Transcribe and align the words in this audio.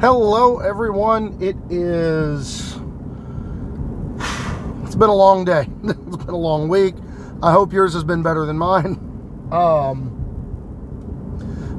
Hello, 0.00 0.60
everyone. 0.60 1.36
It 1.42 1.58
is. 1.68 2.74
It's 4.82 4.94
been 4.94 5.10
a 5.10 5.14
long 5.14 5.44
day. 5.44 5.68
It's 5.84 6.16
been 6.16 6.30
a 6.30 6.38
long 6.38 6.70
week. 6.70 6.94
I 7.42 7.52
hope 7.52 7.70
yours 7.74 7.92
has 7.92 8.02
been 8.02 8.22
better 8.22 8.46
than 8.46 8.56
mine. 8.56 9.06
Um, 9.52 10.14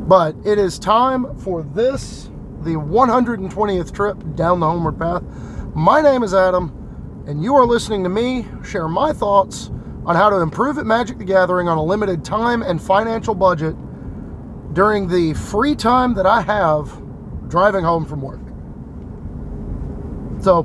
but 0.08 0.36
it 0.46 0.60
is 0.60 0.78
time 0.78 1.38
for 1.38 1.64
this, 1.64 2.30
the 2.64 2.72
120th 2.72 3.94
trip 3.94 4.18
down 4.36 4.60
the 4.60 4.68
homeward 4.68 5.00
path. 5.00 5.24
My 5.74 6.02
name 6.02 6.22
is 6.22 6.34
Adam, 6.34 7.24
and 7.28 7.42
you 7.42 7.56
are 7.56 7.66
listening 7.66 8.04
to 8.04 8.10
me 8.10 8.46
share 8.62 8.90
my 8.90 9.14
thoughts 9.14 9.72
on 10.06 10.18
how 10.18 10.30
to 10.30 10.42
improve 10.42 10.78
at 10.78 10.86
Magic 10.86 11.18
the 11.18 11.24
Gathering 11.24 11.70
on 11.70 11.78
a 11.78 11.84
limited 11.84 12.26
time 12.26 12.62
and 12.62 12.82
financial 12.82 13.34
budget 13.34 13.74
during 14.74 15.08
the 15.08 15.34
free 15.34 15.74
time 15.74 16.14
that 16.16 16.26
I 16.26 16.42
have 16.42 17.01
driving 17.52 17.84
home 17.84 18.06
from 18.06 18.22
work. 18.22 18.40
So, 20.42 20.64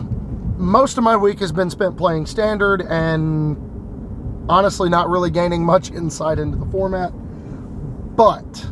most 0.56 0.96
of 0.96 1.04
my 1.04 1.16
week 1.16 1.40
has 1.40 1.52
been 1.52 1.68
spent 1.68 1.98
playing 1.98 2.24
standard 2.24 2.80
and 2.80 3.58
honestly 4.48 4.88
not 4.88 5.10
really 5.10 5.30
gaining 5.30 5.62
much 5.62 5.90
insight 6.00 6.38
into 6.38 6.56
the 6.56 6.64
format. 6.66 7.10
But 8.16 8.66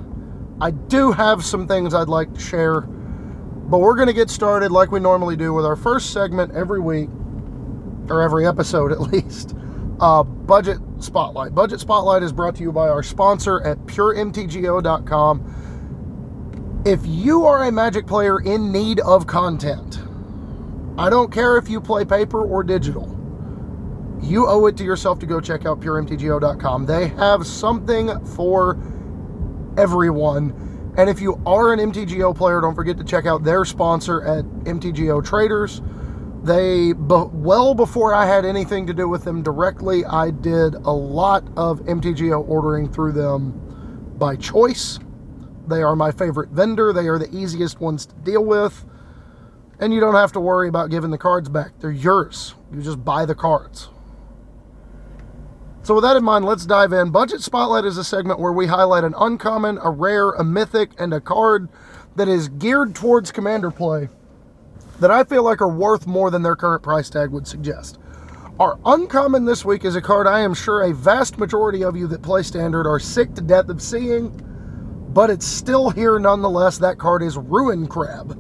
I 0.63 0.71
do 0.71 1.13
have 1.13 1.45
some 1.45 1.69
things 1.69 1.93
I'd 1.93 2.09
like 2.09 2.33
to 2.33 2.41
share. 2.41 2.81
But 2.83 3.79
we're 3.79 3.97
going 3.97 4.09
to 4.09 4.15
get 4.15 4.31
started 4.31 4.71
like 4.71 4.91
we 4.91 5.01
normally 5.01 5.37
do 5.37 5.53
with 5.53 5.67
our 5.67 5.77
first 5.77 6.13
segment 6.13 6.55
every 6.55 6.81
week, 6.81 7.11
or 8.09 8.23
every 8.23 8.47
episode 8.47 8.93
at 8.97 9.01
least. 9.01 9.55
Uh, 10.01 10.23
Budget 10.23 10.79
Spotlight. 10.99 11.55
Budget 11.55 11.81
Spotlight 11.81 12.23
is 12.23 12.33
brought 12.33 12.57
to 12.57 12.63
you 12.63 12.73
by 12.73 12.89
our 12.89 13.03
sponsor 13.03 13.61
at 13.63 13.79
puremtgo.com 13.87 15.64
if 16.85 17.01
you 17.07 17.47
are 17.47 17.65
a 17.65 17.73
Magic 17.73 18.07
player 18.07 18.41
in 18.41 18.71
need 18.71 19.01
of 19.01 19.27
content, 19.27 20.01
I 20.99 21.09
don't 21.09 21.33
care 21.33 21.57
if 21.57 21.69
you 21.69 21.81
play 21.81 22.05
paper 22.05 22.45
or 22.45 22.63
digital, 22.63 23.11
you 24.21 24.47
owe 24.47 24.67
it 24.67 24.77
to 24.77 24.85
yourself 24.85 25.19
to 25.21 25.27
go 25.27 25.41
check 25.41 25.65
out 25.65 25.81
puremtgo.com. 25.81 26.87
They 26.87 27.09
have 27.09 27.47
something 27.47 28.25
for 28.27 28.79
everyone. 29.79 30.93
And 30.97 31.11
if 31.11 31.21
you 31.21 31.43
are 31.47 31.73
an 31.73 31.81
MTGO 31.81 32.37
player, 32.37 32.61
don't 32.61 32.75
forget 32.75 32.99
to 32.99 33.05
check 33.05 33.27
out 33.27 33.43
their 33.45 33.65
sponsor 33.65 34.23
at 34.23 34.45
MTGO 34.65 35.25
Traders. 35.25 35.81
They, 36.43 36.93
well 36.93 37.75
before 37.75 38.15
I 38.15 38.27
had 38.27 38.45
anything 38.45 38.87
to 38.87 38.95
do 38.95 39.09
with 39.09 39.25
them 39.25 39.43
directly, 39.43 40.05
I 40.05 40.31
did 40.31 40.75
a 40.75 40.93
lot 40.93 41.45
of 41.57 41.81
MTGO 41.81 42.47
ordering 42.47 42.93
through 42.93 43.13
them 43.13 43.53
by 44.19 44.37
choice. 44.37 44.99
They 45.69 45.83
are 45.83 45.97
my 45.97 46.11
favorite 46.11 46.51
vendor. 46.51 46.93
They 46.93 47.09
are 47.09 47.19
the 47.19 47.35
easiest 47.35 47.81
ones 47.81 48.07
to 48.07 48.15
deal 48.17 48.45
with. 48.45 48.85
And 49.81 49.93
you 49.93 50.01
don't 50.01 50.15
have 50.15 50.33
to 50.33 50.41
worry 50.41 50.69
about 50.69 50.91
giving 50.91 51.11
the 51.11 51.19
cards 51.19 51.49
back. 51.49 51.73
They're 51.81 51.91
yours. 51.91 52.55
You 52.73 52.83
just 52.83 53.05
buy 53.05 53.27
the 53.27 53.35
cards. 53.35 53.89
So, 55.83 55.95
with 55.95 56.05
that 56.05 56.17
in 56.17 56.25
mind, 56.25 56.47
let's 56.47 56.65
dive 56.65 56.93
in. 56.93 57.11
Budget 57.11 57.43
Spotlight 57.43 57.85
is 57.85 57.99
a 57.99 58.05
segment 58.05 58.41
where 58.41 58.53
we 58.53 58.67
highlight 58.67 59.05
an 59.05 59.15
uncommon, 59.19 59.79
a 59.83 59.91
rare, 59.91 60.31
a 60.31 60.43
mythic, 60.43 60.93
and 60.99 61.13
a 61.13 61.21
card 61.21 61.69
that 62.17 62.29
is 62.29 62.49
geared 62.49 62.95
towards 62.95 63.31
commander 63.31 63.71
play 63.71 64.09
that 65.01 65.11
I 65.11 65.25
feel 65.25 65.43
like 65.43 65.61
are 65.61 65.69
worth 65.69 66.07
more 66.07 66.31
than 66.31 66.43
their 66.43 66.57
current 66.57 66.83
price 66.83 67.11
tag 67.11 67.31
would 67.31 67.47
suggest. 67.47 67.99
Our 68.61 68.79
uncommon 68.87 69.45
this 69.45 69.65
week 69.65 69.85
is 69.85 69.97
a 69.97 70.01
card 70.01 70.27
I 70.27 70.41
am 70.41 70.55
sure 70.55 70.83
a 70.83 70.95
vast 70.95 71.39
majority 71.39 71.83
of 71.83 71.97
you 71.97 72.07
that 72.07 72.23
play 72.23 72.43
standard 72.45 72.87
are 72.87 73.01
sick 73.01 73.35
to 73.35 73.43
death 73.43 73.69
of 73.69 73.83
seeing 73.83 74.31
but 75.15 75.31
it's 75.31 75.47
still 75.47 75.91
here 75.91 76.19
nonetheless. 76.19 76.77
That 76.79 76.99
card 76.99 77.23
is 77.23 77.39
Ruin 77.39 77.87
Crab. 77.87 78.31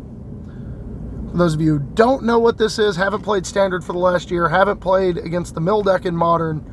For 1.31 1.39
those 1.39 1.55
of 1.55 1.61
you 1.61 1.79
who 1.79 1.91
don't 1.95 2.25
know 2.25 2.41
what 2.41 2.59
this 2.59 2.81
is, 2.81 2.97
haven't 2.97 3.23
played 3.23 3.47
Standard 3.47 3.85
for 3.85 3.93
the 3.93 3.99
last 3.99 4.31
year, 4.31 4.49
haven't 4.49 4.81
played 4.81 5.17
against 5.17 5.55
the 5.55 5.61
mill 5.61 5.83
deck 5.83 6.05
in 6.05 6.17
Modern, 6.17 6.69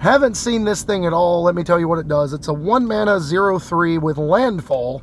haven't 0.00 0.34
seen 0.34 0.64
this 0.64 0.82
thing 0.82 1.06
at 1.06 1.12
all, 1.12 1.44
let 1.44 1.54
me 1.54 1.62
tell 1.62 1.78
you 1.78 1.86
what 1.86 2.00
it 2.00 2.08
does. 2.08 2.32
It's 2.32 2.48
a 2.48 2.52
1 2.52 2.86
mana 2.86 3.20
0 3.20 3.58
3 3.60 3.98
with 3.98 4.18
landfall 4.18 5.02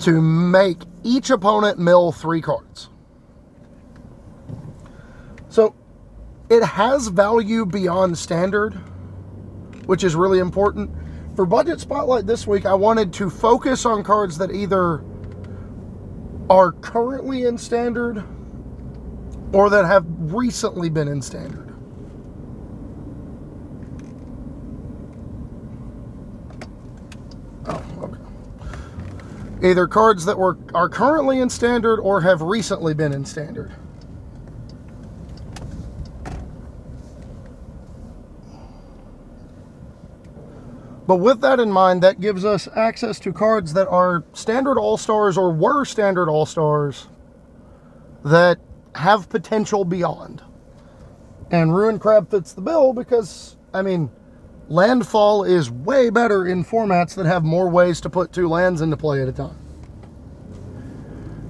to 0.00 0.20
make 0.20 0.78
each 1.04 1.30
opponent 1.30 1.78
mill 1.78 2.10
three 2.10 2.40
cards. 2.40 2.88
So 5.48 5.74
it 6.48 6.64
has 6.64 7.08
value 7.08 7.66
beyond 7.66 8.18
standard, 8.18 8.74
which 9.86 10.02
is 10.02 10.14
really 10.14 10.38
important 10.38 10.90
for 11.40 11.46
Budget 11.46 11.80
Spotlight 11.80 12.26
this 12.26 12.46
week, 12.46 12.66
I 12.66 12.74
wanted 12.74 13.14
to 13.14 13.30
focus 13.30 13.86
on 13.86 14.04
cards 14.04 14.36
that 14.36 14.50
either 14.50 15.02
are 16.50 16.72
currently 16.82 17.44
in 17.44 17.56
Standard 17.56 18.22
or 19.54 19.70
that 19.70 19.86
have 19.86 20.04
recently 20.34 20.90
been 20.90 21.08
in 21.08 21.22
Standard. 21.22 21.74
Oh, 27.64 27.82
okay. 28.02 29.66
Either 29.66 29.86
cards 29.86 30.26
that 30.26 30.36
were 30.36 30.58
are 30.74 30.90
currently 30.90 31.40
in 31.40 31.48
Standard 31.48 32.00
or 32.00 32.20
have 32.20 32.42
recently 32.42 32.92
been 32.92 33.14
in 33.14 33.24
Standard. 33.24 33.72
But 41.10 41.16
with 41.16 41.40
that 41.40 41.58
in 41.58 41.72
mind, 41.72 42.04
that 42.04 42.20
gives 42.20 42.44
us 42.44 42.68
access 42.76 43.18
to 43.18 43.32
cards 43.32 43.72
that 43.72 43.88
are 43.88 44.22
standard 44.32 44.78
All 44.78 44.96
Stars 44.96 45.36
or 45.36 45.50
were 45.52 45.84
standard 45.84 46.28
All 46.28 46.46
Stars 46.46 47.08
that 48.24 48.60
have 48.94 49.28
potential 49.28 49.84
beyond. 49.84 50.40
And 51.50 51.74
Ruin 51.74 51.98
Crab 51.98 52.30
fits 52.30 52.52
the 52.52 52.60
bill 52.60 52.92
because, 52.92 53.56
I 53.74 53.82
mean, 53.82 54.08
Landfall 54.68 55.42
is 55.42 55.68
way 55.68 56.10
better 56.10 56.46
in 56.46 56.64
formats 56.64 57.16
that 57.16 57.26
have 57.26 57.42
more 57.42 57.68
ways 57.68 58.00
to 58.02 58.08
put 58.08 58.32
two 58.32 58.48
lands 58.48 58.80
into 58.80 58.96
play 58.96 59.20
at 59.20 59.26
a 59.26 59.32
time. 59.32 59.58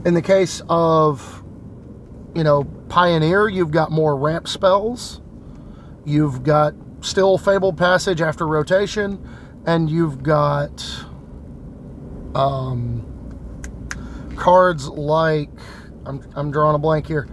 In 0.06 0.14
the 0.14 0.22
case 0.22 0.62
of, 0.70 1.44
you 2.34 2.44
know, 2.44 2.64
Pioneer, 2.88 3.46
you've 3.46 3.72
got 3.72 3.90
more 3.90 4.16
ramp 4.16 4.48
spells. 4.48 5.20
You've 6.06 6.44
got 6.44 6.72
still 7.02 7.36
Fabled 7.36 7.76
Passage 7.76 8.22
after 8.22 8.46
rotation 8.46 9.22
and 9.66 9.90
you've 9.90 10.22
got 10.22 11.04
um, 12.34 13.06
cards 14.36 14.88
like 14.88 15.50
I'm, 16.06 16.22
I'm 16.34 16.50
drawing 16.50 16.74
a 16.74 16.78
blank 16.78 17.06
here. 17.06 17.28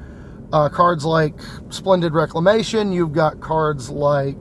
Uh, 0.52 0.70
cards 0.70 1.04
like 1.04 1.36
Splendid 1.70 2.14
Reclamation. 2.14 2.92
You've 2.92 3.14
got 3.14 3.40
cards 3.40 3.90
like 3.90 4.38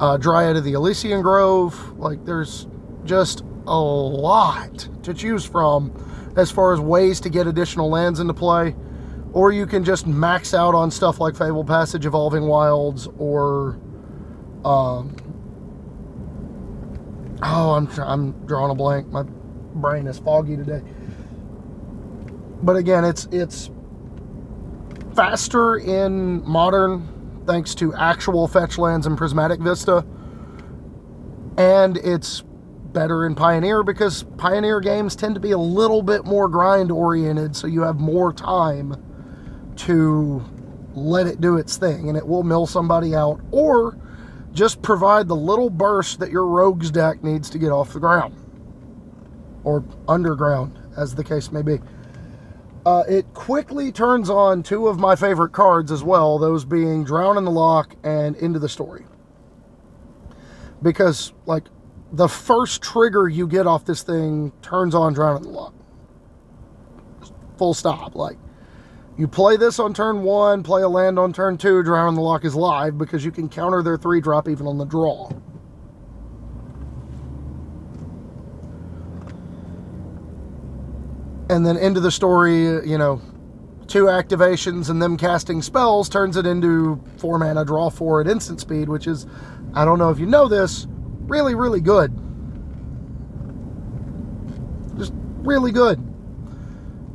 uh, 0.00 0.16
Dryad 0.16 0.56
of 0.56 0.64
the 0.64 0.72
Elysian 0.72 1.22
Grove. 1.22 1.98
Like 1.98 2.24
there's 2.24 2.66
just 3.04 3.42
a 3.66 3.80
lot 3.80 4.88
to 5.02 5.14
choose 5.14 5.44
from 5.44 5.92
as 6.36 6.50
far 6.50 6.72
as 6.72 6.80
ways 6.80 7.20
to 7.20 7.28
get 7.28 7.46
additional 7.46 7.88
lands 7.90 8.20
into 8.20 8.34
play. 8.34 8.74
Or 9.32 9.52
you 9.52 9.66
can 9.66 9.84
just 9.84 10.06
max 10.06 10.54
out 10.54 10.74
on 10.74 10.90
stuff 10.90 11.20
like 11.20 11.36
Fabled 11.36 11.66
Passage, 11.66 12.06
Evolving 12.06 12.46
Wilds, 12.46 13.08
or 13.18 13.78
um, 14.64 15.14
Oh, 17.42 17.72
I'm 17.72 17.88
I'm 18.00 18.32
drawing 18.46 18.70
a 18.70 18.74
blank. 18.74 19.08
My 19.08 19.22
brain 19.22 20.06
is 20.06 20.18
foggy 20.18 20.56
today. 20.56 20.82
But 22.62 22.76
again, 22.76 23.04
it's 23.04 23.26
it's 23.30 23.70
faster 25.14 25.76
in 25.76 26.46
modern 26.48 27.42
thanks 27.46 27.74
to 27.76 27.94
actual 27.94 28.48
fetch 28.48 28.78
lands 28.78 29.06
and 29.06 29.16
prismatic 29.16 29.60
vista. 29.60 30.04
And 31.56 31.96
it's 31.98 32.42
better 32.92 33.26
in 33.26 33.34
Pioneer 33.34 33.82
because 33.82 34.24
Pioneer 34.36 34.80
games 34.80 35.14
tend 35.16 35.34
to 35.34 35.40
be 35.40 35.52
a 35.52 35.58
little 35.58 36.02
bit 36.02 36.24
more 36.24 36.48
grind 36.48 36.90
oriented, 36.90 37.54
so 37.54 37.66
you 37.66 37.82
have 37.82 38.00
more 38.00 38.32
time 38.32 38.96
to 39.76 40.44
let 40.94 41.26
it 41.26 41.40
do 41.40 41.56
its 41.56 41.76
thing 41.76 42.08
and 42.08 42.18
it 42.18 42.26
will 42.26 42.42
mill 42.42 42.66
somebody 42.66 43.14
out 43.14 43.40
or 43.52 43.96
just 44.58 44.82
provide 44.82 45.28
the 45.28 45.36
little 45.36 45.70
burst 45.70 46.18
that 46.18 46.32
your 46.32 46.44
rogues 46.44 46.90
deck 46.90 47.22
needs 47.22 47.48
to 47.48 47.58
get 47.58 47.70
off 47.70 47.92
the 47.92 48.00
ground 48.00 48.34
or 49.62 49.84
underground, 50.08 50.76
as 50.96 51.14
the 51.14 51.22
case 51.22 51.52
may 51.52 51.62
be. 51.62 51.78
Uh, 52.84 53.04
it 53.08 53.32
quickly 53.34 53.92
turns 53.92 54.28
on 54.28 54.62
two 54.64 54.88
of 54.88 54.98
my 54.98 55.14
favorite 55.14 55.52
cards 55.52 55.92
as 55.92 56.02
well, 56.02 56.38
those 56.38 56.64
being 56.64 57.04
Drown 57.04 57.38
in 57.38 57.44
the 57.44 57.50
Loch 57.52 57.94
and 58.02 58.34
Into 58.36 58.58
the 58.58 58.68
Story. 58.68 59.04
Because, 60.82 61.32
like, 61.46 61.64
the 62.12 62.28
first 62.28 62.82
trigger 62.82 63.28
you 63.28 63.46
get 63.46 63.66
off 63.66 63.84
this 63.84 64.02
thing 64.02 64.52
turns 64.60 64.94
on 64.94 65.12
Drown 65.12 65.36
in 65.36 65.42
the 65.42 65.50
Loch. 65.50 65.74
Full 67.58 67.74
stop. 67.74 68.16
Like, 68.16 68.38
you 69.18 69.28
play 69.28 69.56
this 69.56 69.78
on 69.78 69.92
turn 69.92 70.22
one, 70.22 70.62
play 70.62 70.82
a 70.82 70.88
land 70.88 71.18
on 71.18 71.32
turn 71.32 71.58
two, 71.58 71.82
Drown 71.82 72.08
in 72.10 72.14
the 72.14 72.20
loch 72.20 72.44
is 72.44 72.54
live 72.54 72.96
because 72.96 73.24
you 73.24 73.30
can 73.30 73.48
counter 73.48 73.82
their 73.82 73.96
three 73.96 74.20
drop 74.20 74.48
even 74.48 74.66
on 74.66 74.78
the 74.78 74.86
draw. 74.86 75.30
and 81.50 81.64
then 81.64 81.76
into 81.76 82.00
the 82.00 82.10
story, 82.10 82.64
you 82.86 82.98
know, 82.98 83.20
two 83.86 84.04
activations 84.04 84.90
and 84.90 85.00
them 85.00 85.16
casting 85.16 85.62
spells 85.62 86.08
turns 86.08 86.36
it 86.36 86.46
into 86.46 87.02
four 87.16 87.38
mana 87.38 87.64
draw 87.64 87.88
four 87.88 88.20
at 88.20 88.26
instant 88.26 88.60
speed, 88.60 88.88
which 88.88 89.06
is, 89.06 89.26
I 89.74 89.84
don't 89.84 89.98
know 89.98 90.10
if 90.10 90.18
you 90.18 90.26
know 90.26 90.46
this, 90.46 90.86
really, 91.22 91.54
really 91.54 91.80
good. 91.80 92.12
Just 94.98 95.12
really 95.38 95.72
good. 95.72 96.07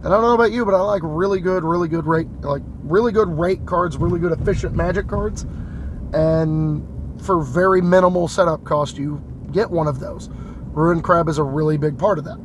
And 0.03 0.13
I 0.13 0.17
don't 0.17 0.23
know 0.23 0.33
about 0.33 0.51
you, 0.51 0.65
but 0.65 0.73
I 0.73 0.81
like 0.81 1.01
really 1.05 1.39
good, 1.39 1.63
really 1.63 1.87
good 1.87 2.05
rate, 2.05 2.27
like 2.41 2.61
really 2.83 3.13
good 3.13 3.29
rate 3.29 3.65
cards, 3.65 3.95
really 3.95 4.19
good 4.19 4.33
efficient 4.33 4.75
magic 4.75 5.07
cards. 5.07 5.43
And 6.13 6.85
for 7.21 7.41
very 7.41 7.81
minimal 7.81 8.27
setup 8.27 8.65
cost, 8.65 8.97
you 8.97 9.23
get 9.51 9.71
one 9.71 9.87
of 9.87 10.01
those. 10.01 10.29
Ruined 10.73 11.05
Crab 11.05 11.29
is 11.29 11.37
a 11.37 11.43
really 11.43 11.77
big 11.77 11.97
part 11.97 12.17
of 12.19 12.25
that. 12.25 12.37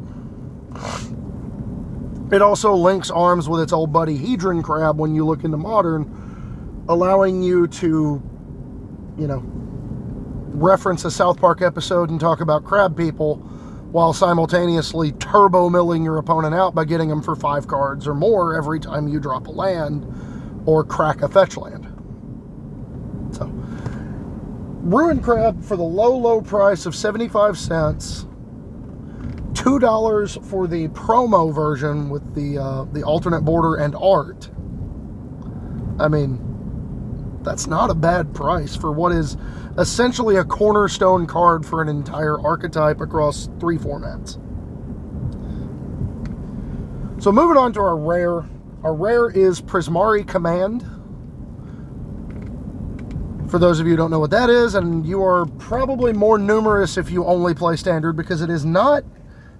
It 2.31 2.43
also 2.43 2.75
links 2.75 3.10
arms 3.10 3.49
with 3.49 3.61
its 3.61 3.72
old 3.72 3.93
buddy 3.93 4.16
Hedron 4.16 4.62
Crab 4.62 5.00
when 5.00 5.16
you 5.16 5.26
look 5.26 5.43
into 5.43 5.56
modern, 5.56 6.84
allowing 6.88 7.43
you 7.43 7.66
to, 7.66 8.22
you 9.19 9.26
know, 9.26 9.43
reference 10.54 11.04
a 11.04 11.11
South 11.11 11.40
Park 11.40 11.61
episode 11.61 12.11
and 12.11 12.20
talk 12.20 12.40
about 12.40 12.64
crab 12.64 12.96
people 12.96 13.37
while 13.90 14.12
simultaneously 14.12 15.12
turbo 15.12 15.70
milling 15.70 16.05
your 16.05 16.19
opponent 16.19 16.55
out 16.55 16.75
by 16.75 16.85
getting 16.85 17.08
them 17.08 17.23
for 17.23 17.35
five 17.35 17.67
cards 17.67 18.06
or 18.06 18.14
more 18.14 18.56
every 18.56 18.79
time 18.79 19.08
you 19.08 19.19
drop 19.19 19.46
a 19.46 19.50
land 19.50 20.06
or 20.67 20.85
crack 20.85 21.23
a 21.23 21.29
fetch 21.29 21.56
land. 21.56 21.87
So, 23.32 23.46
Ruin 24.82 25.20
Crab 25.20 25.62
for 25.62 25.76
the 25.76 25.82
low, 25.82 26.17
low 26.17 26.40
price 26.43 26.87
of 26.87 26.94
75 26.94 27.58
cents 27.58 28.26
$2 29.52 30.44
for 30.44 30.67
the 30.67 30.88
promo 30.88 31.52
version 31.52 32.08
with 32.11 32.35
the 32.35 32.58
uh, 32.58 32.85
the 32.93 33.02
alternate 33.02 33.40
border 33.40 33.75
and 33.75 33.94
art. 33.96 34.50
I 35.99 36.08
mean, 36.08 37.40
that's 37.43 37.67
not 37.67 37.90
a 37.90 37.94
bad 37.94 38.35
price 38.35 38.76
for 38.76 38.93
what 38.93 39.11
is 39.11 39.37
essentially 39.78 40.36
a 40.36 40.44
cornerstone 40.44 41.26
card 41.26 41.64
for 41.64 41.80
an 41.80 41.88
entire 41.88 42.40
archetype 42.40 43.00
across 43.00 43.48
three 43.60 43.78
formats. 43.78 44.34
So 47.22 47.32
moving 47.32 47.56
on 47.56 47.72
to 47.75 47.80
our 47.80 47.96
rare. 47.96 48.44
Our 48.82 48.94
rare 48.94 49.30
is 49.30 49.60
Prismari 49.60 50.26
Command. 50.26 50.82
For 53.50 53.58
those 53.58 53.80
of 53.80 53.86
you 53.86 53.92
who 53.92 53.96
don't 53.96 54.10
know 54.10 54.19
what 54.19 54.30
that 54.30 54.50
is, 54.50 54.75
and 54.75 55.06
you 55.06 55.22
are 55.25 55.46
probably 55.58 56.12
more 56.12 56.38
numerous 56.38 56.98
if 56.98 57.10
you 57.10 57.25
only 57.25 57.54
play 57.54 57.76
standard 57.76 58.12
because 58.14 58.42
it 58.42 58.50
is 58.50 58.64
not 58.64 59.04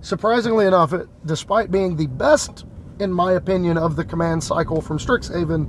Surprisingly 0.01 0.67
enough, 0.67 0.93
it, 0.93 1.09
despite 1.27 1.71
being 1.71 1.97
the 1.97 2.07
best, 2.07 2.65
in 3.01 3.13
my 3.13 3.33
opinion, 3.33 3.77
of 3.77 3.97
the 3.97 4.05
command 4.05 4.43
cycle 4.43 4.81
from 4.81 4.99
Strixhaven, 4.99 5.67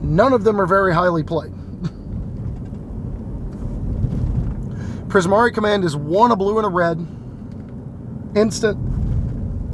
none 0.00 0.32
of 0.32 0.44
them 0.44 0.60
are 0.60 0.66
very 0.66 0.94
highly 0.94 1.24
played. 1.24 1.52
Prismari 5.08 5.54
command 5.54 5.84
is 5.84 5.96
one 5.96 6.32
a 6.32 6.36
blue 6.36 6.58
and 6.58 6.66
a 6.66 6.68
red, 6.68 6.98
instant, 8.36 8.78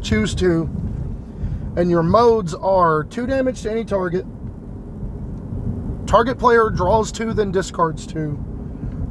choose 0.01 0.33
two, 0.33 0.71
and 1.77 1.91
your 1.91 2.05
modes 2.05 2.55
are 2.55 3.03
two 3.03 3.27
damage 3.27 3.63
to 3.63 3.71
any 3.71 3.85
target, 3.85 4.25
target 6.07 6.39
player 6.39 6.71
draws 6.71 7.11
two, 7.11 7.33
then 7.33 7.51
discards 7.51 8.07
two, 8.07 8.39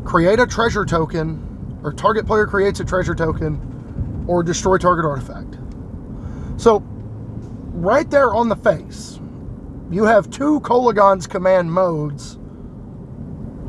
create 0.05 0.39
a 0.39 0.47
treasure 0.47 0.85
token, 0.85 1.81
or 1.83 1.91
target 1.91 2.25
player 2.25 2.47
creates 2.47 2.79
a 2.79 2.85
treasure 2.85 3.13
token 3.13 4.23
or 4.25 4.43
destroy 4.43 4.77
target 4.77 5.03
artifact. 5.03 5.57
So, 6.55 6.79
right 7.73 8.09
there 8.09 8.33
on 8.33 8.47
the 8.47 8.55
face, 8.55 9.19
you 9.91 10.05
have 10.05 10.29
two 10.29 10.61
Kolaghan's 10.61 11.27
command 11.27 11.69
modes 11.69 12.37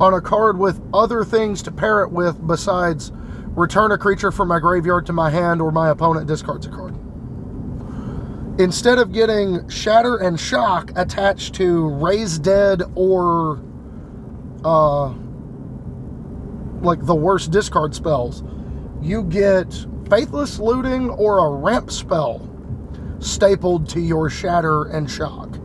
on 0.01 0.15
a 0.15 0.21
card 0.21 0.59
with 0.59 0.81
other 0.93 1.25
things 1.25 1.63
to 1.63 1.71
pair 1.71 2.03
it 2.03 2.11
with 2.11 2.47
besides 2.47 3.13
return 3.55 3.93
a 3.93 3.99
creature 3.99 4.33
from 4.33 4.49
my 4.49 4.59
graveyard 4.59 5.07
to 5.07 5.13
my 5.13 5.31
hand 5.31 5.63
or 5.63 5.71
my 5.71 5.91
opponent 5.91 6.27
discards 6.27 6.67
a 6.67 6.71
card. 6.71 6.95
Instead 8.59 8.99
of 8.99 9.13
getting 9.13 9.69
Shatter 9.69 10.17
and 10.17 10.39
Shock 10.39 10.93
attached 10.97 11.55
to 11.57 11.89
Raise 11.89 12.39
Dead 12.39 12.83
or 12.95 13.63
uh, 14.65 15.09
like 16.81 17.05
the 17.05 17.15
worst 17.15 17.51
discard 17.51 17.95
spells, 17.95 18.45
you 19.03 19.25
get 19.25 19.87
faithless 20.09 20.59
looting 20.59 21.11
or 21.11 21.39
a 21.47 21.51
ramp 21.51 21.91
spell 21.91 22.49
stapled 23.19 23.89
to 23.89 24.01
your 24.01 24.29
shatter 24.29 24.85
and 24.85 25.11
shock. 25.11 25.59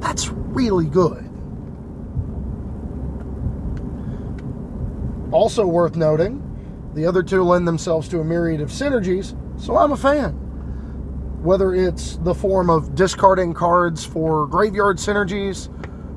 That's 0.00 0.28
really 0.28 0.86
good. 0.86 1.27
Also 5.30 5.66
worth 5.66 5.96
noting, 5.96 6.42
the 6.94 7.04
other 7.04 7.22
two 7.22 7.42
lend 7.42 7.68
themselves 7.68 8.08
to 8.08 8.20
a 8.20 8.24
myriad 8.24 8.60
of 8.60 8.70
synergies, 8.70 9.36
so 9.60 9.76
I'm 9.76 9.92
a 9.92 9.96
fan. 9.96 10.32
Whether 11.42 11.74
it's 11.74 12.16
the 12.16 12.34
form 12.34 12.70
of 12.70 12.94
discarding 12.94 13.54
cards 13.54 14.04
for 14.04 14.46
graveyard 14.46 14.96
synergies 14.96 15.68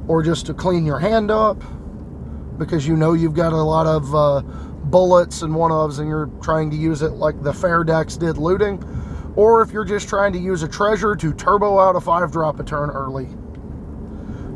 or 0.07 0.23
just 0.23 0.45
to 0.47 0.53
clean 0.53 0.85
your 0.85 0.99
hand 0.99 1.29
up 1.29 1.61
because 2.57 2.87
you 2.87 2.95
know 2.95 3.13
you've 3.13 3.33
got 3.33 3.53
a 3.53 3.61
lot 3.61 3.85
of 3.85 4.15
uh, 4.15 4.41
bullets 4.85 5.41
and 5.41 5.53
one 5.53 5.71
ofs 5.71 5.99
and 5.99 6.07
you're 6.07 6.29
trying 6.41 6.69
to 6.69 6.77
use 6.77 7.01
it 7.01 7.13
like 7.13 7.41
the 7.43 7.53
fair 7.53 7.83
decks 7.83 8.17
did 8.17 8.37
looting, 8.37 8.83
or 9.35 9.61
if 9.61 9.71
you're 9.71 9.85
just 9.85 10.07
trying 10.07 10.31
to 10.33 10.39
use 10.39 10.63
a 10.63 10.67
treasure 10.67 11.15
to 11.15 11.33
turbo 11.33 11.79
out 11.79 11.95
a 11.95 12.01
five 12.01 12.31
drop 12.31 12.59
a 12.59 12.63
turn 12.63 12.89
early. 12.89 13.27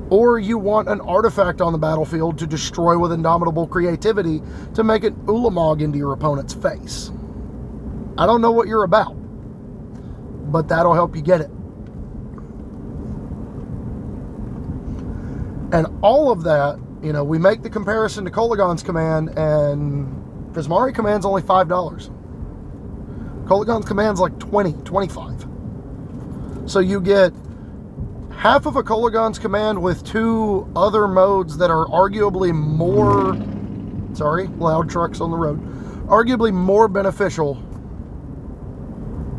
Or 0.09 0.37
you 0.37 0.57
want 0.57 0.87
an 0.87 1.01
artifact 1.01 1.61
on 1.61 1.71
the 1.71 1.79
battlefield 1.79 2.37
to 2.39 2.47
destroy 2.47 2.97
with 2.97 3.11
indomitable 3.11 3.67
creativity 3.67 4.41
to 4.75 4.83
make 4.83 5.03
an 5.03 5.15
Ulamog 5.25 5.81
into 5.81 5.97
your 5.97 6.13
opponent's 6.13 6.53
face. 6.53 7.11
I 8.17 8.25
don't 8.25 8.41
know 8.41 8.51
what 8.51 8.67
you're 8.67 8.83
about, 8.83 9.13
but 10.51 10.67
that'll 10.67 10.93
help 10.93 11.15
you 11.15 11.21
get 11.21 11.41
it. 11.41 11.49
And 15.73 15.87
all 16.01 16.31
of 16.31 16.43
that, 16.43 16.79
you 17.01 17.11
know, 17.11 17.23
we 17.23 17.39
make 17.39 17.63
the 17.63 17.69
comparison 17.69 18.23
to 18.25 18.31
Kolaghan's 18.31 18.83
command, 18.83 19.29
and 19.37 20.53
Prismari 20.53 20.93
command's 20.93 21.25
only 21.25 21.41
$5. 21.41 22.11
Kolaghan's 23.45 23.85
command's 23.85 24.19
like 24.19 24.37
20, 24.39 24.73
25. 24.83 25.47
So 26.67 26.79
you 26.79 27.01
get 27.01 27.33
half 28.37 28.65
of 28.65 28.75
a 28.75 28.83
Kolaghan's 28.83 29.39
command 29.39 29.81
with 29.81 30.03
two 30.03 30.69
other 30.75 31.07
modes 31.07 31.57
that 31.57 31.69
are 31.69 31.85
arguably 31.87 32.53
more, 32.53 33.35
sorry, 34.15 34.47
loud 34.47 34.89
trucks 34.89 35.21
on 35.21 35.31
the 35.31 35.37
road, 35.37 35.59
arguably 36.07 36.53
more 36.53 36.87
beneficial 36.87 37.55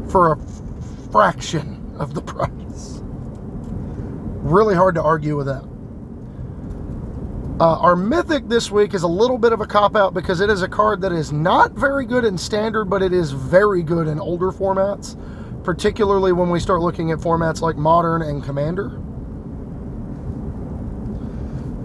for 0.09 0.33
a 0.33 0.37
fraction 1.11 1.95
of 1.99 2.15
the 2.15 2.23
price. 2.33 3.01
Really 4.43 4.75
hard 4.75 4.95
to 4.95 5.03
argue 5.03 5.37
with 5.37 5.47
that. 5.47 5.65
Uh, 7.59 7.79
our 7.79 7.97
mythic 7.97 8.49
this 8.49 8.71
week 8.71 8.93
is 8.93 9.03
a 9.03 9.09
little 9.09 9.39
bit 9.39 9.53
of 9.53 9.63
a 9.63 9.67
cop 9.67 9.97
out 9.97 10.13
because 10.13 10.41
it 10.41 10.51
is 10.51 10.61
a 10.61 10.69
card 10.69 11.01
that 11.01 11.11
is 11.11 11.33
not 11.33 11.73
very 11.73 12.05
good 12.05 12.23
in 12.23 12.37
standard, 12.37 12.85
but 12.85 13.03
it 13.03 13.15
is 13.15 13.33
very 13.33 13.83
good 13.83 14.09
in 14.09 14.21
older 14.21 14.53
formats, 14.53 15.17
particularly 15.67 16.33
when 16.33 16.49
we 16.49 16.61
start 16.61 16.81
looking 16.81 17.11
at 17.11 17.19
formats 17.19 17.61
like 17.61 17.77
modern 17.77 18.23
and 18.23 18.43
commander. 18.43 18.87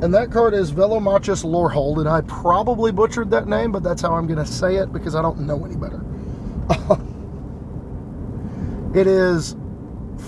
And 0.03 0.13
that 0.13 0.31
card 0.31 0.53
is 0.53 0.71
Velomachus 0.71 1.43
Lorehold, 1.43 1.97
and 1.97 2.07
I 2.07 2.21
probably 2.21 2.91
butchered 2.91 3.31
that 3.31 3.47
name, 3.47 3.71
but 3.71 3.81
that's 3.81 4.03
how 4.03 4.13
I'm 4.13 4.27
going 4.27 4.39
to 4.39 4.45
say 4.45 4.75
it 4.75 4.93
because 4.93 5.15
I 5.15 5.21
don't 5.23 5.39
know 5.41 5.65
any 5.65 5.75
better. 5.75 5.99
it 8.99 9.07
is 9.07 9.55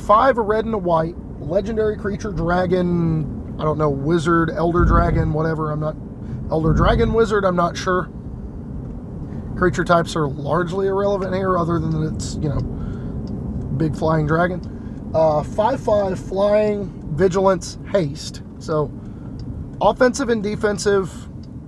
five 0.05 0.37
red 0.37 0.65
and 0.65 0.73
a 0.73 0.79
white, 0.79 1.15
legendary 1.39 1.95
creature 1.95 2.31
dragon 2.31 3.41
I 3.59 3.65
don't 3.65 3.77
know, 3.77 3.89
wizard, 3.89 4.49
elder 4.49 4.83
dragon, 4.83 5.31
whatever. 5.31 5.71
I'm 5.71 5.79
not 5.79 5.95
elder 6.49 6.73
dragon 6.73 7.13
wizard. 7.13 7.45
I'm 7.45 7.55
not 7.55 7.77
sure. 7.77 8.09
Creature 9.55 9.83
types 9.83 10.15
are 10.15 10.27
largely 10.27 10.87
irrelevant 10.87 11.35
here, 11.35 11.55
other 11.55 11.77
than 11.77 12.15
it's 12.15 12.33
you 12.37 12.49
know 12.49 12.83
big 13.77 13.95
flying 13.95 14.27
dragon. 14.27 15.11
Uh, 15.13 15.43
five 15.43 15.79
five 15.79 16.19
flying, 16.19 16.85
vigilance, 17.15 17.77
haste. 17.91 18.41
So 18.59 18.91
offensive 19.81 20.29
and 20.29 20.41
defensive, 20.41 21.11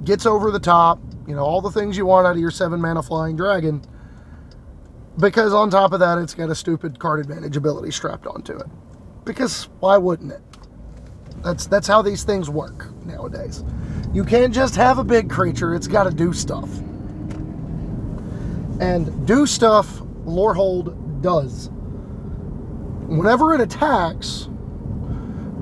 gets 0.06 0.26
over 0.26 0.52
the 0.52 0.60
top. 0.60 1.00
You 1.28 1.36
know 1.36 1.44
all 1.44 1.62
the 1.62 1.72
things 1.72 1.98
you 1.98 2.06
want 2.06 2.28
out 2.28 2.34
of 2.36 2.40
your 2.40 2.52
seven 2.52 2.82
mana 2.82 3.04
flying 3.04 3.36
dragon. 3.36 3.82
Because 5.18 5.54
on 5.54 5.70
top 5.70 5.94
of 5.94 6.00
that, 6.02 6.18
it's 6.18 6.34
got 6.34 6.50
a 6.50 6.56
stupid 6.56 7.00
card 7.00 7.20
advantage 7.20 7.56
ability 7.56 7.92
strapped 7.92 8.28
onto 8.28 8.54
it. 8.58 8.68
Because 9.24 9.70
why 9.80 9.98
wouldn't 9.98 10.32
it? 10.32 10.42
That's 11.44 11.68
that's 11.68 11.88
how 11.88 12.02
these 12.02 12.24
things 12.24 12.50
work 12.50 12.94
nowadays. 13.06 13.64
You 14.14 14.24
can't 14.24 14.54
just 14.54 14.76
have 14.76 14.98
a 14.98 15.04
big 15.04 15.30
creature, 15.30 15.76
it's 15.76 15.88
got 15.88 16.06
to 16.06 16.12
do 16.12 16.34
stuff. 16.34 16.70
And 18.80 19.26
do 19.26 19.46
stuff 19.46 20.00
Lorehold 20.26 21.22
does. 21.22 21.70
Whenever 23.08 23.54
it 23.54 23.62
attacks, 23.62 24.50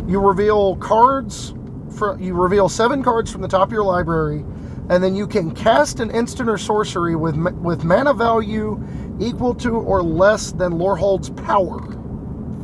you 0.08 0.20
reveal 0.20 0.76
cards. 0.78 1.54
For, 1.98 2.20
you 2.20 2.34
reveal 2.34 2.70
seven 2.70 3.04
cards 3.04 3.32
from 3.32 3.42
the 3.42 3.48
top 3.48 3.68
of 3.68 3.72
your 3.72 3.84
library, 3.84 4.44
and 4.90 5.04
then 5.04 5.16
you 5.16 5.28
can 5.28 5.54
cast 5.54 6.00
an 6.00 6.10
instant 6.10 6.50
or 6.50 6.58
sorcery 6.58 7.16
with 7.16 7.36
with 7.36 7.84
mana 7.84 8.14
value 8.14 8.84
equal 9.20 9.54
to 9.56 9.70
or 9.76 10.02
less 10.02 10.52
than 10.54 10.80
Lorehold's 10.80 11.30
power 11.30 11.80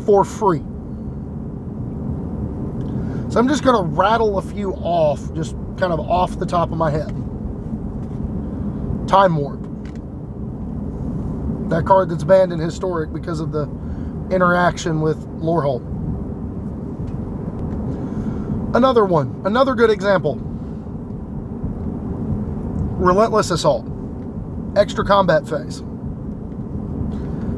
for 0.06 0.26
free. 0.26 0.64
So 3.30 3.40
I'm 3.40 3.48
just 3.48 3.64
going 3.64 3.76
to 3.76 3.84
rattle 3.96 4.40
a 4.40 4.42
few 4.42 4.72
off, 4.74 5.32
just 5.36 5.56
kind 5.78 5.94
of 5.94 6.00
off 6.00 6.40
the 6.40 6.48
top 6.48 6.72
of 6.72 6.78
my 6.80 6.90
head. 6.90 7.10
Time 9.08 9.36
Warp. 9.36 9.62
That 11.70 11.86
card 11.86 12.10
that's 12.10 12.24
banned 12.24 12.52
in 12.52 12.58
Historic 12.58 13.14
because 13.14 13.40
of 13.40 13.52
the 13.52 13.68
interaction 14.32 15.02
with 15.02 15.18
Lorehold. 15.42 15.86
Another 18.76 19.06
one, 19.06 19.42
another 19.46 19.74
good 19.74 19.90
example. 19.90 20.36
Relentless 23.00 23.50
Assault. 23.50 23.88
Extra 24.76 25.06
combat 25.06 25.48
phase. 25.48 25.82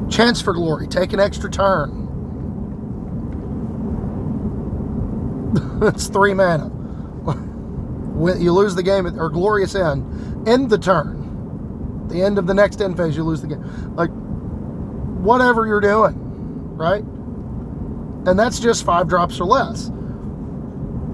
Chance 0.08 0.40
for 0.40 0.52
Glory. 0.52 0.86
Take 0.86 1.12
an 1.12 1.20
extra 1.20 1.50
turn. 1.50 2.02
it's 5.82 6.06
three 6.06 6.32
mana. 6.32 6.66
when 8.14 8.40
you 8.40 8.52
lose 8.52 8.74
the 8.74 8.82
game, 8.82 9.06
or 9.18 9.28
Glorious 9.28 9.74
End, 9.74 10.48
end 10.48 10.70
the 10.70 10.78
turn. 10.78 12.06
The 12.08 12.22
end 12.22 12.38
of 12.38 12.46
the 12.46 12.54
next 12.54 12.80
end 12.80 12.96
phase, 12.96 13.16
you 13.16 13.24
lose 13.24 13.42
the 13.42 13.48
game. 13.48 13.94
Like, 13.96 14.10
whatever 15.22 15.66
you're 15.66 15.80
doing, 15.80 16.21
right? 16.76 17.02
And 18.26 18.38
that's 18.38 18.60
just 18.60 18.84
five 18.84 19.08
drops 19.08 19.40
or 19.40 19.44
less. 19.44 19.90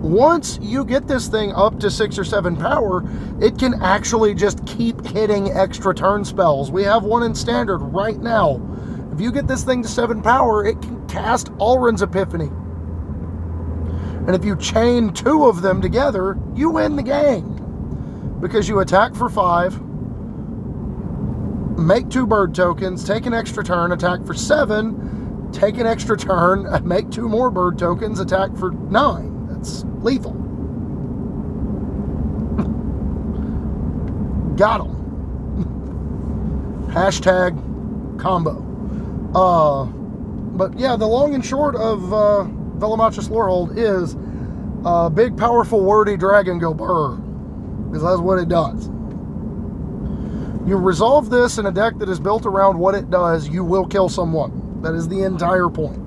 Once 0.01 0.59
you 0.63 0.85
get 0.85 1.09
this 1.09 1.27
thing 1.27 1.53
up 1.53 1.81
to 1.81 1.91
six 1.91 2.19
or 2.19 2.25
seven 2.25 2.57
power, 2.57 3.03
it 3.41 3.59
can 3.59 3.75
actually 3.83 4.35
just 4.35 4.65
keep 4.65 5.05
hitting 5.07 5.51
extra 5.53 5.95
turn 5.95 6.25
spells. 6.25 6.71
We 6.71 6.85
have 6.85 7.03
one 7.03 7.25
in 7.25 7.35
standard 7.35 7.79
right 7.79 8.19
now. 8.19 8.61
If 9.13 9.21
you 9.21 9.33
get 9.33 9.49
this 9.49 9.65
thing 9.65 9.83
to 9.83 9.89
seven 9.89 10.23
power, 10.23 10.65
it 10.65 10.81
can 10.81 11.07
cast 11.09 11.49
Alrund's 11.59 12.03
Epiphany. 12.03 12.51
And 14.27 14.37
if 14.37 14.45
you 14.45 14.57
chain 14.57 15.13
two 15.13 15.47
of 15.47 15.63
them 15.63 15.81
together, 15.83 16.39
you 16.55 16.71
win 16.71 16.95
the 16.95 17.03
game. 17.03 18.39
Because 18.41 18.69
you 18.69 18.79
attack 18.79 19.17
for 19.17 19.29
five, 19.29 19.81
make 21.77 22.09
two 22.09 22.27
bird 22.27 22.55
tokens, 22.55 23.05
take 23.05 23.27
an 23.27 23.35
extra 23.35 23.65
turn, 23.65 23.91
attack 23.91 24.25
for 24.25 24.35
seven, 24.35 25.18
take 25.53 25.79
an 25.79 25.87
extra 25.87 26.17
turn, 26.17 26.67
make 26.87 27.11
two 27.11 27.29
more 27.29 27.51
bird 27.51 27.79
tokens, 27.79 28.21
attack 28.21 28.55
for 28.57 28.73
nine. 28.73 29.47
That's 29.49 29.85
lethal. 30.01 30.33
Got 34.57 34.79
them. 34.79 34.99
Hashtag 36.93 38.19
combo. 38.19 38.65
Uh, 39.35 39.85
but 39.85 40.79
yeah, 40.79 40.97
the 40.97 41.07
long 41.07 41.35
and 41.35 41.45
short 41.45 41.77
of 41.77 42.13
uh, 42.13 42.45
Velomachus 42.79 43.29
Lorehold 43.29 43.77
is 43.77 44.17
a 44.85 45.11
big, 45.11 45.37
powerful, 45.37 45.83
wordy 45.83 46.17
dragon 46.17 46.59
go 46.59 46.75
burr. 46.75 47.17
Because 47.17 48.03
that's 48.03 48.21
what 48.21 48.39
it 48.39 48.49
does. 48.49 48.89
You 50.69 50.77
resolve 50.77 51.31
this 51.31 51.59
in 51.59 51.67
a 51.67 51.73
deck 51.73 51.99
that 51.99 52.09
is 52.09 52.21
built 52.21 52.45
around 52.45 52.79
what 52.79 52.95
it 52.95 53.11
does, 53.11 53.49
you 53.49 53.65
will 53.65 53.87
kill 53.87 54.09
someone. 54.09 54.68
That 54.83 54.95
is 54.95 55.09
the 55.09 55.25
entire 55.25 55.69
point. 55.69 55.99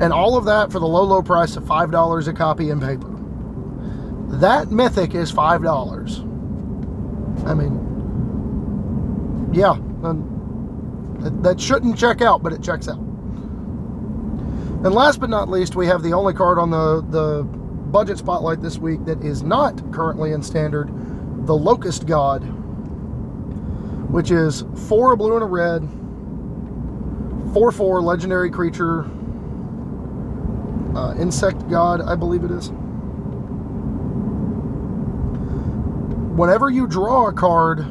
And 0.00 0.12
all 0.12 0.36
of 0.36 0.44
that 0.46 0.72
for 0.72 0.78
the 0.78 0.86
low, 0.86 1.04
low 1.04 1.22
price 1.22 1.56
of 1.56 1.64
$5 1.64 2.28
a 2.28 2.32
copy 2.32 2.70
in 2.70 2.80
paper. 2.80 3.08
That 4.38 4.70
mythic 4.70 5.14
is 5.14 5.32
$5. 5.32 7.46
I 7.46 7.54
mean, 7.54 9.50
yeah, 9.52 9.76
that 11.42 11.60
shouldn't 11.60 11.96
check 11.96 12.22
out, 12.22 12.42
but 12.42 12.52
it 12.52 12.62
checks 12.62 12.88
out. 12.88 12.98
And 12.98 14.92
last 14.92 15.20
but 15.20 15.30
not 15.30 15.48
least, 15.48 15.76
we 15.76 15.86
have 15.86 16.02
the 16.02 16.12
only 16.12 16.34
card 16.34 16.58
on 16.58 16.70
the, 16.70 17.02
the 17.08 17.44
budget 17.44 18.18
spotlight 18.18 18.60
this 18.60 18.78
week 18.78 19.04
that 19.04 19.22
is 19.24 19.42
not 19.42 19.92
currently 19.92 20.32
in 20.32 20.42
standard 20.42 20.90
the 21.46 21.54
Locust 21.54 22.06
God, 22.06 22.42
which 24.14 24.30
is 24.30 24.62
four 24.88 25.10
a 25.10 25.16
blue 25.16 25.34
and 25.34 25.42
a 25.42 25.46
red, 25.46 25.82
4 27.52 27.72
4 27.72 28.00
legendary 28.00 28.48
creature, 28.48 29.10
uh, 30.94 31.16
insect 31.18 31.68
god, 31.68 32.00
I 32.00 32.14
believe 32.14 32.44
it 32.44 32.52
is. 32.52 32.70
Whenever 36.38 36.70
you 36.70 36.86
draw 36.86 37.26
a 37.26 37.32
card, 37.32 37.84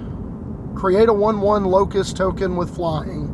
create 0.76 1.10
a 1.10 1.14
1 1.14 1.42
1 1.42 1.66
locust 1.66 2.16
token 2.16 2.56
with 2.56 2.74
flying, 2.74 3.26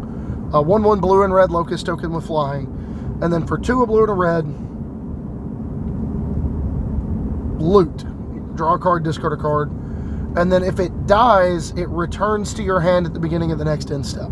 a 0.51 0.59
1 0.59 0.81
1 0.81 0.99
blue 0.99 1.21
and 1.21 1.31
red 1.31 1.51
locust 1.51 1.85
token 1.85 2.11
with 2.11 2.25
flying 2.25 2.75
and 3.21 3.31
then 3.31 3.45
for 3.45 3.59
two, 3.59 3.83
a 3.83 3.85
blue 3.85 4.01
and 4.01 4.09
a 4.09 4.13
red, 4.13 4.45
loot. 7.61 8.55
Draw 8.55 8.73
a 8.73 8.79
card, 8.79 9.03
discard 9.03 9.33
a 9.33 9.37
card. 9.37 9.69
And 10.39 10.51
then 10.51 10.63
if 10.63 10.79
it 10.79 11.05
dies, 11.05 11.71
it 11.71 11.87
returns 11.89 12.53
to 12.55 12.63
your 12.63 12.79
hand 12.79 13.05
at 13.05 13.13
the 13.13 13.19
beginning 13.19 13.51
of 13.51 13.59
the 13.59 13.65
next 13.65 13.91
end 13.91 14.05
step. 14.05 14.29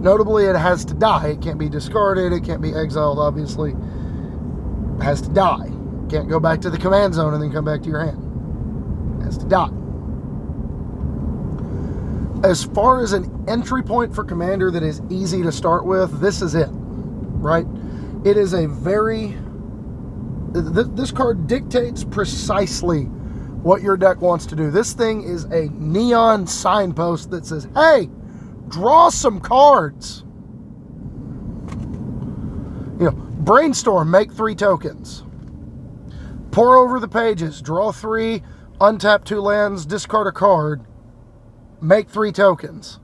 Notably, 0.00 0.44
it 0.44 0.54
has 0.54 0.84
to 0.84 0.94
die. 0.94 1.28
It 1.28 1.40
can't 1.40 1.58
be 1.58 1.68
discarded. 1.68 2.32
It 2.32 2.44
can't 2.44 2.62
be 2.62 2.74
exiled, 2.74 3.18
obviously. 3.18 3.70
It 3.72 5.02
has 5.02 5.20
to 5.22 5.28
die. 5.30 5.70
Can't 6.08 6.28
go 6.28 6.38
back 6.38 6.60
to 6.60 6.70
the 6.70 6.78
command 6.78 7.14
zone 7.14 7.34
and 7.34 7.42
then 7.42 7.52
come 7.52 7.64
back 7.64 7.82
to 7.82 7.88
your 7.88 8.04
hand. 8.04 9.20
It 9.20 9.24
has 9.24 9.38
to 9.38 9.46
die 9.46 9.70
as 12.44 12.64
far 12.64 13.02
as 13.02 13.12
an 13.12 13.44
entry 13.48 13.82
point 13.82 14.14
for 14.14 14.24
Commander 14.24 14.70
that 14.70 14.82
is 14.82 15.02
easy 15.10 15.42
to 15.42 15.50
start 15.50 15.84
with, 15.84 16.20
this 16.20 16.40
is 16.42 16.54
it, 16.54 16.68
right? 16.70 17.66
It 18.24 18.36
is 18.36 18.52
a 18.52 18.66
very. 18.66 19.36
Th- 20.54 20.86
this 20.90 21.12
card 21.12 21.46
dictates 21.46 22.04
precisely 22.04 23.04
what 23.04 23.82
your 23.82 23.96
deck 23.96 24.20
wants 24.20 24.46
to 24.46 24.56
do. 24.56 24.70
This 24.70 24.92
thing 24.92 25.22
is 25.22 25.44
a 25.44 25.68
neon 25.70 26.46
signpost 26.46 27.30
that 27.30 27.44
says, 27.44 27.68
hey, 27.74 28.08
draw 28.68 29.10
some 29.10 29.40
cards. 29.40 30.24
You 32.98 33.06
know, 33.06 33.10
brainstorm, 33.10 34.10
make 34.10 34.32
three 34.32 34.54
tokens. 34.54 35.24
Pore 36.50 36.76
over 36.76 36.98
the 36.98 37.08
pages, 37.08 37.60
draw 37.60 37.92
three, 37.92 38.42
untap 38.80 39.24
two 39.24 39.40
lands, 39.40 39.86
discard 39.86 40.26
a 40.26 40.32
card 40.32 40.84
make 41.80 42.08
three 42.08 42.32
tokens. 42.32 43.00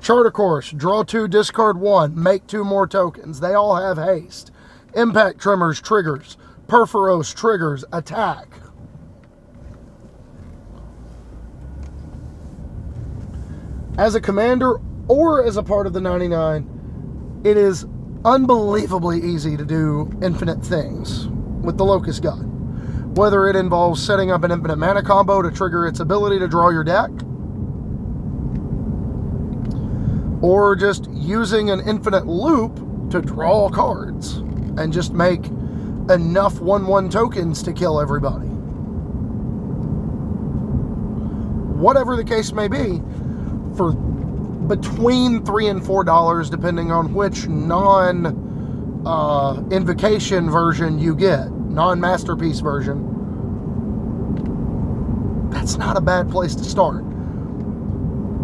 Chart 0.00 0.26
a 0.26 0.30
Course, 0.30 0.70
draw 0.70 1.02
two, 1.02 1.28
discard 1.28 1.78
one, 1.78 2.20
make 2.20 2.46
two 2.46 2.64
more 2.64 2.86
tokens. 2.86 3.40
They 3.40 3.52
all 3.52 3.76
have 3.76 3.98
haste. 3.98 4.50
Impact 4.94 5.40
Tremors 5.40 5.80
triggers. 5.80 6.36
Purphoros 6.66 7.34
triggers 7.34 7.84
attack. 7.92 8.48
As 13.98 14.14
a 14.14 14.20
commander 14.20 14.80
or 15.08 15.44
as 15.44 15.56
a 15.56 15.62
part 15.62 15.86
of 15.86 15.92
the 15.92 16.00
99, 16.00 17.40
it 17.44 17.56
is 17.56 17.86
unbelievably 18.24 19.20
easy 19.22 19.56
to 19.56 19.64
do 19.64 20.10
infinite 20.22 20.64
things 20.64 21.28
with 21.62 21.76
the 21.76 21.84
Locust 21.84 22.22
God. 22.22 22.46
Whether 23.16 23.48
it 23.48 23.56
involves 23.56 24.04
setting 24.04 24.30
up 24.30 24.44
an 24.44 24.52
infinite 24.52 24.76
mana 24.76 25.02
combo 25.02 25.42
to 25.42 25.50
trigger 25.50 25.86
its 25.86 26.00
ability 26.00 26.38
to 26.38 26.48
draw 26.48 26.70
your 26.70 26.84
deck, 26.84 27.10
or 30.42 30.76
just 30.76 31.10
using 31.10 31.70
an 31.70 31.80
infinite 31.80 32.26
loop 32.26 33.10
to 33.10 33.20
draw 33.20 33.68
cards 33.68 34.39
and 34.80 34.92
just 34.92 35.12
make 35.12 35.46
enough 36.10 36.60
1 36.60 36.86
1 36.86 37.10
tokens 37.10 37.62
to 37.62 37.72
kill 37.72 38.00
everybody. 38.00 38.48
Whatever 41.76 42.16
the 42.16 42.24
case 42.24 42.52
may 42.52 42.68
be, 42.68 43.00
for 43.76 43.92
between 43.92 45.44
three 45.44 45.68
and 45.68 45.84
four 45.84 46.04
dollars, 46.04 46.50
depending 46.50 46.90
on 46.92 47.14
which 47.14 47.46
non 47.46 49.02
uh, 49.06 49.62
invocation 49.70 50.50
version 50.50 50.98
you 50.98 51.14
get, 51.14 51.50
non 51.50 52.00
masterpiece 52.00 52.60
version, 52.60 53.06
that's 55.50 55.76
not 55.76 55.96
a 55.96 56.00
bad 56.00 56.30
place 56.30 56.54
to 56.54 56.64
start 56.64 57.04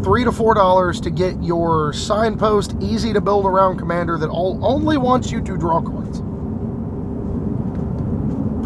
three 0.06 0.22
to 0.22 0.30
four 0.30 0.54
dollars 0.54 1.00
to 1.00 1.10
get 1.10 1.42
your 1.42 1.92
signpost, 1.92 2.76
easy 2.80 3.12
to 3.12 3.20
build 3.20 3.44
around 3.44 3.76
commander 3.76 4.16
that 4.18 4.28
all, 4.28 4.64
only 4.64 4.96
wants 4.96 5.32
you 5.32 5.40
to 5.42 5.56
draw 5.56 5.80
cards. 5.80 6.22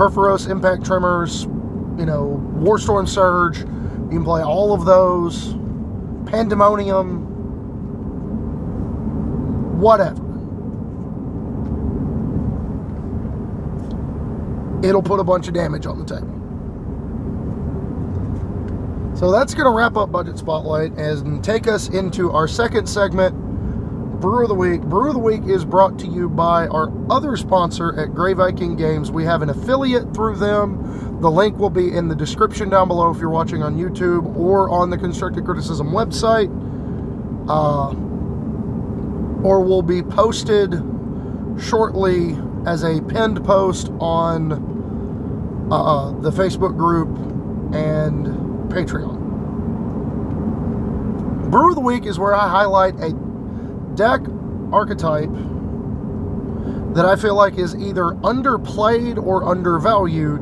Purphoros, 0.00 0.48
Impact 0.48 0.82
Tremors, 0.86 1.44
you 1.44 1.50
you 1.98 2.06
know, 2.06 2.42
Warstorm 2.54 3.06
Surge. 3.06 3.58
You 3.58 4.08
can 4.08 4.24
play 4.24 4.42
all 4.42 4.72
of 4.72 4.86
those. 4.86 5.52
Pandemonium. 6.24 7.18
Whatever. 9.78 10.22
It'll 14.82 15.02
put 15.02 15.20
a 15.20 15.24
bunch 15.24 15.48
of 15.48 15.52
damage 15.52 15.84
on 15.84 15.98
the 15.98 16.06
table. 16.06 16.34
So 19.18 19.30
that's 19.30 19.52
going 19.52 19.66
to 19.66 19.70
wrap 19.70 19.98
up 19.98 20.10
Budget 20.10 20.38
Spotlight 20.38 20.92
and 20.92 21.44
take 21.44 21.68
us 21.68 21.90
into 21.90 22.30
our 22.32 22.48
second 22.48 22.88
segment, 22.88 23.34
Brew 24.20 24.42
of 24.42 24.48
the 24.48 24.54
Week. 24.54 24.82
Brew 24.82 25.08
of 25.08 25.14
the 25.14 25.20
Week 25.20 25.44
is 25.46 25.64
brought 25.64 25.98
to 26.00 26.06
you 26.06 26.28
by 26.28 26.66
our 26.66 26.92
other 27.10 27.38
sponsor 27.38 27.98
at 27.98 28.14
Grey 28.14 28.34
Viking 28.34 28.76
Games. 28.76 29.10
We 29.10 29.24
have 29.24 29.40
an 29.40 29.48
affiliate 29.48 30.12
through 30.14 30.36
them. 30.36 31.20
The 31.22 31.30
link 31.30 31.58
will 31.58 31.70
be 31.70 31.96
in 31.96 32.08
the 32.08 32.14
description 32.14 32.68
down 32.68 32.88
below 32.88 33.10
if 33.10 33.18
you're 33.18 33.30
watching 33.30 33.62
on 33.62 33.76
YouTube 33.76 34.36
or 34.36 34.68
on 34.68 34.90
the 34.90 34.98
Constructive 34.98 35.44
Criticism 35.44 35.90
website. 35.92 36.50
Uh, 37.48 37.94
or 39.42 39.62
will 39.62 39.82
be 39.82 40.02
posted 40.02 40.74
shortly 41.58 42.36
as 42.66 42.82
a 42.82 43.00
pinned 43.02 43.42
post 43.44 43.88
on 44.00 44.52
uh, 45.72 46.12
the 46.20 46.30
Facebook 46.30 46.76
group 46.76 47.08
and 47.74 48.26
Patreon. 48.70 49.18
Brew 51.50 51.70
of 51.70 51.74
the 51.74 51.80
Week 51.80 52.04
is 52.04 52.18
where 52.18 52.34
I 52.34 52.48
highlight 52.48 52.94
a 53.00 53.29
deck 54.00 54.22
archetype 54.72 55.28
that 56.94 57.04
I 57.04 57.16
feel 57.16 57.34
like 57.34 57.58
is 57.58 57.74
either 57.76 58.12
underplayed 58.22 59.22
or 59.22 59.44
undervalued. 59.44 60.40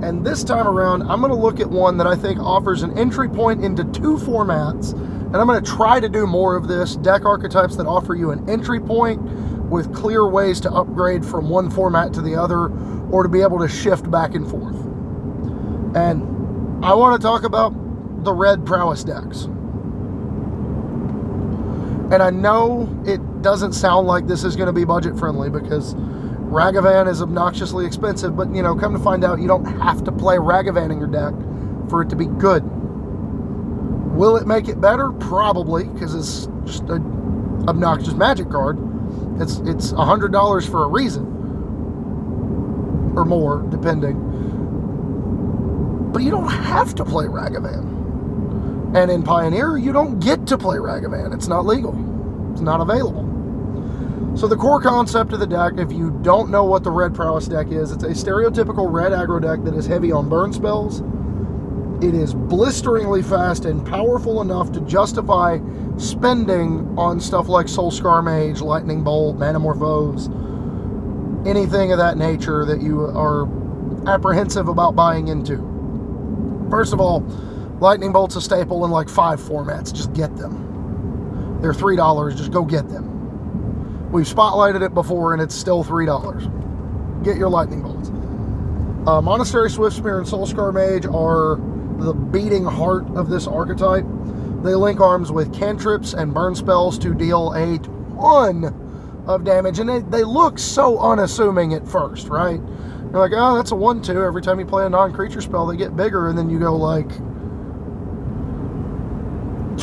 And 0.00 0.24
this 0.24 0.44
time 0.44 0.68
around, 0.68 1.02
I'm 1.02 1.20
going 1.20 1.32
to 1.32 1.36
look 1.36 1.58
at 1.58 1.68
one 1.68 1.96
that 1.96 2.06
I 2.06 2.14
think 2.14 2.38
offers 2.38 2.84
an 2.84 2.96
entry 2.96 3.28
point 3.28 3.64
into 3.64 3.82
two 3.82 4.16
formats. 4.16 4.92
And 4.92 5.36
I'm 5.36 5.48
going 5.48 5.60
to 5.60 5.68
try 5.68 5.98
to 5.98 6.08
do 6.08 6.24
more 6.24 6.54
of 6.54 6.68
this 6.68 6.94
deck 6.94 7.24
archetypes 7.24 7.74
that 7.78 7.86
offer 7.88 8.14
you 8.14 8.30
an 8.30 8.48
entry 8.48 8.78
point 8.78 9.20
with 9.68 9.92
clear 9.92 10.28
ways 10.28 10.60
to 10.60 10.70
upgrade 10.70 11.26
from 11.26 11.50
one 11.50 11.68
format 11.68 12.12
to 12.12 12.22
the 12.22 12.36
other 12.36 12.68
or 13.10 13.24
to 13.24 13.28
be 13.28 13.42
able 13.42 13.58
to 13.58 13.68
shift 13.68 14.08
back 14.08 14.36
and 14.36 14.48
forth. 14.48 14.76
And 15.96 16.84
I 16.84 16.94
want 16.94 17.20
to 17.20 17.26
talk 17.26 17.42
about 17.42 17.74
the 18.22 18.32
red 18.32 18.64
prowess 18.64 19.02
decks. 19.02 19.48
And 22.12 22.22
I 22.22 22.30
know 22.30 22.88
it 23.06 23.20
doesn't 23.42 23.72
sound 23.72 24.06
like 24.06 24.26
this 24.26 24.44
is 24.44 24.56
going 24.56 24.66
to 24.66 24.72
be 24.72 24.84
budget 24.84 25.18
friendly 25.18 25.48
because 25.48 25.94
Ragavan 25.94 27.08
is 27.08 27.22
obnoxiously 27.22 27.86
expensive, 27.86 28.36
but 28.36 28.52
you 28.54 28.62
know, 28.62 28.74
come 28.74 28.92
to 28.92 28.98
find 28.98 29.24
out, 29.24 29.40
you 29.40 29.46
don't 29.46 29.64
have 29.64 30.02
to 30.04 30.12
play 30.12 30.36
Ragavan 30.36 30.90
in 30.90 30.98
your 30.98 31.08
deck 31.08 31.32
for 31.88 32.02
it 32.02 32.08
to 32.10 32.16
be 32.16 32.26
good. 32.26 32.64
Will 34.16 34.36
it 34.36 34.46
make 34.46 34.68
it 34.68 34.80
better? 34.80 35.12
Probably, 35.12 35.84
because 35.84 36.14
it's 36.14 36.48
just 36.64 36.82
an 36.90 37.64
obnoxious 37.68 38.14
magic 38.14 38.50
card. 38.50 38.78
It's 39.40 39.58
it's 39.60 39.92
hundred 39.92 40.32
dollars 40.32 40.66
for 40.66 40.84
a 40.84 40.88
reason, 40.88 41.24
or 43.16 43.24
more, 43.24 43.62
depending. 43.70 44.18
But 46.12 46.22
you 46.22 46.30
don't 46.30 46.48
have 46.50 46.94
to 46.96 47.04
play 47.04 47.26
Ragavan. 47.26 47.99
And 48.94 49.10
in 49.10 49.22
Pioneer, 49.22 49.76
you 49.76 49.92
don't 49.92 50.18
get 50.18 50.46
to 50.48 50.58
play 50.58 50.78
Ragavan. 50.78 51.32
It's 51.32 51.46
not 51.46 51.64
legal, 51.64 51.92
it's 52.52 52.60
not 52.60 52.80
available. 52.80 53.26
So, 54.36 54.46
the 54.46 54.56
core 54.56 54.80
concept 54.80 55.32
of 55.32 55.40
the 55.40 55.46
deck, 55.46 55.74
if 55.76 55.92
you 55.92 56.18
don't 56.22 56.50
know 56.50 56.64
what 56.64 56.82
the 56.84 56.90
red 56.90 57.14
prowess 57.14 57.46
deck 57.46 57.68
is, 57.70 57.92
it's 57.92 58.04
a 58.04 58.08
stereotypical 58.08 58.90
red 58.90 59.12
aggro 59.12 59.40
deck 59.40 59.64
that 59.64 59.74
is 59.74 59.86
heavy 59.86 60.12
on 60.12 60.28
burn 60.28 60.52
spells. 60.52 61.02
It 62.02 62.14
is 62.14 62.32
blisteringly 62.32 63.22
fast 63.22 63.64
and 63.64 63.86
powerful 63.86 64.40
enough 64.40 64.72
to 64.72 64.80
justify 64.82 65.58
spending 65.98 66.94
on 66.98 67.20
stuff 67.20 67.48
like 67.48 67.68
Soul 67.68 67.90
Scar 67.90 68.22
Mage, 68.22 68.60
Lightning 68.60 69.04
Bolt, 69.04 69.36
Manamorphose, 69.36 70.28
anything 71.46 71.92
of 71.92 71.98
that 71.98 72.16
nature 72.16 72.64
that 72.64 72.80
you 72.80 73.00
are 73.02 73.48
apprehensive 74.08 74.68
about 74.68 74.96
buying 74.96 75.28
into. 75.28 75.58
First 76.70 76.92
of 76.92 77.00
all, 77.00 77.20
Lightning 77.80 78.12
Bolt's 78.12 78.36
a 78.36 78.42
staple 78.42 78.84
in 78.84 78.90
like 78.90 79.08
five 79.08 79.40
formats. 79.40 79.92
Just 79.92 80.12
get 80.12 80.36
them. 80.36 81.58
They're 81.62 81.72
$3. 81.72 82.36
Just 82.36 82.52
go 82.52 82.62
get 82.64 82.88
them. 82.88 84.10
We've 84.12 84.26
spotlighted 84.26 84.84
it 84.84 84.92
before 84.92 85.32
and 85.32 85.40
it's 85.40 85.54
still 85.54 85.82
$3. 85.82 87.24
Get 87.24 87.36
your 87.36 87.48
Lightning 87.48 87.82
Bolts. 87.82 88.10
Uh, 89.08 89.22
Monastery 89.22 89.70
Swiftspear 89.70 90.18
and 90.18 90.26
Soulscar 90.26 90.74
Mage 90.74 91.06
are 91.06 91.56
the 92.04 92.12
beating 92.12 92.64
heart 92.64 93.06
of 93.16 93.30
this 93.30 93.46
archetype. 93.46 94.04
They 94.62 94.74
link 94.74 95.00
arms 95.00 95.32
with 95.32 95.54
cantrips 95.54 96.12
and 96.12 96.34
burn 96.34 96.54
spells 96.54 96.98
to 96.98 97.14
deal 97.14 97.52
a 97.54 97.78
ton 97.78 99.24
of 99.26 99.44
damage, 99.44 99.78
and 99.78 99.88
they, 99.88 100.00
they 100.00 100.22
look 100.22 100.58
so 100.58 100.98
unassuming 100.98 101.72
at 101.72 101.88
first, 101.88 102.28
right? 102.28 102.60
You're 103.10 103.20
like, 103.20 103.32
oh, 103.34 103.56
that's 103.56 103.70
a 103.70 103.76
1 103.76 104.02
2. 104.02 104.22
Every 104.22 104.42
time 104.42 104.60
you 104.60 104.66
play 104.66 104.84
a 104.84 104.90
non 104.90 105.12
creature 105.14 105.40
spell, 105.40 105.66
they 105.66 105.76
get 105.76 105.96
bigger. 105.96 106.28
And 106.28 106.36
then 106.36 106.50
you 106.50 106.58
go, 106.58 106.76
like, 106.76 107.10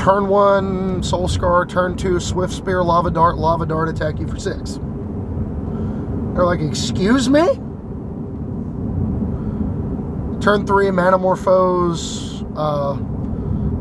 turn 0.08 0.30
1, 0.30 1.04
Soul 1.04 1.28
Scar, 1.28 1.66
turn 1.66 1.98
2, 1.98 2.22
Swift 2.22 2.54
Spear, 2.54 2.82
Lava 2.82 3.12
Dart, 3.12 3.36
Lava 3.36 3.66
Dart 3.66 3.90
attack 3.90 4.22
you 4.22 4.28
for 4.28 4.40
6. 4.40 4.76
They're 6.34 6.46
like, 6.46 6.62
excuse 6.62 7.28
me? 7.30 7.42
Turn 10.40 10.66
3, 10.66 10.86
Manamorphose, 10.92 12.42
uh, 12.56 12.94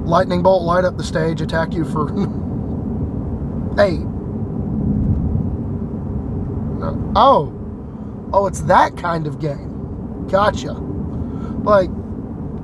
Lightning 0.05 0.43
Bolt, 0.43 0.65
light 0.65 0.85
up 0.85 0.97
the 0.97 1.05
stage, 1.05 1.41
attack 1.41 1.73
you 1.73 1.85
for 1.85 2.09
8. 3.79 4.01
Oh, 7.15 7.53
Oh, 8.33 8.47
it's 8.49 8.63
that 8.63 8.97
kind 8.97 9.29
of 9.29 9.39
game. 9.39 10.27
Gotcha. 10.27 10.73
Like, 10.73 11.91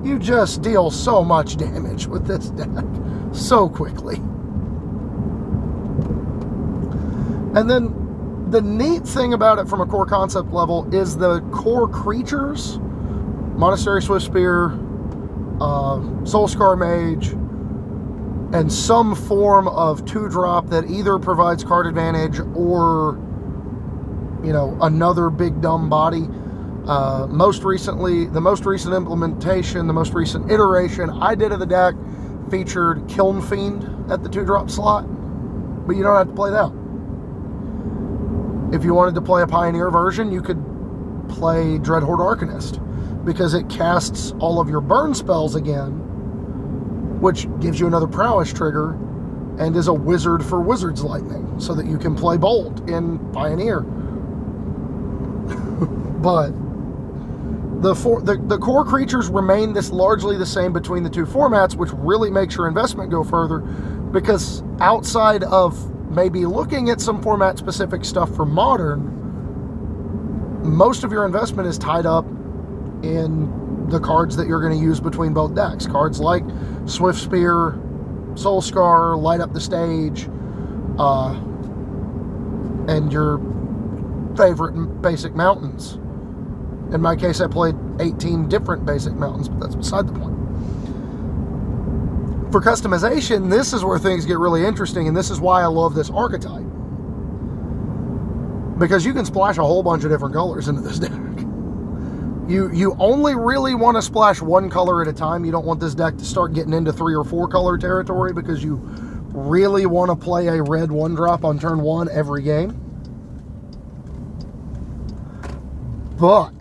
you 0.02 0.18
just 0.18 0.62
deal 0.62 0.90
so 0.90 1.22
much 1.22 1.56
damage 1.56 2.08
with 2.08 2.26
this 2.26 2.50
deck 2.50 2.68
so 3.32 3.68
quickly. 3.68 4.16
And 7.54 7.68
then 7.68 8.50
the 8.50 8.60
neat 8.60 9.04
thing 9.04 9.34
about 9.34 9.58
it 9.58 9.68
from 9.68 9.80
a 9.80 9.86
core 9.86 10.06
concept 10.06 10.52
level 10.52 10.92
is 10.94 11.16
the 11.16 11.40
core 11.52 11.88
creatures 11.88 12.78
Monastery 13.56 14.00
Swiftspear, 14.00 14.72
uh, 15.60 16.24
Soul 16.24 16.48
Scar 16.48 16.74
Mage, 16.74 17.28
and 18.54 18.72
some 18.72 19.14
form 19.14 19.68
of 19.68 20.04
two 20.04 20.28
drop 20.28 20.68
that 20.70 20.90
either 20.90 21.18
provides 21.18 21.62
card 21.62 21.86
advantage 21.86 22.40
or 22.54 23.18
you 24.42 24.52
know, 24.52 24.76
another 24.80 25.30
big 25.30 25.60
dumb 25.60 25.88
body. 25.88 26.28
Uh, 26.86 27.26
most 27.30 27.62
recently, 27.62 28.26
the 28.26 28.40
most 28.40 28.66
recent 28.66 28.94
implementation, 28.94 29.86
the 29.86 29.92
most 29.92 30.12
recent 30.12 30.50
iteration 30.50 31.10
I 31.10 31.34
did 31.34 31.52
of 31.52 31.60
the 31.60 31.66
deck 31.66 31.94
featured 32.52 33.08
Kiln 33.08 33.40
Fiend 33.40 34.12
at 34.12 34.22
the 34.22 34.28
two 34.28 34.44
drop 34.44 34.68
slot, 34.68 35.06
but 35.86 35.96
you 35.96 36.02
don't 36.02 36.14
have 36.14 36.28
to 36.28 36.34
play 36.34 36.50
that. 36.50 36.70
If 38.76 38.84
you 38.84 38.92
wanted 38.92 39.14
to 39.14 39.22
play 39.22 39.40
a 39.40 39.46
Pioneer 39.46 39.90
version, 39.90 40.30
you 40.30 40.42
could 40.42 40.62
play 41.30 41.78
Dreadhorde 41.78 42.20
Arcanist 42.20 43.24
because 43.24 43.54
it 43.54 43.70
casts 43.70 44.34
all 44.38 44.60
of 44.60 44.68
your 44.68 44.82
burn 44.82 45.14
spells 45.14 45.54
again, 45.54 45.92
which 47.22 47.48
gives 47.58 47.80
you 47.80 47.86
another 47.86 48.06
prowess 48.06 48.52
trigger 48.52 48.98
and 49.58 49.74
is 49.74 49.88
a 49.88 49.94
wizard 49.94 50.44
for 50.44 50.60
Wizard's 50.60 51.02
Lightning 51.02 51.58
so 51.58 51.74
that 51.74 51.86
you 51.86 51.96
can 51.96 52.14
play 52.14 52.36
Bolt 52.36 52.86
in 52.86 53.18
Pioneer 53.32 53.80
but 56.22 56.50
the, 57.82 57.94
for, 57.94 58.22
the, 58.22 58.36
the 58.46 58.58
core 58.58 58.84
creatures 58.84 59.28
remain 59.28 59.72
this 59.72 59.90
largely 59.90 60.36
the 60.38 60.46
same 60.46 60.72
between 60.72 61.02
the 61.02 61.10
two 61.10 61.26
formats, 61.26 61.74
which 61.74 61.90
really 61.94 62.30
makes 62.30 62.56
your 62.56 62.68
investment 62.68 63.10
go 63.10 63.24
further 63.24 63.58
because 63.58 64.62
outside 64.80 65.42
of 65.44 65.90
maybe 66.10 66.46
looking 66.46 66.90
at 66.90 67.00
some 67.00 67.20
format 67.22 67.58
specific 67.58 68.04
stuff 68.04 68.34
for 68.36 68.46
modern, 68.46 69.18
most 70.62 71.02
of 71.02 71.10
your 71.10 71.26
investment 71.26 71.68
is 71.68 71.76
tied 71.76 72.06
up 72.06 72.24
in 73.02 73.88
the 73.88 73.98
cards 73.98 74.36
that 74.36 74.46
you're 74.46 74.60
going 74.60 74.78
to 74.78 74.84
use 74.84 75.00
between 75.00 75.34
both 75.34 75.54
decks. 75.54 75.86
Cards 75.86 76.20
like 76.20 76.44
Swiftspear, 76.84 78.38
Soul 78.38 78.62
Scar, 78.62 79.16
Light 79.16 79.40
Up 79.40 79.52
the 79.52 79.60
Stage, 79.60 80.28
uh, 80.98 81.32
and 82.88 83.12
your 83.12 83.38
favorite 84.36 85.02
basic 85.02 85.34
mountains. 85.34 85.98
In 86.92 87.00
my 87.00 87.16
case, 87.16 87.40
I 87.40 87.46
played 87.46 87.74
18 88.00 88.48
different 88.48 88.84
basic 88.84 89.14
mountains, 89.14 89.48
but 89.48 89.60
that's 89.60 89.74
beside 89.74 90.06
the 90.06 90.12
point. 90.12 90.36
For 92.52 92.60
customization, 92.60 93.50
this 93.50 93.72
is 93.72 93.82
where 93.82 93.98
things 93.98 94.26
get 94.26 94.38
really 94.38 94.66
interesting, 94.66 95.08
and 95.08 95.16
this 95.16 95.30
is 95.30 95.40
why 95.40 95.62
I 95.62 95.66
love 95.66 95.94
this 95.94 96.10
archetype. 96.10 96.66
Because 98.78 99.06
you 99.06 99.14
can 99.14 99.24
splash 99.24 99.56
a 99.56 99.62
whole 99.62 99.82
bunch 99.82 100.04
of 100.04 100.10
different 100.10 100.34
colors 100.34 100.68
into 100.68 100.82
this 100.82 100.98
deck. 101.00 101.12
You 102.48 102.70
you 102.72 102.94
only 102.98 103.34
really 103.34 103.74
want 103.74 103.96
to 103.96 104.02
splash 104.02 104.42
one 104.42 104.68
color 104.68 105.00
at 105.00 105.08
a 105.08 105.12
time. 105.12 105.44
You 105.46 105.52
don't 105.52 105.64
want 105.64 105.80
this 105.80 105.94
deck 105.94 106.18
to 106.18 106.24
start 106.24 106.52
getting 106.52 106.74
into 106.74 106.92
three 106.92 107.14
or 107.14 107.24
four 107.24 107.48
color 107.48 107.78
territory 107.78 108.34
because 108.34 108.62
you 108.62 108.80
really 109.32 109.86
want 109.86 110.10
to 110.10 110.16
play 110.16 110.48
a 110.48 110.62
red 110.62 110.90
one 110.90 111.14
drop 111.14 111.44
on 111.44 111.58
turn 111.58 111.80
one 111.80 112.10
every 112.10 112.42
game. 112.42 112.70
But 116.18 116.52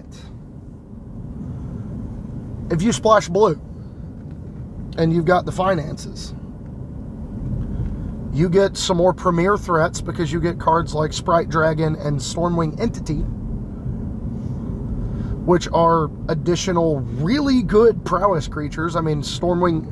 if 2.72 2.82
you 2.82 2.92
splash 2.92 3.28
blue 3.30 3.60
and 4.98 5.14
you've 5.14 5.26
got 5.26 5.46
the 5.46 5.52
finances, 5.52 6.34
you 8.34 8.50
get 8.50 8.78
some 8.78 8.98
more 8.98 9.14
premier 9.14 9.58
threats 9.58 10.02
because 10.02 10.32
you 10.32 10.40
get 10.40 10.60
cards 10.60 10.94
like 10.94 11.12
Sprite 11.12 11.50
Dragon 11.50 11.96
and 11.96 12.18
Stormwing 12.20 12.80
Entity 12.80 13.24
which 15.46 15.68
are 15.74 16.10
additional 16.30 17.00
really 17.00 17.64
good 17.64 18.06
prowess 18.06 18.48
creatures. 18.48 18.96
I 18.96 19.02
mean, 19.02 19.22
Stormwing 19.22 19.92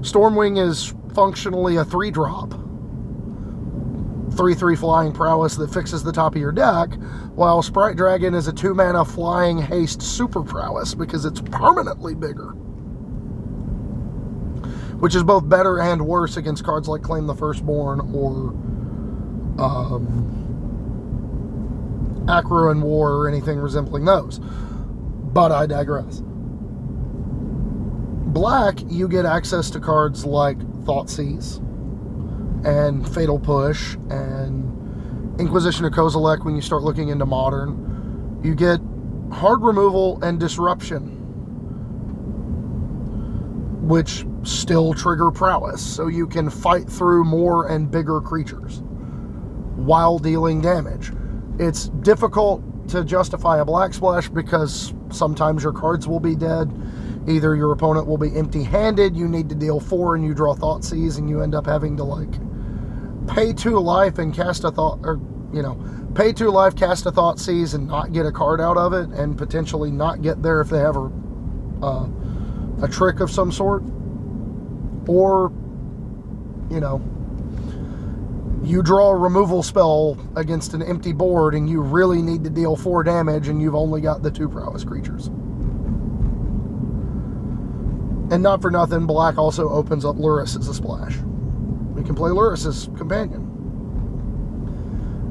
Stormwing 0.00 0.58
is 0.58 0.94
functionally 1.14 1.76
a 1.76 1.84
3 1.84 2.10
drop. 2.10 2.54
3 4.36 4.54
3 4.54 4.76
flying 4.76 5.12
prowess 5.12 5.56
that 5.56 5.72
fixes 5.72 6.02
the 6.02 6.12
top 6.12 6.34
of 6.34 6.40
your 6.40 6.52
deck, 6.52 6.92
while 7.34 7.62
Sprite 7.62 7.96
Dragon 7.96 8.34
is 8.34 8.48
a 8.48 8.52
2 8.52 8.74
mana 8.74 9.04
flying 9.04 9.58
haste 9.58 10.02
super 10.02 10.42
prowess 10.42 10.94
because 10.94 11.24
it's 11.24 11.40
permanently 11.40 12.14
bigger. 12.14 12.50
Which 14.98 15.14
is 15.14 15.22
both 15.22 15.48
better 15.48 15.80
and 15.80 16.06
worse 16.06 16.36
against 16.36 16.64
cards 16.64 16.88
like 16.88 17.02
Claim 17.02 17.26
the 17.26 17.34
Firstborn 17.34 18.00
or 18.14 18.50
um, 19.58 20.36
Akroan 22.26 22.82
War 22.82 23.12
or 23.12 23.28
anything 23.28 23.58
resembling 23.58 24.04
those. 24.04 24.38
But 24.38 25.52
I 25.52 25.66
digress. 25.66 26.22
Black, 28.32 28.78
you 28.86 29.08
get 29.08 29.24
access 29.24 29.70
to 29.70 29.80
cards 29.80 30.24
like 30.24 30.58
Thoughtseize 30.84 31.65
and 32.66 33.08
Fatal 33.14 33.38
Push 33.38 33.94
and 34.10 35.40
Inquisition 35.40 35.84
of 35.84 35.92
Kozilek 35.92 36.44
when 36.44 36.56
you 36.56 36.60
start 36.60 36.82
looking 36.82 37.10
into 37.10 37.24
modern. 37.24 38.40
You 38.42 38.54
get 38.54 38.80
hard 39.32 39.62
removal 39.62 40.22
and 40.22 40.40
disruption, 40.40 41.12
which 43.86 44.26
still 44.42 44.94
trigger 44.94 45.30
prowess, 45.30 45.80
so 45.80 46.08
you 46.08 46.26
can 46.26 46.50
fight 46.50 46.88
through 46.88 47.24
more 47.24 47.68
and 47.68 47.88
bigger 47.90 48.20
creatures 48.20 48.82
while 49.76 50.18
dealing 50.18 50.60
damage. 50.60 51.12
It's 51.60 51.88
difficult 51.88 52.62
to 52.88 53.04
justify 53.04 53.58
a 53.58 53.64
black 53.64 53.94
splash 53.94 54.28
because 54.28 54.92
sometimes 55.10 55.62
your 55.62 55.72
cards 55.72 56.08
will 56.08 56.20
be 56.20 56.34
dead. 56.34 56.72
Either 57.28 57.54
your 57.54 57.72
opponent 57.72 58.06
will 58.06 58.18
be 58.18 58.34
empty 58.36 58.62
handed, 58.62 59.16
you 59.16 59.28
need 59.28 59.48
to 59.48 59.54
deal 59.54 59.78
four 59.78 60.16
and 60.16 60.24
you 60.24 60.34
draw 60.34 60.54
Thoughtseize, 60.54 61.18
and 61.18 61.28
you 61.28 61.42
end 61.42 61.54
up 61.54 61.66
having 61.66 61.96
to 61.96 62.04
like 62.04 62.34
pay 63.28 63.52
two 63.52 63.78
life 63.78 64.18
and 64.18 64.34
cast 64.34 64.64
a 64.64 64.70
thought, 64.70 65.00
or 65.02 65.20
you 65.52 65.62
know, 65.62 65.78
pay 66.14 66.32
two 66.32 66.50
life, 66.50 66.74
cast 66.74 67.06
a 67.06 67.12
Thoughtseize, 67.12 67.74
and 67.74 67.86
not 67.86 68.12
get 68.12 68.26
a 68.26 68.32
card 68.32 68.60
out 68.60 68.76
of 68.76 68.92
it, 68.92 69.08
and 69.10 69.36
potentially 69.36 69.90
not 69.90 70.22
get 70.22 70.42
there 70.42 70.60
if 70.60 70.70
they 70.70 70.78
have 70.78 70.96
a, 70.96 71.10
uh, 71.82 72.08
a 72.82 72.88
trick 72.88 73.20
of 73.20 73.30
some 73.30 73.52
sort. 73.52 73.82
Or, 75.08 75.52
you 76.70 76.80
know, 76.80 77.00
you 78.64 78.82
draw 78.82 79.10
a 79.10 79.16
removal 79.16 79.62
spell 79.62 80.18
against 80.34 80.74
an 80.74 80.82
empty 80.82 81.12
board 81.12 81.54
and 81.54 81.70
you 81.70 81.80
really 81.80 82.20
need 82.20 82.42
to 82.42 82.50
deal 82.50 82.74
four 82.74 83.04
damage 83.04 83.46
and 83.46 83.62
you've 83.62 83.76
only 83.76 84.00
got 84.00 84.22
the 84.22 84.30
two 84.30 84.48
prowess 84.48 84.82
creatures. 84.82 85.28
And 88.28 88.42
not 88.42 88.60
for 88.60 88.72
nothing, 88.72 89.06
black 89.06 89.38
also 89.38 89.68
opens 89.68 90.04
up 90.04 90.16
Lurrus 90.16 90.58
as 90.58 90.66
a 90.66 90.74
splash. 90.74 91.16
Can 92.06 92.14
play 92.14 92.30
Lurrus 92.30 92.66
as 92.66 92.86
companion. 92.96 93.52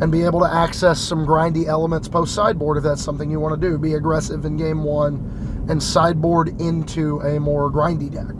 And 0.01 0.11
be 0.11 0.23
able 0.23 0.41
to 0.41 0.53
access 0.53 0.99
some 0.99 1.25
grindy 1.25 1.67
elements 1.67 2.09
post 2.09 2.35
sideboard 2.35 2.77
if 2.77 2.83
that's 2.83 3.01
something 3.01 3.31
you 3.31 3.39
want 3.39 3.59
to 3.59 3.69
do. 3.69 3.77
Be 3.77 3.93
aggressive 3.93 4.43
in 4.43 4.57
game 4.57 4.83
one 4.83 5.65
and 5.69 5.81
sideboard 5.81 6.59
into 6.59 7.19
a 7.21 7.39
more 7.39 7.71
grindy 7.71 8.11
deck. 8.11 8.35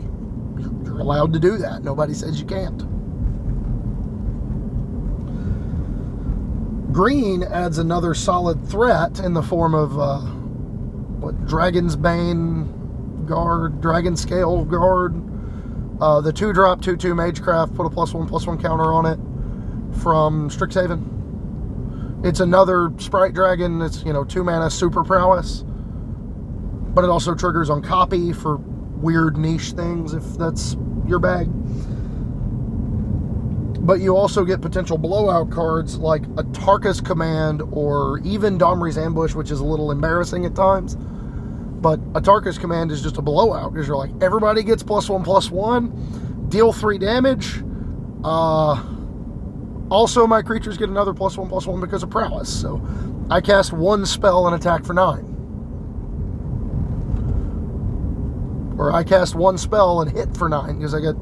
You're 0.84 1.00
allowed 1.00 1.32
to 1.32 1.38
do 1.38 1.56
that. 1.56 1.82
Nobody 1.82 2.12
says 2.12 2.38
you 2.38 2.46
can't. 2.46 2.78
Green 6.92 7.42
adds 7.42 7.78
another 7.78 8.14
solid 8.14 8.68
threat 8.68 9.18
in 9.20 9.32
the 9.32 9.42
form 9.42 9.74
of 9.74 9.98
uh, 9.98 10.20
what 11.20 11.46
Dragon's 11.46 11.96
Bane 11.96 13.24
guard, 13.26 13.80
Dragon 13.80 14.16
Scale 14.16 14.64
guard. 14.64 15.14
Uh, 16.00 16.20
the 16.20 16.32
two 16.32 16.52
drop 16.52 16.82
two 16.82 16.96
two 16.96 17.14
Magecraft 17.14 17.74
put 17.74 17.86
a 17.86 17.90
plus 17.90 18.12
one 18.12 18.26
plus 18.26 18.46
one 18.46 18.60
counter 18.60 18.92
on 18.92 19.06
it 19.06 19.18
from 20.00 20.50
Strixhaven. 20.50 22.24
It's 22.24 22.40
another 22.40 22.90
Sprite 22.98 23.34
Dragon. 23.34 23.80
It's 23.82 24.04
you 24.04 24.12
know 24.12 24.24
two 24.24 24.44
mana 24.44 24.70
super 24.70 25.04
prowess, 25.04 25.64
but 25.64 27.04
it 27.04 27.10
also 27.10 27.34
triggers 27.34 27.70
on 27.70 27.82
copy 27.82 28.32
for 28.32 28.56
weird 28.56 29.36
niche 29.36 29.72
things 29.72 30.14
if 30.14 30.24
that's 30.38 30.76
your 31.06 31.18
bag 31.18 31.48
but 33.86 34.00
you 34.00 34.16
also 34.16 34.44
get 34.44 34.60
potential 34.60 34.98
blowout 34.98 35.48
cards 35.48 35.96
like 35.96 36.22
Atarka's 36.34 37.00
Command 37.00 37.62
or 37.70 38.18
even 38.24 38.58
Domri's 38.58 38.98
Ambush, 38.98 39.34
which 39.34 39.52
is 39.52 39.60
a 39.60 39.64
little 39.64 39.92
embarrassing 39.92 40.44
at 40.44 40.56
times. 40.56 40.96
But 41.86 42.00
Atarka's 42.14 42.58
Command 42.58 42.90
is 42.90 43.00
just 43.00 43.16
a 43.16 43.22
blowout 43.22 43.72
because 43.72 43.86
you're 43.86 43.96
like, 43.96 44.10
everybody 44.20 44.64
gets 44.64 44.82
plus 44.82 45.08
one, 45.08 45.22
plus 45.22 45.52
one, 45.52 46.48
deal 46.48 46.72
three 46.72 46.98
damage. 46.98 47.62
Uh, 48.24 48.82
also, 49.88 50.26
my 50.26 50.42
creatures 50.42 50.76
get 50.76 50.88
another 50.88 51.14
plus 51.14 51.38
one, 51.38 51.48
plus 51.48 51.64
one 51.64 51.80
because 51.80 52.02
of 52.02 52.10
prowess. 52.10 52.48
So 52.48 52.84
I 53.30 53.40
cast 53.40 53.72
one 53.72 54.04
spell 54.04 54.48
and 54.48 54.56
attack 54.56 54.84
for 54.84 54.94
nine. 54.94 55.32
Or 58.76 58.92
I 58.92 59.04
cast 59.04 59.36
one 59.36 59.56
spell 59.56 60.00
and 60.00 60.10
hit 60.10 60.36
for 60.36 60.48
nine 60.48 60.78
because 60.78 60.92
I 60.92 60.98
get 60.98 61.14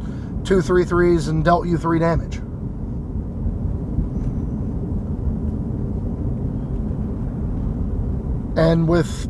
two 0.46 0.62
three 0.62 0.87
threes 0.87 1.29
and 1.29 1.44
dealt 1.44 1.66
you 1.66 1.77
three 1.77 1.98
damage. 1.98 2.37
And 8.57 8.88
with, 8.88 9.29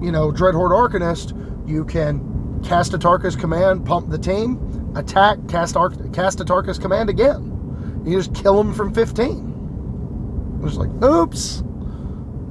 you 0.00 0.10
know, 0.10 0.30
Dreadhorde 0.30 0.72
Arcanist, 0.72 1.36
you 1.68 1.84
can 1.84 2.62
cast 2.62 2.92
Atarka's 2.92 3.36
command, 3.36 3.84
pump 3.84 4.10
the 4.10 4.18
team, 4.18 4.92
attack, 4.96 5.38
cast, 5.48 5.76
Ar- 5.76 5.90
cast 6.12 6.38
Atarka's 6.38 6.78
command 6.78 7.10
again. 7.10 8.02
You 8.04 8.18
just 8.18 8.34
kill 8.34 8.56
them 8.56 8.72
from 8.74 8.94
15. 8.94 10.60
It's 10.64 10.76
like, 10.76 10.90
oops, 11.02 11.62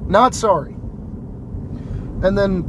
not 0.08 0.34
sorry. 0.34 0.74
And 2.24 2.38
then 2.38 2.64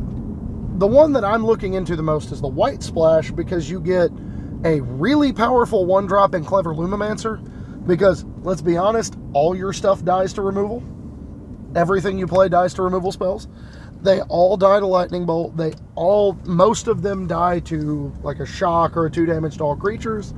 the 0.79 0.87
one 0.87 1.13
that 1.13 1.25
I'm 1.25 1.45
looking 1.45 1.75
into 1.75 1.97
the 1.97 2.03
most 2.03 2.33
is 2.33 2.41
the 2.41 2.49
White 2.49 2.83
Splash 2.83 3.31
because 3.31 3.69
you 3.69 3.81
get 3.81 4.11
a 4.65 4.81
really 4.81 5.33
powerful 5.33 5.85
one 5.87 6.07
drop 6.07 6.35
in 6.35 6.45
Clever 6.45 6.75
Lumimancer. 6.75 7.47
Because 7.87 8.25
let's 8.43 8.61
be 8.63 8.77
honest, 8.77 9.17
all 9.33 9.57
your 9.57 9.73
stuff 9.73 10.05
dies 10.05 10.33
to 10.35 10.43
removal 10.43 10.83
everything 11.75 12.19
you 12.19 12.27
play 12.27 12.49
dies 12.49 12.75
to 12.75 12.83
removal 12.83 13.13
spells. 13.13 13.49
They 14.03 14.23
all 14.23 14.57
die 14.57 14.81
to 14.81 14.87
lightning 14.87 15.27
bolt. 15.27 15.57
They 15.57 15.75
all, 15.95 16.33
most 16.45 16.89
of 16.89 17.03
them 17.03 17.27
die 17.27 17.61
to 17.61 18.13
like 18.23 18.41
a 18.41 18.47
shock 18.47 18.97
or 18.97 19.07
a 19.07 19.11
two 19.11 19.27
damage 19.27 19.59
to 19.59 19.65
all 19.65 19.77
creatures. 19.77 20.33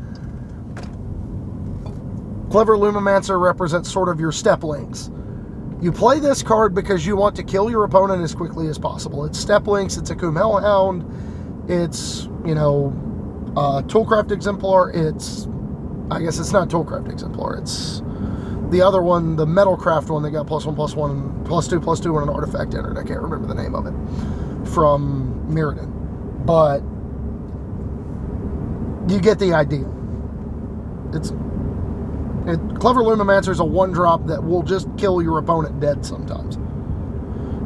Clever 2.51 2.77
Lumimancer 2.77 3.41
represents 3.41 3.91
sort 3.91 4.09
of 4.09 4.21
your 4.21 4.33
Steppe 4.33 4.65
Lynx. 4.65 5.11
You 5.81 5.91
play 5.91 6.19
this 6.19 6.43
card 6.43 6.75
because 6.75 7.07
you 7.07 7.17
want 7.17 7.35
to 7.37 7.43
kill 7.43 7.71
your 7.71 7.85
opponent 7.85 8.23
as 8.23 8.35
quickly 8.35 8.69
as 8.69 8.79
possible. 8.79 9.25
It's 9.25 9.39
Steppe 9.39 9.67
Lynx. 9.67 9.97
it's 9.97 10.11
a 10.11 10.15
Akoum 10.15 10.37
Hellhound, 10.37 11.05
it's, 11.69 12.25
you 12.45 12.55
know, 12.55 12.93
uh, 13.57 13.83
Toolcraft 13.83 14.31
Exemplar, 14.33 14.91
it's, 14.93 15.49
I 16.11 16.21
guess 16.21 16.39
it's 16.39 16.53
not 16.53 16.69
Toolcraft 16.69 17.11
Exemplar, 17.11 17.57
it's 17.57 18.03
the 18.73 18.81
other 18.81 19.03
one, 19.03 19.37
the 19.37 19.45
Metalcraft 19.45 20.09
one, 20.09 20.23
they 20.23 20.31
got 20.31 20.47
plus 20.47 20.65
one, 20.65 20.75
plus 20.75 20.97
one, 20.97 21.45
plus 21.45 21.69
two, 21.69 21.79
plus 21.79 22.01
two, 22.01 22.17
and 22.19 22.29
an 22.29 22.35
artifact 22.35 22.75
entered. 22.75 22.97
I 22.97 23.05
can't 23.05 23.21
remember 23.21 23.47
the 23.47 23.55
name 23.55 23.75
of 23.75 23.87
it 23.87 24.69
from 24.71 25.47
Mirrodin, 25.49 25.93
but 26.47 26.81
you 29.13 29.21
get 29.21 29.39
the 29.39 29.53
idea. 29.53 29.87
It's 31.13 31.31
it, 32.49 32.81
Clever 32.81 33.03
Lumimancer 33.03 33.51
is 33.51 33.61
a 33.61 33.65
one 33.65 33.93
drop 33.93 34.27
that 34.27 34.43
will 34.43 34.63
just 34.63 34.89
kill 34.97 35.23
your 35.23 35.39
opponent 35.39 35.79
dead 35.79 36.05
sometimes. 36.07 36.57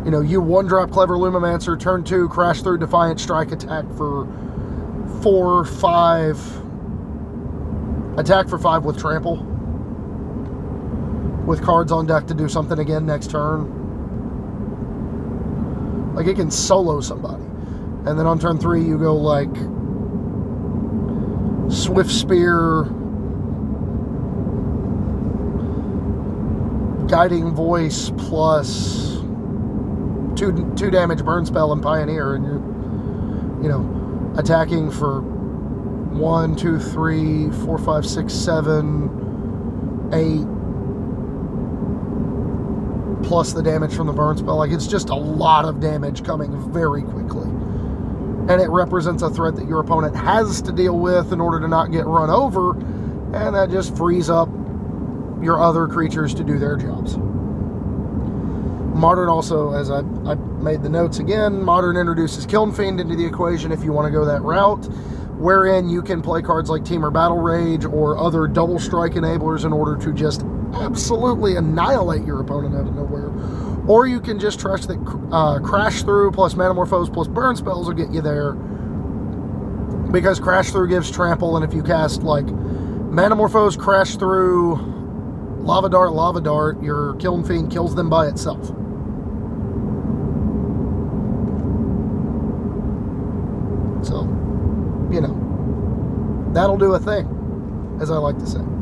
You 0.05 0.11
know, 0.11 0.21
you 0.21 0.41
one 0.41 0.67
drop 0.67 0.91
Clever 0.91 1.17
Lumimancer, 1.17 1.79
turn 1.79 2.03
two, 2.03 2.29
crash 2.29 2.63
through 2.63 2.79
Defiant 2.79 3.21
Strike 3.21 3.53
attack 3.53 3.85
for 3.97 4.27
four, 5.23 5.65
five, 5.65 6.37
attack 8.19 8.49
for 8.49 8.59
five 8.59 8.85
with 8.85 8.99
trample 8.99 9.56
with 11.47 11.63
cards 11.63 11.93
on 11.93 12.07
deck 12.07 12.27
to 12.27 12.35
do 12.35 12.49
something 12.49 12.79
again 12.79 13.07
next 13.07 13.31
turn. 13.31 13.85
Like 16.15 16.27
it 16.27 16.35
can 16.37 16.51
solo 16.51 17.01
somebody. 17.01 17.45
And 18.07 18.19
then 18.19 18.27
on 18.27 18.39
turn 18.39 18.59
three, 18.59 18.83
you 18.83 18.99
go 18.99 19.15
like 19.17 19.55
Swift 21.73 22.11
Spear, 22.11 22.85
Guiding 27.09 27.55
Voice 27.55 28.11
plus 28.17 29.17
two 30.37 30.73
two 30.77 30.91
damage 30.91 31.25
burn 31.25 31.47
spell 31.47 31.73
and 31.73 31.83
Pioneer, 31.83 32.35
and 32.35 32.45
you're 32.45 32.63
you 33.63 33.69
know 33.69 34.35
attacking 34.39 34.91
for 34.91 35.21
one, 35.21 36.57
two, 36.57 36.79
three, 36.79 37.51
four, 37.65 37.79
five, 37.79 38.07
six, 38.07 38.33
seven, 38.33 39.11
eight, 40.13 40.47
plus 43.27 43.53
the 43.53 43.63
damage 43.63 43.95
from 43.95 44.07
the 44.07 44.13
burn 44.13 44.37
spell. 44.37 44.57
Like 44.57 44.71
it's 44.71 44.87
just 44.87 45.11
a 45.11 45.15
lot 45.15 45.65
of 45.65 45.81
damage 45.81 46.25
coming 46.25 46.73
very 46.73 47.03
quickly 47.03 47.51
and 48.49 48.61
it 48.61 48.69
represents 48.69 49.23
a 49.23 49.31
threat 49.31 49.57
that 49.57 49.67
your 49.67 49.81
opponent 49.81 50.15
has 50.15 50.63
to 50.63 50.73
deal 50.73 50.99
with 50.99 51.33
in 51.33 51.41
order 51.41 51.59
to 51.59 51.67
not 51.67 51.91
get 51.91 52.07
run 52.07 52.31
over, 52.31 52.73
and 53.35 53.57
that 53.57 53.71
just 53.71 53.97
frees 53.97 54.31
up 54.31 54.49
your 55.43 55.61
other 55.61 55.89
creatures 55.89 56.33
to 56.33 56.45
do 56.45 56.59
their 56.59 56.77
jobs. 56.77 57.17
Modern 58.97 59.29
also, 59.29 59.73
as 59.73 59.91
I, 59.91 59.99
I 59.99 60.37
made 60.63 60.83
the 60.83 60.89
notes 60.89 61.19
again, 61.19 61.61
Modern 61.61 61.97
introduces 61.97 62.47
Kiln 62.47 62.73
Fiend 62.73 63.01
into 63.01 63.17
the 63.17 63.27
equation 63.27 63.73
if 63.73 63.83
you 63.83 63.93
want 63.93 64.07
to 64.07 64.13
go 64.13 64.25
that 64.25 64.43
route, 64.43 64.85
wherein 65.39 65.89
you 65.89 66.01
can 66.01 66.23
play 66.23 66.41
cards 66.41 66.71
like 66.71 66.83
Temur 66.83 67.13
Battle 67.13 67.39
Rage 67.39 67.85
or 67.85 68.17
other 68.17 68.47
double 68.47 68.79
strike 68.79 69.13
enablers 69.13 69.65
in 69.65 69.73
order 69.73 69.97
to 70.03 70.13
just 70.13 70.43
absolutely 70.83 71.57
annihilate 71.57 72.25
your 72.25 72.41
opponent 72.41 72.75
out 72.75 72.87
of 72.87 72.95
nowhere 72.95 73.31
or 73.87 74.07
you 74.07 74.21
can 74.21 74.39
just 74.39 74.59
trust 74.59 74.89
that 74.89 74.99
uh, 75.33 75.61
Crash 75.61 76.03
Through 76.03 76.33
plus 76.33 76.55
Manamorphose 76.55 77.13
plus 77.13 77.29
Burn 77.29 77.57
spells 77.57 77.87
will 77.87 77.95
get 77.95 78.11
you 78.11 78.21
there. 78.21 78.53
Because 80.11 80.41
Crash 80.41 80.71
Through 80.71 80.89
gives 80.89 81.11
Trample, 81.11 81.57
and 81.57 81.65
if 81.65 81.75
you 81.75 81.83
cast 81.83 82.23
like 82.23 82.47
Manamorphose, 82.47 83.79
Crash 83.79 84.17
Through, 84.17 84.77
Lava 85.61 85.89
Dart, 85.89 86.13
Lava 86.13 86.41
Dart, 86.41 86.83
your 86.83 87.15
Kiln 87.17 87.45
Fiend 87.45 87.71
kills 87.71 87.95
them 87.95 88.11
by 88.11 88.27
itself. 88.27 88.67
So, 94.05 94.23
you 95.13 95.21
know, 95.21 96.51
that'll 96.53 96.79
do 96.79 96.95
a 96.95 96.99
thing, 96.99 97.99
as 98.01 98.11
I 98.11 98.17
like 98.17 98.39
to 98.39 98.47
say 98.47 98.76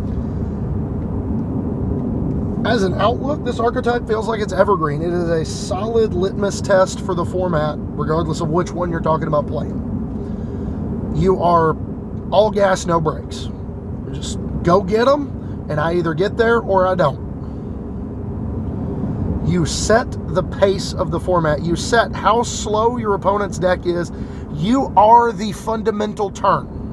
as 2.64 2.82
an 2.82 2.94
outlook, 2.94 3.44
this 3.44 3.60
archetype 3.60 4.06
feels 4.06 4.26
like 4.26 4.40
it's 4.40 4.52
evergreen. 4.52 5.02
It 5.02 5.12
is 5.12 5.28
a 5.28 5.44
solid 5.44 6.14
litmus 6.14 6.60
test 6.60 7.00
for 7.00 7.14
the 7.14 7.24
format, 7.24 7.76
regardless 7.78 8.40
of 8.40 8.48
which 8.48 8.70
one 8.72 8.90
you're 8.90 9.00
talking 9.00 9.28
about 9.28 9.46
playing. 9.46 11.12
You 11.14 11.42
are 11.42 11.76
all 12.30 12.50
gas, 12.50 12.86
no 12.86 13.00
brakes. 13.00 13.48
Just 14.12 14.38
go 14.62 14.82
get 14.82 15.04
them, 15.04 15.66
and 15.68 15.78
I 15.78 15.94
either 15.94 16.14
get 16.14 16.36
there 16.36 16.60
or 16.60 16.86
I 16.86 16.94
don't. 16.94 17.22
You 19.46 19.66
set 19.66 20.10
the 20.34 20.42
pace 20.42 20.94
of 20.94 21.10
the 21.10 21.20
format. 21.20 21.62
You 21.62 21.76
set 21.76 22.14
how 22.14 22.42
slow 22.42 22.96
your 22.96 23.14
opponent's 23.14 23.58
deck 23.58 23.84
is. 23.84 24.10
You 24.54 24.92
are 24.96 25.32
the 25.32 25.52
fundamental 25.52 26.30
turn 26.30 26.83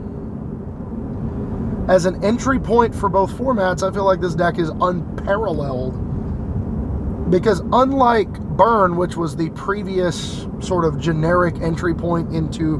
as 1.91 2.05
an 2.05 2.23
entry 2.23 2.57
point 2.57 2.95
for 2.95 3.09
both 3.09 3.33
formats, 3.33 3.85
I 3.85 3.93
feel 3.93 4.05
like 4.05 4.21
this 4.21 4.33
deck 4.33 4.57
is 4.57 4.69
unparalleled. 4.69 7.29
Because 7.29 7.59
unlike 7.73 8.31
Burn, 8.39 8.95
which 8.95 9.17
was 9.17 9.35
the 9.35 9.49
previous 9.49 10.47
sort 10.61 10.85
of 10.85 10.97
generic 10.97 11.59
entry 11.61 11.93
point 11.93 12.33
into 12.33 12.77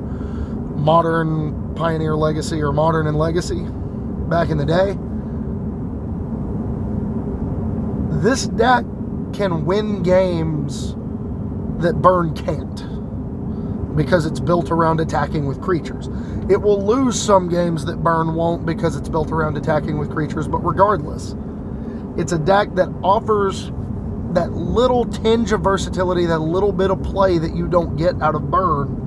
modern 0.78 1.76
Pioneer 1.76 2.16
Legacy 2.16 2.62
or 2.62 2.72
Modern 2.72 3.08
and 3.08 3.18
Legacy 3.18 3.66
back 4.30 4.50
in 4.50 4.58
the 4.58 4.66
day, 4.66 4.98
this 8.22 8.48
deck 8.48 8.86
can 9.34 9.66
win 9.66 10.04
games 10.04 10.94
that 11.84 12.02
Burn 12.02 12.34
can't 12.34 13.01
because 13.96 14.26
it's 14.26 14.40
built 14.40 14.72
around 14.72 15.00
attacking 15.00 15.46
with 15.46 15.62
creatures. 15.62 16.08
It 16.50 16.62
will 16.62 16.86
lose 16.86 17.22
some 17.22 17.50
games 17.50 17.86
that 17.86 18.04
Burn 18.04 18.36
won't 18.36 18.66
because 18.66 18.96
it's 18.96 19.10
built 19.10 19.32
around 19.32 19.58
attacking 19.58 19.98
with 19.98 20.12
creatures, 20.12 20.48
but 20.48 20.60
regardless, 20.60 21.36
it's 22.18 22.32
a 22.32 22.40
deck 22.40 22.74
that 22.76 22.90
offers 23.04 23.72
that 24.34 24.52
little 24.54 25.06
tinge 25.06 25.52
of 25.52 25.62
versatility, 25.62 26.26
that 26.26 26.40
little 26.40 26.72
bit 26.72 26.90
of 26.90 27.04
play 27.04 27.38
that 27.38 27.56
you 27.56 27.68
don't 27.68 27.98
get 27.98 28.22
out 28.22 28.36
of 28.36 28.50
Burn 28.50 28.98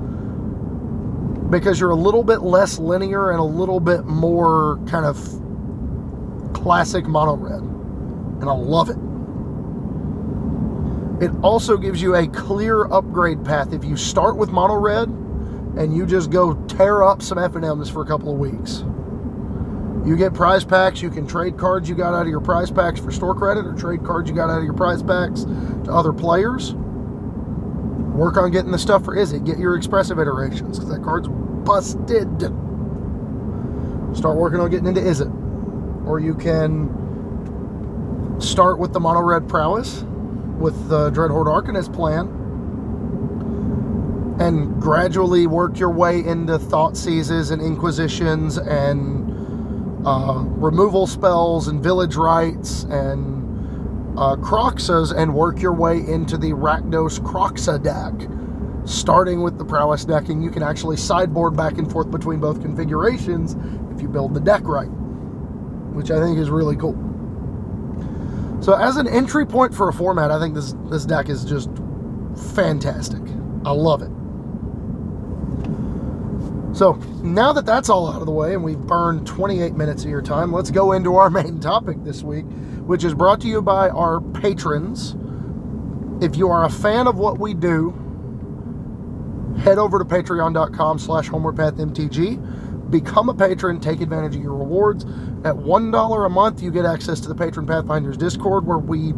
because 1.49 1.79
you're 1.79 1.91
a 1.91 1.95
little 1.95 2.23
bit 2.23 2.41
less 2.41 2.79
linear 2.79 3.31
and 3.31 3.39
a 3.39 3.43
little 3.43 3.79
bit 3.79 4.05
more 4.05 4.79
kind 4.87 5.05
of 5.05 5.17
classic 6.53 7.05
mono 7.05 7.35
red. 7.35 7.61
And 8.41 8.49
I 8.49 8.53
love 8.53 8.89
it. 8.89 8.97
It 11.21 11.31
also 11.41 11.77
gives 11.77 12.01
you 12.01 12.15
a 12.15 12.27
clear 12.27 12.85
upgrade 12.91 13.45
path 13.45 13.71
if 13.71 13.85
you 13.85 13.95
start 13.95 14.35
with 14.35 14.49
mono 14.49 14.75
red 14.75 15.07
and 15.07 15.95
you 15.95 16.05
just 16.05 16.29
go 16.29 16.55
tear 16.65 17.03
up 17.03 17.21
some 17.21 17.37
FNMs 17.37 17.89
for 17.91 18.01
a 18.01 18.05
couple 18.05 18.33
of 18.33 18.37
weeks. 18.37 18.83
You 20.05 20.17
get 20.17 20.33
prize 20.33 20.65
packs, 20.65 21.01
you 21.01 21.09
can 21.09 21.25
trade 21.25 21.57
cards 21.57 21.87
you 21.87 21.95
got 21.95 22.13
out 22.13 22.23
of 22.23 22.27
your 22.27 22.41
prize 22.41 22.69
packs 22.69 22.99
for 22.99 23.13
store 23.13 23.33
credit 23.33 23.65
or 23.65 23.73
trade 23.73 24.03
cards 24.03 24.29
you 24.29 24.35
got 24.35 24.49
out 24.49 24.57
of 24.57 24.65
your 24.65 24.73
prize 24.73 25.01
packs 25.01 25.45
to 25.45 25.87
other 25.89 26.11
players. 26.11 26.73
Work 26.73 28.35
on 28.35 28.51
getting 28.51 28.71
the 28.71 28.77
stuff 28.77 29.05
for 29.05 29.15
Izzet. 29.15 29.45
Get 29.45 29.57
your 29.57 29.77
expressive 29.77 30.19
iterations 30.19 30.79
because 30.79 30.89
that 30.89 31.01
card's 31.01 31.29
busted. 31.29 32.41
Start 34.15 34.37
working 34.37 34.59
on 34.59 34.69
getting 34.69 34.87
into 34.87 35.01
Izzet. 35.01 36.05
Or 36.05 36.19
you 36.19 36.35
can 36.35 36.89
start 38.39 38.79
with 38.79 38.91
the 38.91 38.99
mono 38.99 39.21
red 39.21 39.47
prowess 39.47 40.03
with 40.57 40.89
the 40.89 41.11
Dreadhorde 41.11 41.47
Arcanist 41.47 41.93
plan 41.93 42.27
and 44.39 44.81
gradually 44.81 45.47
work 45.47 45.79
your 45.79 45.89
way 45.89 46.19
into 46.19 46.57
Thoughtseizes 46.57 47.51
and 47.51 47.61
Inquisitions 47.61 48.57
and 48.57 49.25
uh, 50.05 50.43
removal 50.45 51.07
spells 51.07 51.67
and 51.67 51.81
village 51.81 52.15
rites 52.15 52.83
and 52.83 53.43
uh, 54.17 54.35
Kroxas 54.35 55.15
and 55.15 55.33
work 55.33 55.61
your 55.61 55.73
way 55.73 55.97
into 55.97 56.37
the 56.37 56.51
Rakdos 56.51 57.19
Kroxa 57.19 57.81
deck. 57.81 58.29
Starting 58.85 59.41
with 59.41 59.57
the 59.57 59.65
prowess 59.65 60.05
decking, 60.05 60.41
you 60.41 60.51
can 60.51 60.61
actually 60.61 60.97
sideboard 60.97 61.55
back 61.55 61.77
and 61.77 61.91
forth 61.91 62.11
between 62.11 62.39
both 62.39 62.61
configurations 62.61 63.55
if 63.95 64.01
you 64.01 64.07
build 64.07 64.33
the 64.33 64.39
deck 64.39 64.61
right, 64.65 64.91
which 65.93 66.11
I 66.11 66.19
think 66.19 66.37
is 66.37 66.49
really 66.49 66.75
cool. 66.75 66.93
So 68.65 68.73
as 68.73 68.97
an 68.97 69.07
entry 69.07 69.45
point 69.45 69.75
for 69.75 69.89
a 69.89 69.93
format, 69.93 70.31
I 70.31 70.39
think 70.39 70.55
this 70.55 70.73
this 70.89 71.05
deck 71.05 71.29
is 71.29 71.45
just 71.45 71.69
fantastic. 72.55 73.21
I 73.63 73.69
love 73.69 74.01
it. 74.01 74.09
So 76.75 76.93
now 77.21 77.53
that 77.53 77.67
that's 77.67 77.89
all 77.89 78.11
out 78.11 78.21
of 78.21 78.25
the 78.25 78.31
way 78.31 78.55
and 78.55 78.63
we've 78.63 78.79
burned 78.79 79.27
28 79.27 79.75
minutes 79.75 80.03
of 80.03 80.09
your 80.09 80.23
time, 80.23 80.51
let's 80.51 80.71
go 80.71 80.93
into 80.93 81.15
our 81.15 81.29
main 81.43 81.59
topic 81.59 82.03
this 82.03 82.23
week, 82.23 82.45
which 82.87 83.03
is 83.03 83.13
brought 83.13 83.39
to 83.41 83.47
you 83.47 83.61
by 83.61 83.89
our 83.89 84.19
patrons. 84.19 85.15
If 86.19 86.35
you 86.35 86.49
are 86.49 86.65
a 86.65 86.69
fan 86.71 87.05
of 87.05 87.19
what 87.19 87.37
we 87.37 87.53
do, 87.53 87.91
head 89.59 89.77
over 89.77 89.99
to 89.99 90.05
patreon.com 90.05 90.97
slash 90.97 91.29
homewardpathmtg 91.29 92.64
become 92.99 93.29
a 93.29 93.33
patron, 93.33 93.79
take 93.79 93.99
advantage 94.01 94.35
of 94.35 94.41
your 94.41 94.55
rewards. 94.55 95.03
At 95.43 95.55
$1 95.55 96.25
a 96.25 96.29
month, 96.29 96.61
you 96.61 96.71
get 96.71 96.85
access 96.85 97.19
to 97.21 97.27
the 97.27 97.35
Patron 97.35 97.65
Pathfinders 97.65 98.17
Discord, 98.17 98.65
where 98.65 98.77
we 98.77 99.09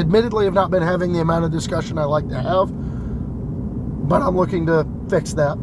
admittedly 0.00 0.44
have 0.44 0.54
not 0.54 0.70
been 0.70 0.82
having 0.82 1.12
the 1.12 1.20
amount 1.20 1.44
of 1.44 1.50
discussion 1.50 1.98
I 1.98 2.04
like 2.04 2.28
to 2.28 2.40
have, 2.40 2.68
but 4.08 4.22
I'm 4.22 4.36
looking 4.36 4.66
to 4.66 4.86
fix 5.08 5.32
that. 5.34 5.58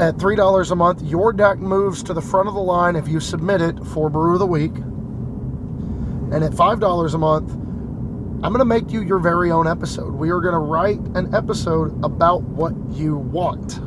At 0.00 0.16
$3 0.16 0.70
a 0.70 0.74
month, 0.74 1.02
your 1.02 1.32
deck 1.32 1.58
moves 1.58 2.02
to 2.04 2.14
the 2.14 2.22
front 2.22 2.48
of 2.48 2.54
the 2.54 2.60
line 2.60 2.96
if 2.96 3.06
you 3.06 3.20
submit 3.20 3.60
it 3.60 3.78
for 3.84 4.10
Brew 4.10 4.32
of 4.32 4.40
the 4.40 4.46
Week. 4.46 4.74
And 4.74 6.42
at 6.42 6.50
$5 6.50 7.14
a 7.14 7.18
month, 7.18 7.52
I'm 7.52 8.52
going 8.52 8.58
to 8.58 8.64
make 8.64 8.90
you 8.90 9.02
your 9.02 9.20
very 9.20 9.52
own 9.52 9.68
episode. 9.68 10.12
We 10.14 10.30
are 10.30 10.40
going 10.40 10.54
to 10.54 10.58
write 10.58 10.98
an 11.14 11.32
episode 11.32 12.02
about 12.04 12.42
what 12.42 12.74
you 12.90 13.16
want. 13.16 13.78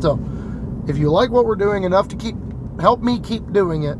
So, 0.00 0.18
if 0.86 0.96
you 0.98 1.10
like 1.10 1.30
what 1.30 1.44
we're 1.44 1.56
doing 1.56 1.84
enough 1.84 2.08
to 2.08 2.16
keep 2.16 2.36
help 2.80 3.02
me 3.02 3.18
keep 3.20 3.52
doing 3.52 3.82
it, 3.82 3.98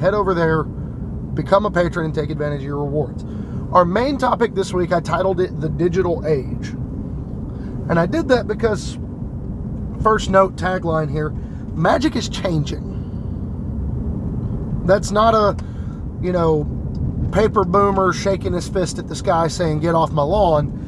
head 0.00 0.14
over 0.14 0.34
there, 0.34 0.64
become 0.64 1.66
a 1.66 1.70
patron, 1.70 2.06
and 2.06 2.14
take 2.14 2.30
advantage 2.30 2.60
of 2.60 2.66
your 2.66 2.78
rewards. 2.78 3.24
Our 3.72 3.84
main 3.84 4.16
topic 4.16 4.54
this 4.54 4.72
week, 4.72 4.92
I 4.92 5.00
titled 5.00 5.40
it 5.40 5.60
The 5.60 5.68
Digital 5.68 6.24
Age. 6.26 6.68
And 7.88 7.98
I 7.98 8.06
did 8.06 8.28
that 8.28 8.48
because, 8.48 8.98
first 10.02 10.30
note 10.30 10.56
tagline 10.56 11.10
here 11.10 11.30
magic 11.74 12.16
is 12.16 12.28
changing. 12.28 12.94
That's 14.86 15.10
not 15.10 15.34
a, 15.34 15.56
you 16.22 16.32
know, 16.32 16.64
paper 17.32 17.64
boomer 17.64 18.12
shaking 18.14 18.54
his 18.54 18.68
fist 18.68 18.98
at 18.98 19.08
the 19.08 19.16
sky 19.16 19.48
saying, 19.48 19.80
get 19.80 19.94
off 19.94 20.10
my 20.10 20.22
lawn 20.22 20.84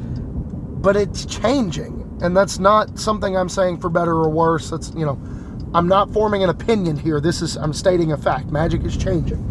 but 0.81 0.95
it's 0.95 1.25
changing. 1.25 1.98
And 2.21 2.35
that's 2.35 2.59
not 2.59 2.99
something 2.99 3.37
I'm 3.37 3.49
saying 3.49 3.79
for 3.79 3.89
better 3.89 4.13
or 4.13 4.29
worse. 4.29 4.69
That's, 4.69 4.91
you 4.91 5.05
know, 5.05 5.17
I'm 5.73 5.87
not 5.87 6.11
forming 6.11 6.43
an 6.43 6.49
opinion 6.49 6.97
here. 6.97 7.21
This 7.21 7.41
is, 7.41 7.55
I'm 7.55 7.73
stating 7.73 8.11
a 8.11 8.17
fact. 8.17 8.47
Magic 8.47 8.83
is 8.83 8.97
changing. 8.97 9.45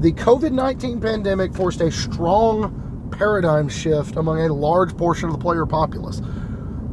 The 0.00 0.12
COVID 0.12 0.52
19 0.52 1.00
pandemic 1.00 1.54
forced 1.54 1.80
a 1.80 1.90
strong 1.90 3.08
paradigm 3.16 3.68
shift 3.68 4.16
among 4.16 4.40
a 4.40 4.52
large 4.52 4.96
portion 4.96 5.28
of 5.28 5.32
the 5.32 5.40
player 5.40 5.64
populace. 5.64 6.20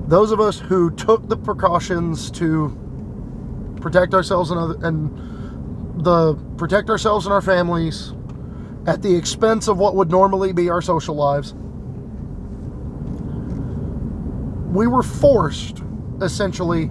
Those 0.08 0.32
of 0.32 0.40
us 0.40 0.60
who 0.60 0.92
took 0.92 1.28
the 1.28 1.36
precautions 1.36 2.32
to 2.32 2.78
protect 3.82 4.14
ourselves 4.14 4.52
and, 4.52 4.60
other, 4.60 4.88
and 4.88 6.04
the 6.06 6.36
protect 6.58 6.90
ourselves 6.90 7.26
and 7.26 7.34
our 7.34 7.42
families 7.42 8.14
at 8.86 9.02
the 9.02 9.14
expense 9.14 9.68
of 9.68 9.78
what 9.78 9.96
would 9.96 10.10
normally 10.10 10.54
be 10.54 10.70
our 10.70 10.82
social 10.82 11.16
lives 11.16 11.54
we 14.74 14.88
were 14.88 15.04
forced 15.04 15.84
essentially 16.22 16.90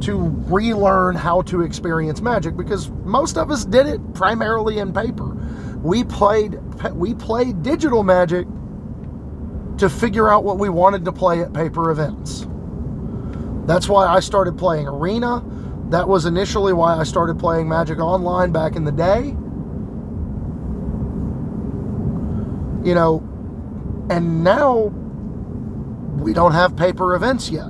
to 0.00 0.16
relearn 0.48 1.14
how 1.14 1.42
to 1.42 1.62
experience 1.62 2.20
magic 2.20 2.56
because 2.56 2.90
most 3.04 3.36
of 3.36 3.50
us 3.50 3.64
did 3.64 3.86
it 3.86 4.14
primarily 4.14 4.78
in 4.78 4.92
paper. 4.92 5.36
We 5.82 6.04
played 6.04 6.58
we 6.92 7.14
played 7.14 7.62
digital 7.62 8.02
magic 8.02 8.46
to 9.78 9.88
figure 9.88 10.28
out 10.28 10.42
what 10.42 10.58
we 10.58 10.68
wanted 10.68 11.04
to 11.04 11.12
play 11.12 11.40
at 11.40 11.52
paper 11.52 11.90
events. 11.90 12.46
That's 13.66 13.88
why 13.88 14.06
I 14.06 14.20
started 14.20 14.58
playing 14.58 14.88
Arena. 14.88 15.44
That 15.90 16.08
was 16.08 16.24
initially 16.24 16.72
why 16.72 16.96
I 16.96 17.04
started 17.04 17.38
playing 17.38 17.68
Magic 17.68 17.98
Online 17.98 18.50
back 18.50 18.76
in 18.76 18.84
the 18.84 18.92
day. 18.92 19.36
You 22.88 22.94
know, 22.94 23.18
and 24.10 24.42
now 24.42 24.92
we 26.12 26.32
don't 26.32 26.52
have 26.52 26.76
paper 26.76 27.14
events 27.14 27.50
yet. 27.50 27.68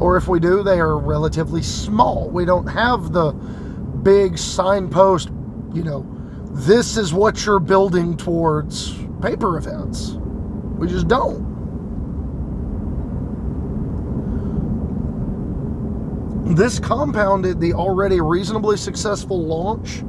Or 0.00 0.16
if 0.16 0.28
we 0.28 0.38
do, 0.38 0.62
they 0.62 0.78
are 0.78 0.96
relatively 0.96 1.62
small. 1.62 2.30
We 2.30 2.44
don't 2.44 2.66
have 2.66 3.12
the 3.12 3.32
big 3.32 4.38
signpost, 4.38 5.28
you 5.74 5.82
know, 5.82 6.06
this 6.50 6.96
is 6.96 7.12
what 7.12 7.44
you're 7.44 7.60
building 7.60 8.16
towards 8.16 8.94
paper 9.20 9.58
events. 9.58 10.12
We 10.78 10.88
just 10.88 11.08
don't. 11.08 11.46
This 16.54 16.78
compounded 16.78 17.60
the 17.60 17.74
already 17.74 18.20
reasonably 18.20 18.76
successful 18.76 19.44
launch 19.44 20.02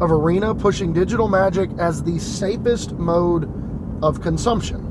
of 0.00 0.10
Arena, 0.10 0.54
pushing 0.54 0.92
digital 0.92 1.28
magic 1.28 1.70
as 1.78 2.02
the 2.02 2.18
safest 2.18 2.92
mode 2.92 3.48
of 4.02 4.20
consumption. 4.20 4.83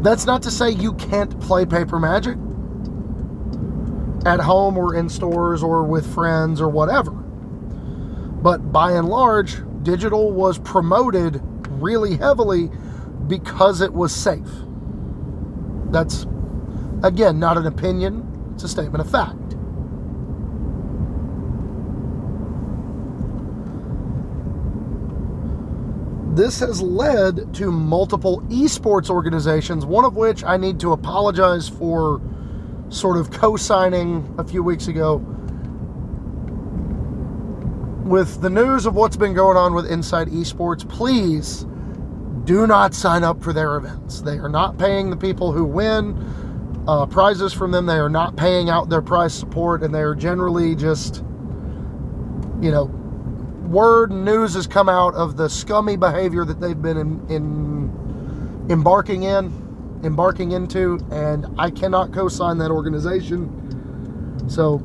That's 0.00 0.26
not 0.26 0.42
to 0.42 0.50
say 0.50 0.70
you 0.70 0.92
can't 0.94 1.38
play 1.40 1.64
paper 1.64 1.98
magic 1.98 2.36
at 4.24 4.40
home 4.40 4.76
or 4.76 4.94
in 4.94 5.08
stores 5.08 5.62
or 5.62 5.82
with 5.84 6.12
friends 6.14 6.60
or 6.60 6.68
whatever. 6.68 7.10
But 7.10 8.70
by 8.72 8.92
and 8.92 9.08
large, 9.08 9.62
digital 9.82 10.32
was 10.32 10.58
promoted 10.58 11.40
really 11.70 12.16
heavily 12.16 12.70
because 13.26 13.80
it 13.80 13.92
was 13.92 14.14
safe. 14.14 14.48
That's, 15.90 16.26
again, 17.02 17.38
not 17.38 17.56
an 17.56 17.66
opinion, 17.66 18.52
it's 18.54 18.64
a 18.64 18.68
statement 18.68 19.04
of 19.04 19.10
fact. 19.10 19.47
This 26.38 26.60
has 26.60 26.80
led 26.80 27.52
to 27.52 27.72
multiple 27.72 28.40
esports 28.42 29.10
organizations, 29.10 29.84
one 29.84 30.04
of 30.04 30.14
which 30.14 30.44
I 30.44 30.56
need 30.56 30.78
to 30.80 30.92
apologize 30.92 31.68
for 31.68 32.20
sort 32.90 33.16
of 33.16 33.32
co 33.32 33.56
signing 33.56 34.32
a 34.38 34.44
few 34.44 34.62
weeks 34.62 34.86
ago. 34.86 35.16
With 38.04 38.40
the 38.40 38.48
news 38.48 38.86
of 38.86 38.94
what's 38.94 39.16
been 39.16 39.34
going 39.34 39.56
on 39.56 39.74
with 39.74 39.90
Inside 39.90 40.28
Esports, 40.28 40.88
please 40.88 41.66
do 42.44 42.68
not 42.68 42.94
sign 42.94 43.24
up 43.24 43.42
for 43.42 43.52
their 43.52 43.76
events. 43.76 44.20
They 44.20 44.38
are 44.38 44.48
not 44.48 44.78
paying 44.78 45.10
the 45.10 45.16
people 45.16 45.50
who 45.50 45.64
win 45.64 46.16
uh, 46.86 47.04
prizes 47.06 47.52
from 47.52 47.72
them, 47.72 47.84
they 47.84 47.98
are 47.98 48.08
not 48.08 48.36
paying 48.36 48.70
out 48.70 48.88
their 48.88 49.02
prize 49.02 49.34
support, 49.34 49.82
and 49.82 49.92
they 49.92 50.02
are 50.02 50.14
generally 50.14 50.76
just, 50.76 51.16
you 52.62 52.70
know, 52.70 52.86
word 53.68 54.10
and 54.10 54.24
news 54.24 54.54
has 54.54 54.66
come 54.66 54.88
out 54.88 55.14
of 55.14 55.36
the 55.36 55.48
scummy 55.48 55.96
behavior 55.96 56.44
that 56.44 56.60
they've 56.60 56.80
been 56.80 56.96
in, 56.96 57.30
in 57.30 58.66
embarking 58.70 59.24
in, 59.24 60.00
embarking 60.04 60.52
into, 60.52 60.98
and 61.10 61.46
I 61.58 61.70
cannot 61.70 62.12
co-sign 62.12 62.58
that 62.58 62.70
organization. 62.70 64.48
So 64.48 64.82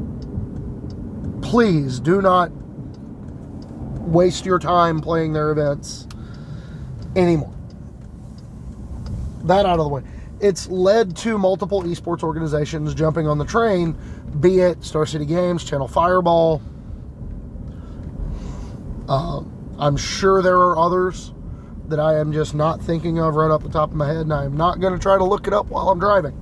please 1.41 2.00
do 2.00 2.22
not 2.22 2.52
waste 4.02 4.46
your 4.46 4.60
time 4.60 5.00
playing 5.00 5.34
their 5.34 5.52
events 5.52 6.08
anymore. 7.15 7.54
That 9.46 9.65
out 9.65 9.80
of 9.80 9.86
the 9.86 9.89
way. 9.89 10.04
It's 10.39 10.67
led 10.67 11.15
to 11.17 11.38
multiple 11.38 11.84
esports 11.84 12.22
organizations 12.22 12.93
jumping 12.93 13.28
on 13.28 13.38
the 13.38 13.46
train, 13.46 13.96
be 14.41 14.60
it 14.60 14.84
Star 14.84 15.06
City 15.06 15.26
Games, 15.26 15.63
Channel 15.63 15.88
Fireball, 15.88 16.62
uh, 19.08 19.42
I'm 19.78 19.98
sure 19.98 20.42
there 20.42 20.58
are 20.58 20.78
others 20.78 21.34
that 21.88 22.00
I 22.00 22.18
am 22.20 22.32
just 22.32 22.56
not 22.56 22.82
thinking 22.82 23.20
of 23.20 23.36
right 23.36 23.52
off 23.52 23.63
the 23.63 23.70
top 23.70 23.92
of 23.92 23.96
my 23.96 24.08
head, 24.08 24.18
and 24.18 24.34
I'm 24.34 24.56
not 24.56 24.80
going 24.80 24.94
to 24.94 25.00
try 25.00 25.18
to 25.18 25.24
look 25.24 25.48
it 25.48 25.54
up 25.54 25.68
while 25.68 25.89
I'm 25.89 26.00
driving. 26.00 26.39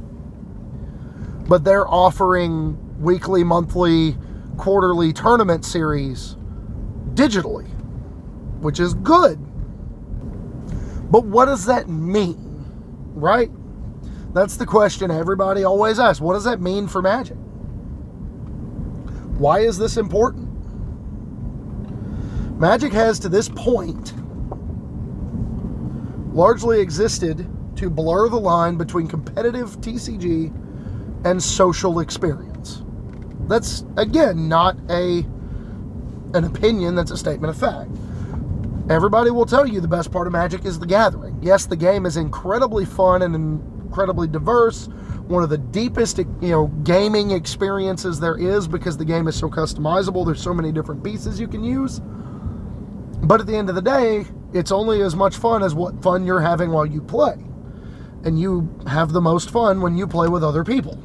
But 1.47 1.63
they're 1.63 1.87
offering 1.87 2.77
weekly, 3.01 3.43
monthly, 3.43 4.15
quarterly 4.57 5.11
tournament 5.11 5.65
series 5.65 6.35
digitally, 7.13 7.67
which 8.61 8.79
is 8.79 8.93
good. 8.93 9.39
But 11.11 11.25
what 11.25 11.45
does 11.45 11.65
that 11.65 11.89
mean? 11.89 12.65
Right? 13.13 13.49
That's 14.33 14.55
the 14.55 14.65
question 14.65 15.11
everybody 15.11 15.63
always 15.63 15.99
asks. 15.99 16.21
What 16.21 16.33
does 16.33 16.45
that 16.45 16.61
mean 16.61 16.87
for 16.87 17.01
Magic? 17.01 17.35
Why 19.37 19.59
is 19.59 19.77
this 19.77 19.97
important? 19.97 20.40
Magic 22.61 22.93
has 22.93 23.17
to 23.17 23.27
this 23.27 23.49
point 23.49 24.13
largely 26.31 26.79
existed 26.79 27.49
to 27.75 27.89
blur 27.89 28.29
the 28.29 28.39
line 28.39 28.77
between 28.77 29.07
competitive 29.07 29.81
TCG 29.81 30.53
and 31.25 31.41
social 31.41 32.01
experience. 32.01 32.83
That's 33.47 33.83
again 33.97 34.47
not 34.47 34.77
a 34.91 35.25
an 36.35 36.43
opinion, 36.43 36.93
that's 36.93 37.09
a 37.09 37.17
statement 37.17 37.49
of 37.49 37.59
fact. 37.59 37.89
Everybody 38.91 39.31
will 39.31 39.47
tell 39.47 39.65
you 39.65 39.81
the 39.81 39.87
best 39.87 40.11
part 40.11 40.27
of 40.27 40.33
Magic 40.33 40.63
is 40.63 40.77
the 40.77 40.85
gathering. 40.85 41.39
Yes, 41.41 41.65
the 41.65 41.75
game 41.75 42.05
is 42.05 42.15
incredibly 42.15 42.85
fun 42.85 43.23
and 43.23 43.33
incredibly 43.33 44.27
diverse, 44.27 44.85
one 45.27 45.41
of 45.41 45.49
the 45.49 45.57
deepest, 45.57 46.19
you 46.19 46.35
know, 46.41 46.67
gaming 46.83 47.31
experiences 47.31 48.19
there 48.19 48.37
is 48.37 48.67
because 48.67 48.97
the 48.97 49.05
game 49.05 49.27
is 49.27 49.35
so 49.35 49.49
customizable. 49.49 50.27
There's 50.27 50.43
so 50.43 50.53
many 50.53 50.71
different 50.71 51.03
pieces 51.03 51.39
you 51.39 51.47
can 51.47 51.63
use. 51.63 52.01
But 53.23 53.39
at 53.39 53.47
the 53.47 53.55
end 53.55 53.69
of 53.69 53.75
the 53.75 53.81
day, 53.81 54.25
it's 54.53 54.71
only 54.71 55.01
as 55.01 55.15
much 55.15 55.37
fun 55.37 55.63
as 55.63 55.73
what 55.73 56.01
fun 56.01 56.25
you're 56.25 56.41
having 56.41 56.71
while 56.71 56.85
you 56.85 57.01
play. 57.01 57.35
And 58.23 58.39
you 58.39 58.69
have 58.87 59.13
the 59.13 59.21
most 59.21 59.49
fun 59.49 59.81
when 59.81 59.97
you 59.97 60.07
play 60.07 60.27
with 60.27 60.43
other 60.43 60.63
people. 60.63 60.95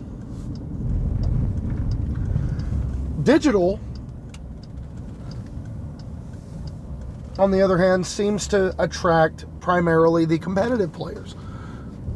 Digital, 3.23 3.81
on 7.39 7.51
the 7.51 7.61
other 7.61 7.79
hand, 7.79 8.07
seems 8.07 8.47
to 8.49 8.75
attract 8.83 9.47
primarily 9.61 10.25
the 10.25 10.39
competitive 10.39 10.93
players 10.93 11.35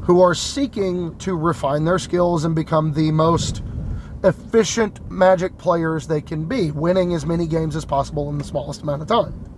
who 0.03 0.21
are 0.21 0.35
seeking 0.35 1.17
to 1.19 1.37
refine 1.37 1.85
their 1.85 1.99
skills 1.99 2.45
and 2.45 2.55
become 2.55 2.93
the 2.93 3.11
most 3.11 3.63
efficient 4.25 5.11
magic 5.11 5.57
players 5.59 6.07
they 6.07 6.21
can 6.21 6.45
be, 6.45 6.71
winning 6.71 7.15
as 7.15 7.27
many 7.27 7.47
games 7.47 7.75
as 7.77 7.85
possible 7.85 8.29
in 8.29 8.39
the 8.39 8.45
smallest 8.45 8.83
amount 8.83 9.03
of 9.03 9.09
time. 9.09 9.50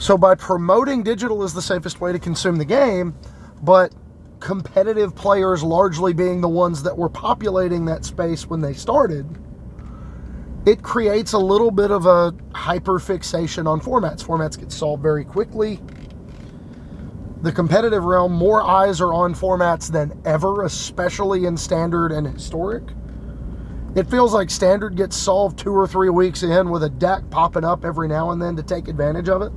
So 0.00 0.16
by 0.16 0.34
promoting 0.34 1.02
digital 1.02 1.42
as 1.42 1.52
the 1.52 1.60
safest 1.60 2.00
way 2.00 2.10
to 2.10 2.18
consume 2.18 2.56
the 2.56 2.64
game, 2.64 3.14
but 3.62 3.94
competitive 4.40 5.14
players 5.14 5.62
largely 5.62 6.14
being 6.14 6.40
the 6.40 6.48
ones 6.48 6.82
that 6.84 6.96
were 6.96 7.10
populating 7.10 7.84
that 7.84 8.06
space 8.06 8.46
when 8.46 8.62
they 8.62 8.72
started, 8.72 9.26
it 10.64 10.82
creates 10.82 11.34
a 11.34 11.38
little 11.38 11.70
bit 11.70 11.90
of 11.90 12.06
a 12.06 12.34
hyper 12.54 12.98
fixation 12.98 13.66
on 13.66 13.78
formats. 13.78 14.24
Formats 14.24 14.58
get 14.58 14.72
solved 14.72 15.02
very 15.02 15.22
quickly. 15.22 15.78
The 17.42 17.52
competitive 17.52 18.04
realm, 18.04 18.32
more 18.32 18.62
eyes 18.62 19.02
are 19.02 19.12
on 19.12 19.34
formats 19.34 19.92
than 19.92 20.18
ever, 20.24 20.64
especially 20.64 21.44
in 21.44 21.58
standard 21.58 22.10
and 22.10 22.26
historic. 22.26 22.84
It 23.94 24.08
feels 24.08 24.32
like 24.32 24.48
standard 24.48 24.96
gets 24.96 25.14
solved 25.14 25.58
two 25.58 25.72
or 25.72 25.86
three 25.86 26.08
weeks 26.08 26.42
in 26.42 26.70
with 26.70 26.84
a 26.84 26.90
deck 26.90 27.28
popping 27.28 27.64
up 27.64 27.84
every 27.84 28.08
now 28.08 28.30
and 28.30 28.40
then 28.40 28.56
to 28.56 28.62
take 28.62 28.88
advantage 28.88 29.28
of 29.28 29.42
it. 29.42 29.52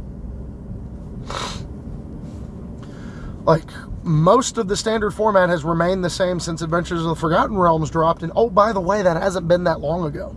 Like 3.46 3.70
most 4.04 4.58
of 4.58 4.68
the 4.68 4.78
standard 4.78 5.12
format 5.12 5.50
has 5.50 5.64
remained 5.64 6.04
the 6.04 6.10
same 6.10 6.40
since 6.40 6.62
Adventures 6.62 7.02
of 7.02 7.08
the 7.08 7.16
Forgotten 7.16 7.58
Realms 7.58 7.90
dropped, 7.90 8.24
and 8.24 8.32
oh, 8.36 8.50
by 8.50 8.74
the 8.74 8.82
way, 8.82 9.02
that 9.02 9.22
hasn't 9.22 9.48
been 9.48 9.64
that 9.66 9.80
long 9.80 10.06
ago. 10.06 10.36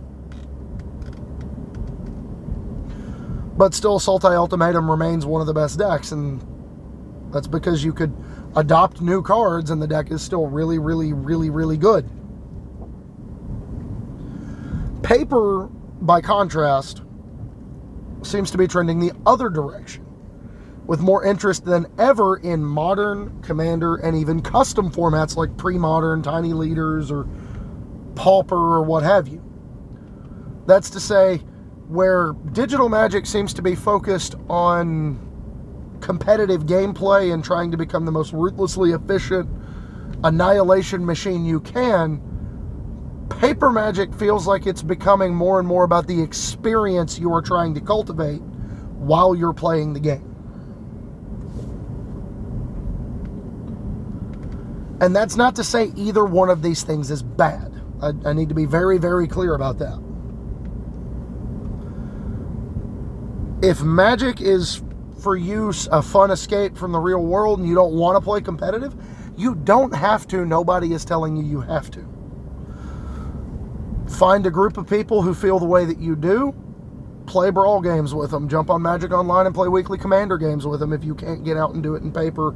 But 3.57 3.73
still, 3.73 3.99
Sultai 3.99 4.35
Ultimatum 4.35 4.89
remains 4.89 5.25
one 5.25 5.41
of 5.41 5.47
the 5.47 5.53
best 5.53 5.79
decks, 5.79 6.11
and 6.11 6.45
that's 7.33 7.47
because 7.47 7.83
you 7.83 7.91
could 7.91 8.15
adopt 8.55 9.01
new 9.01 9.21
cards, 9.21 9.71
and 9.71 9.81
the 9.81 9.87
deck 9.87 10.11
is 10.11 10.21
still 10.21 10.47
really, 10.47 10.79
really, 10.79 11.11
really, 11.11 11.49
really 11.49 11.77
good. 11.77 12.09
Paper, 15.01 15.67
by 16.01 16.21
contrast, 16.21 17.01
seems 18.21 18.51
to 18.51 18.57
be 18.57 18.67
trending 18.67 18.99
the 18.99 19.11
other 19.25 19.49
direction, 19.49 20.05
with 20.87 21.01
more 21.01 21.23
interest 21.25 21.65
than 21.65 21.85
ever 21.99 22.37
in 22.37 22.63
modern, 22.63 23.41
commander, 23.41 23.97
and 23.97 24.17
even 24.17 24.41
custom 24.41 24.89
formats 24.89 25.35
like 25.35 25.55
pre 25.57 25.77
modern, 25.77 26.23
tiny 26.23 26.53
leaders, 26.53 27.11
or 27.11 27.27
pauper, 28.15 28.55
or 28.55 28.81
what 28.81 29.03
have 29.03 29.27
you. 29.27 29.43
That's 30.65 30.89
to 30.91 30.99
say, 30.99 31.37
where 31.87 32.33
digital 32.53 32.89
magic 32.89 33.25
seems 33.25 33.53
to 33.55 33.61
be 33.61 33.75
focused 33.75 34.35
on 34.49 35.19
competitive 36.01 36.65
gameplay 36.65 37.33
and 37.33 37.43
trying 37.43 37.71
to 37.71 37.77
become 37.77 38.05
the 38.05 38.11
most 38.11 38.31
ruthlessly 38.33 38.91
efficient 38.91 39.49
annihilation 40.23 41.05
machine 41.05 41.45
you 41.45 41.59
can, 41.59 42.21
paper 43.39 43.69
magic 43.69 44.13
feels 44.13 44.47
like 44.47 44.65
it's 44.65 44.81
becoming 44.81 45.33
more 45.33 45.59
and 45.59 45.67
more 45.67 45.83
about 45.83 46.07
the 46.07 46.21
experience 46.21 47.19
you 47.19 47.33
are 47.33 47.41
trying 47.41 47.73
to 47.73 47.81
cultivate 47.81 48.41
while 48.97 49.35
you're 49.35 49.53
playing 49.53 49.93
the 49.93 49.99
game. 49.99 50.36
And 54.99 55.15
that's 55.15 55.35
not 55.35 55.55
to 55.57 55.63
say 55.63 55.91
either 55.95 56.25
one 56.25 56.49
of 56.49 56.61
these 56.61 56.83
things 56.83 57.11
is 57.11 57.21
bad. 57.21 57.73
I, 58.01 58.11
I 58.25 58.33
need 58.33 58.49
to 58.49 58.55
be 58.55 58.65
very, 58.65 58.97
very 58.97 59.27
clear 59.27 59.53
about 59.53 59.77
that. 59.79 60.03
If 63.61 63.81
magic 63.81 64.41
is 64.41 64.81
for 65.21 65.35
you 65.35 65.73
a 65.91 66.01
fun 66.01 66.31
escape 66.31 66.77
from 66.77 66.91
the 66.91 66.99
real 66.99 67.23
world 67.23 67.59
and 67.59 67.67
you 67.67 67.75
don't 67.75 67.93
want 67.93 68.15
to 68.17 68.21
play 68.21 68.41
competitive, 68.41 68.95
you 69.35 69.55
don't 69.55 69.93
have 69.93 70.27
to. 70.27 70.45
Nobody 70.45 70.93
is 70.93 71.05
telling 71.05 71.35
you 71.35 71.43
you 71.43 71.61
have 71.61 71.91
to. 71.91 72.07
Find 74.07 74.45
a 74.45 74.51
group 74.51 74.77
of 74.77 74.87
people 74.87 75.21
who 75.21 75.33
feel 75.33 75.59
the 75.59 75.65
way 75.65 75.85
that 75.85 75.99
you 75.99 76.15
do. 76.15 76.55
Play 77.25 77.49
brawl 77.49 77.81
games 77.81 78.13
with 78.15 78.31
them. 78.31 78.47
Jump 78.47 78.69
on 78.69 78.81
Magic 78.81 79.11
Online 79.11 79.47
and 79.47 79.53
play 79.53 79.67
weekly 79.67 79.97
commander 79.97 80.37
games 80.37 80.65
with 80.65 80.79
them 80.79 80.93
if 80.93 81.03
you 81.03 81.13
can't 81.13 81.43
get 81.43 81.57
out 81.57 81.73
and 81.73 81.83
do 81.83 81.95
it 81.95 82.03
in 82.03 82.11
paper 82.11 82.55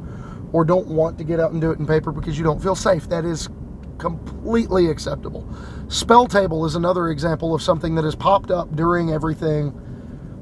or 0.53 0.65
don't 0.65 0.87
want 0.87 1.17
to 1.17 1.23
get 1.23 1.39
out 1.39 1.51
and 1.51 1.61
do 1.61 1.71
it 1.71 1.79
in 1.79 1.85
paper 1.85 2.11
because 2.11 2.37
you 2.37 2.43
don't 2.43 2.61
feel 2.61 2.75
safe. 2.75 3.07
That 3.09 3.25
is 3.25 3.49
completely 3.97 4.87
acceptable. 4.87 5.47
Spell 5.87 6.27
Table 6.27 6.65
is 6.65 6.75
another 6.75 7.09
example 7.09 7.53
of 7.53 7.61
something 7.61 7.95
that 7.95 8.03
has 8.03 8.15
popped 8.15 8.51
up 8.51 8.75
during 8.75 9.11
everything 9.11 9.73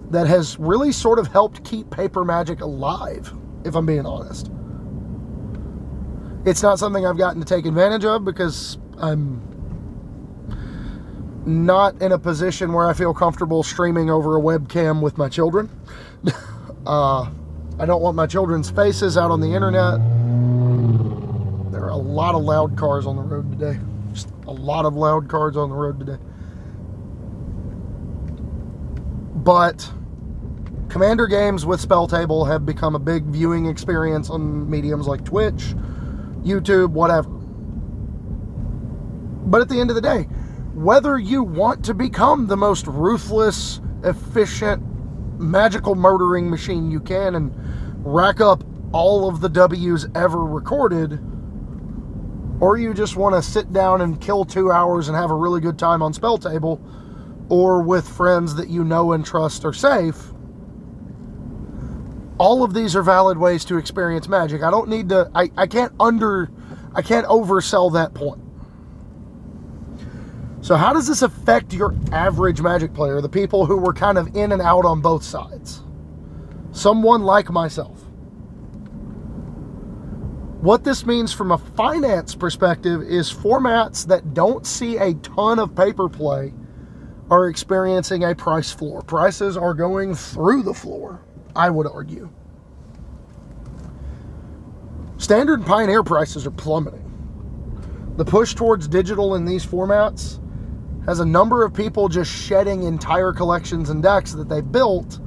that 0.10 0.28
has 0.28 0.58
really 0.58 0.92
sort 0.92 1.20
of 1.20 1.28
helped 1.28 1.64
keep 1.64 1.90
paper 1.92 2.24
magic 2.24 2.62
alive, 2.62 3.34
if 3.66 3.76
I'm 3.76 3.86
being 3.86 4.06
honest. 4.06 4.50
It's 6.46 6.64
not 6.64 6.80
something 6.80 7.06
I've 7.06 7.18
gotten 7.18 7.42
to 7.42 7.46
take 7.46 7.66
advantage 7.66 8.06
of 8.06 8.24
because 8.26 8.78
I'm 8.98 9.42
not 11.46 12.02
in 12.02 12.12
a 12.12 12.20
position 12.20 12.74
where 12.74 12.88
I 12.88 12.94
feel 12.94 13.14
comfortable 13.14 13.62
streaming 13.64 14.10
over 14.10 14.38
a 14.38 14.42
webcam 14.42 15.02
with 15.02 15.18
my 15.18 15.30
children. 15.30 15.70
uh, 16.86 17.30
I 17.80 17.86
don't 17.86 18.02
want 18.02 18.18
my 18.18 18.28
children's 18.28 18.70
faces 18.70 19.18
out 19.18 19.32
on 19.32 19.40
the 19.40 19.54
internet. 19.54 20.00
There 21.72 21.84
are 21.86 21.92
a 21.92 21.96
lot 21.96 22.36
of 22.36 22.44
loud 22.44 22.78
cars 22.78 23.06
on 23.06 23.16
the 23.16 23.22
road 23.22 23.50
today. 23.58 23.80
Just 24.12 24.30
a 24.48 24.52
lot 24.52 24.86
of 24.86 24.96
loud 24.96 25.30
cars 25.30 25.56
on 25.56 25.70
the 25.70 25.76
road 25.76 25.98
today. 26.00 26.18
But 29.36 29.90
Commander 30.90 31.28
games 31.28 31.66
with 31.66 31.80
Spell 31.80 32.08
Table 32.08 32.44
have 32.46 32.66
become 32.66 32.96
a 32.96 33.00
big 33.00 33.24
viewing 33.26 33.68
experience 33.68 34.30
on 34.30 34.70
mediums 34.70 35.08
like 35.08 35.24
Twitch, 35.24 35.76
YouTube, 36.44 36.90
whatever. 36.90 37.30
But 39.46 39.62
at 39.62 39.70
the 39.70 39.80
end 39.80 39.92
of 39.92 39.96
the 39.96 40.02
day, 40.02 40.24
whether 40.74 41.18
you 41.18 41.44
want 41.44 41.86
to 41.86 41.94
become 41.94 42.48
the 42.48 42.58
most 42.58 42.88
ruthless, 42.88 43.82
efficient, 44.04 44.84
magical 45.40 45.96
murdering 45.96 46.50
machine 46.50 46.92
you 46.92 47.00
can 47.00 47.36
and 47.36 47.52
rack 48.06 48.42
up 48.42 48.64
all 48.92 49.28
of 49.30 49.42
the 49.42 49.50
W's 49.50 50.08
ever 50.16 50.44
recorded, 50.44 51.20
or 52.60 52.78
you 52.78 52.94
just 52.94 53.16
want 53.16 53.36
to 53.36 53.42
sit 53.42 53.72
down 53.72 54.02
and 54.02 54.20
kill 54.20 54.46
two 54.46 54.72
hours 54.72 55.08
and 55.08 55.18
have 55.18 55.32
a 55.32 55.36
really 55.36 55.62
good 55.62 55.80
time 55.80 56.02
on 56.02 56.14
Spell 56.14 56.38
Table, 56.38 56.82
or 57.50 57.82
with 57.82 58.08
friends 58.08 58.56
that 58.56 58.70
you 58.70 58.84
know 58.84 59.14
and 59.14 59.26
trust 59.26 59.66
are 59.66 59.74
safe, 59.74 60.34
all 62.38 62.64
of 62.64 62.74
these 62.74 62.96
are 62.96 63.04
valid 63.04 63.38
ways 63.38 63.66
to 63.66 63.78
experience 63.78 64.28
magic. 64.28 64.64
I 64.64 64.72
don't 64.72 64.90
need 64.90 65.10
to 65.10 65.30
I, 65.36 65.50
I 65.58 65.68
can't 65.68 65.94
under 66.00 66.50
I 66.96 67.02
can't 67.02 67.28
oversell 67.28 67.94
that 67.94 68.14
point. 68.14 68.42
So 70.62 70.76
how 70.76 70.94
does 70.94 71.08
this 71.08 71.22
affect 71.22 71.74
your 71.74 71.96
average 72.12 72.62
magic 72.62 72.94
player, 72.94 73.22
the 73.22 73.30
people 73.30 73.66
who 73.66 73.78
were 73.78 73.94
kind 73.94 74.18
of 74.18 74.36
in 74.36 74.52
and 74.52 74.62
out 74.62 74.86
on 74.86 75.02
both 75.02 75.24
sides? 75.24 75.82
Someone 76.72 77.24
like 77.24 77.50
myself. 77.50 78.04
What 80.62 80.84
this 80.84 81.06
means 81.06 81.32
from 81.32 81.54
a 81.54 81.58
finance 81.58 82.36
perspective 82.36 83.02
is 83.02 83.32
formats 83.32 84.06
that 84.08 84.34
don't 84.34 84.68
see 84.68 84.98
a 84.98 85.14
ton 85.16 85.58
of 85.58 85.74
paper 85.74 86.10
play 86.10 86.54
are 87.32 87.48
experiencing 87.48 88.26
a 88.26 88.36
price 88.36 88.72
floor. 88.72 89.02
Prices 89.02 89.56
are 89.56 89.74
going 89.74 90.14
through 90.14 90.64
the 90.64 90.74
floor. 90.74 91.22
I 91.56 91.70
would 91.70 91.88
argue. 91.88 92.30
Standard 95.18 95.66
Pioneer 95.66 96.04
prices 96.04 96.46
are 96.46 96.52
plummeting. 96.52 97.06
The 98.18 98.26
push 98.26 98.54
towards 98.54 98.88
digital 98.90 99.36
in 99.36 99.46
these 99.46 99.66
formats 99.66 100.40
has 101.10 101.20
a 101.20 101.26
number 101.26 101.66
of 101.66 101.74
people 101.74 102.08
just 102.08 102.32
shedding 102.32 102.84
entire 102.84 103.34
collections 103.34 103.90
and 103.90 104.04
decks 104.04 104.32
that 104.34 104.48
they 104.48 104.62
built 104.62 105.20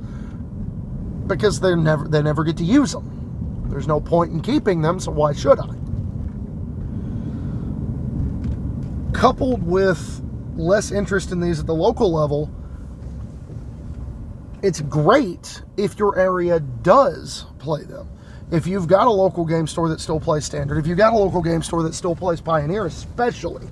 because 1.26 1.59
they 1.59 1.74
never 1.74 2.07
they 2.07 2.22
never 2.22 2.45
get 2.45 2.57
to 2.57 2.64
use 2.64 2.93
them. 2.93 3.66
There's 3.68 3.89
no 3.89 4.01
point 4.01 4.30
in 4.30 4.41
keeping 4.43 4.80
them, 4.80 5.01
so 5.01 5.11
why 5.11 5.33
should 5.33 5.59
I? 5.59 5.74
Coupled 9.12 9.64
with 9.64 10.24
less 10.55 10.93
interest 10.93 11.33
in 11.33 11.41
these 11.41 11.59
at 11.59 11.66
the 11.66 11.74
local 11.74 12.12
level, 12.12 12.49
it's 14.62 14.83
great 14.83 15.62
if 15.76 15.99
your 15.99 16.16
area 16.16 16.61
does 16.61 17.47
play 17.59 17.83
them. 17.83 18.09
If 18.53 18.68
you've 18.68 18.87
got 18.87 19.09
a 19.09 19.11
local 19.11 19.45
game 19.45 19.66
store 19.66 19.89
that 19.89 19.99
still 19.99 20.20
plays 20.20 20.45
standard, 20.45 20.78
if 20.78 20.87
you've 20.87 20.99
got 20.99 21.12
a 21.12 21.16
local 21.16 21.43
game 21.43 21.61
store 21.61 21.83
that 21.83 21.95
still 21.95 22.14
plays 22.14 22.41
Pioneer, 22.41 22.87
especially 22.87 23.66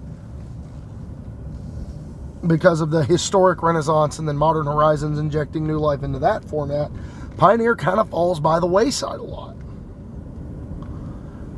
because 2.46 2.80
of 2.80 2.90
the 2.90 3.04
historic 3.04 3.62
Renaissance 3.62 4.18
and 4.18 4.26
then 4.26 4.36
Modern 4.36 4.66
Horizons 4.66 5.18
injecting 5.18 5.66
new 5.66 5.78
life 5.78 6.02
into 6.02 6.18
that 6.20 6.44
format, 6.44 6.90
Pioneer 7.36 7.76
kind 7.76 8.00
of 8.00 8.10
falls 8.10 8.40
by 8.40 8.60
the 8.60 8.66
wayside 8.66 9.18
a 9.18 9.22
lot. 9.22 9.56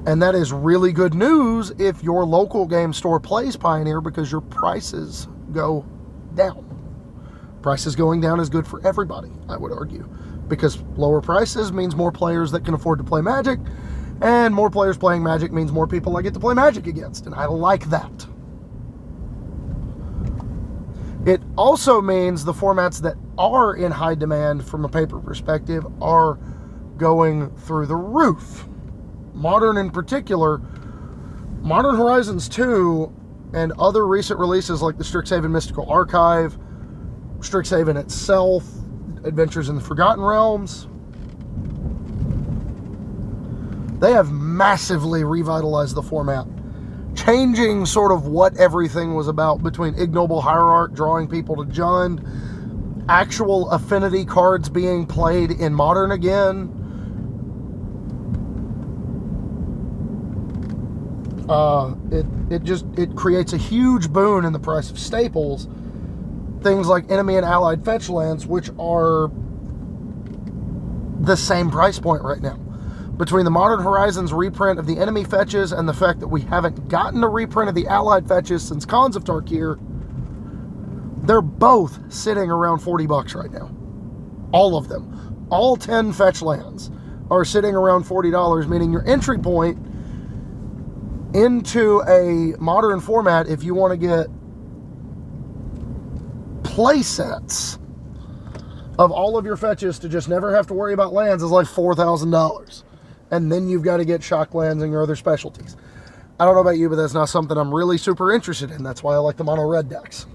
And 0.06 0.20
that 0.20 0.34
is 0.34 0.52
really 0.52 0.92
good 0.92 1.14
news 1.14 1.70
if 1.78 2.02
your 2.02 2.24
local 2.24 2.66
game 2.66 2.92
store 2.92 3.20
plays 3.20 3.56
Pioneer 3.56 4.00
because 4.00 4.32
your 4.32 4.40
prices 4.40 5.28
go 5.52 5.86
down. 6.34 6.68
Prices 7.62 7.94
going 7.94 8.20
down 8.20 8.40
is 8.40 8.48
good 8.48 8.66
for 8.66 8.84
everybody, 8.84 9.30
I 9.48 9.56
would 9.56 9.70
argue, 9.70 10.08
because 10.48 10.82
lower 10.96 11.20
prices 11.20 11.72
means 11.72 11.94
more 11.94 12.10
players 12.10 12.50
that 12.50 12.64
can 12.64 12.74
afford 12.74 12.98
to 12.98 13.04
play 13.04 13.20
Magic, 13.20 13.60
and 14.20 14.52
more 14.52 14.70
players 14.70 14.98
playing 14.98 15.22
Magic 15.22 15.52
means 15.52 15.70
more 15.70 15.86
people 15.86 16.16
I 16.16 16.22
get 16.22 16.34
to 16.34 16.40
play 16.40 16.54
Magic 16.54 16.88
against, 16.88 17.26
and 17.26 17.34
I 17.36 17.46
like 17.46 17.88
that. 17.90 18.26
It 21.24 21.40
also 21.56 22.00
means 22.00 22.44
the 22.44 22.52
formats 22.52 23.00
that 23.02 23.16
are 23.38 23.74
in 23.74 23.92
high 23.92 24.14
demand 24.14 24.66
from 24.66 24.84
a 24.84 24.88
paper 24.88 25.20
perspective 25.20 25.86
are 26.00 26.38
going 26.96 27.50
through 27.56 27.86
the 27.86 27.96
roof. 27.96 28.66
Modern, 29.32 29.76
in 29.76 29.90
particular, 29.90 30.60
Modern 31.60 31.96
Horizons 31.96 32.48
2 32.48 33.12
and 33.54 33.72
other 33.78 34.06
recent 34.06 34.40
releases 34.40 34.82
like 34.82 34.98
the 34.98 35.04
Strixhaven 35.04 35.50
Mystical 35.50 35.88
Archive 35.90 36.58
Strixhaven 37.42 37.98
itself, 37.98 38.64
Adventures 39.24 39.68
in 39.68 39.74
the 39.74 39.80
Forgotten 39.80 40.22
Realms. 40.22 40.86
They 44.00 44.12
have 44.12 44.32
massively 44.32 45.24
revitalized 45.24 45.94
the 45.94 46.02
format, 46.02 46.46
changing 47.14 47.86
sort 47.86 48.12
of 48.12 48.26
what 48.26 48.56
everything 48.56 49.14
was 49.14 49.28
about 49.28 49.62
between 49.62 49.94
ignoble 49.98 50.40
hierarch 50.40 50.92
drawing 50.94 51.28
people 51.28 51.56
to 51.56 51.64
Jund, 51.64 52.24
actual 53.08 53.70
affinity 53.70 54.24
cards 54.24 54.68
being 54.68 55.06
played 55.06 55.50
in 55.50 55.74
modern 55.74 56.12
again, 56.12 56.78
Uh, 61.48 61.94
it 62.10 62.24
it 62.50 62.62
just 62.62 62.86
it 62.96 63.14
creates 63.14 63.52
a 63.52 63.58
huge 63.58 64.10
boon 64.10 64.44
in 64.44 64.52
the 64.54 64.58
price 64.58 64.90
of 64.90 64.98
staples. 64.98 65.68
Things 66.62 66.86
like 66.86 67.10
enemy 67.10 67.36
and 67.36 67.44
allied 67.44 67.84
fetch 67.84 68.08
lands, 68.08 68.46
which 68.46 68.70
are 68.78 69.30
the 71.20 71.36
same 71.36 71.70
price 71.70 71.98
point 71.98 72.22
right 72.22 72.40
now. 72.40 72.58
Between 73.16 73.44
the 73.44 73.50
Modern 73.50 73.82
Horizons 73.82 74.32
reprint 74.32 74.78
of 74.78 74.86
the 74.86 74.98
enemy 74.98 75.24
fetches 75.24 75.72
and 75.72 75.88
the 75.88 75.94
fact 75.94 76.20
that 76.20 76.28
we 76.28 76.40
haven't 76.40 76.88
gotten 76.88 77.22
a 77.22 77.28
reprint 77.28 77.68
of 77.68 77.74
the 77.74 77.86
allied 77.86 78.26
fetches 78.26 78.66
since 78.66 78.84
Khans 78.84 79.16
of 79.16 79.24
Tarkir, 79.24 79.78
they're 81.26 81.42
both 81.42 82.12
sitting 82.12 82.50
around 82.50 82.80
40 82.80 83.06
bucks 83.06 83.34
right 83.34 83.50
now. 83.52 83.70
All 84.52 84.76
of 84.76 84.88
them. 84.88 85.46
All 85.50 85.76
10 85.76 86.12
fetch 86.12 86.42
lands 86.42 86.90
are 87.30 87.44
sitting 87.44 87.74
around 87.74 88.04
$40, 88.04 88.68
meaning 88.68 88.90
your 88.90 89.06
entry 89.06 89.38
point 89.38 89.78
into 91.34 92.00
a 92.02 92.56
modern 92.58 93.00
format 93.00 93.46
if 93.46 93.62
you 93.62 93.74
want 93.74 93.92
to 93.92 93.96
get 93.96 94.26
play 96.64 97.02
sets 97.02 97.78
of 98.98 99.10
all 99.10 99.36
of 99.36 99.44
your 99.44 99.56
fetches 99.56 99.98
to 99.98 100.08
just 100.08 100.28
never 100.28 100.54
have 100.54 100.66
to 100.66 100.74
worry 100.74 100.92
about 100.92 101.12
lands 101.12 101.42
is 101.42 101.50
like 101.50 101.66
$4,000. 101.66 102.82
And 103.32 103.50
then 103.50 103.68
you've 103.68 103.82
got 103.82 103.96
to 103.96 104.04
get 104.04 104.22
shock 104.22 104.54
lands 104.54 104.82
and 104.82 104.92
your 104.92 105.02
other 105.02 105.16
specialties. 105.16 105.76
I 106.38 106.44
don't 106.44 106.54
know 106.54 106.60
about 106.60 106.76
you, 106.76 106.88
but 106.88 106.96
that's 106.96 107.14
not 107.14 107.28
something 107.28 107.56
I'm 107.56 107.74
really 107.74 107.96
super 107.96 108.30
interested 108.30 108.70
in. 108.70 108.82
That's 108.82 109.02
why 109.02 109.14
I 109.14 109.18
like 109.18 109.38
the 109.38 109.44
mono 109.44 109.66
red 109.66 109.88
decks. 109.88 110.26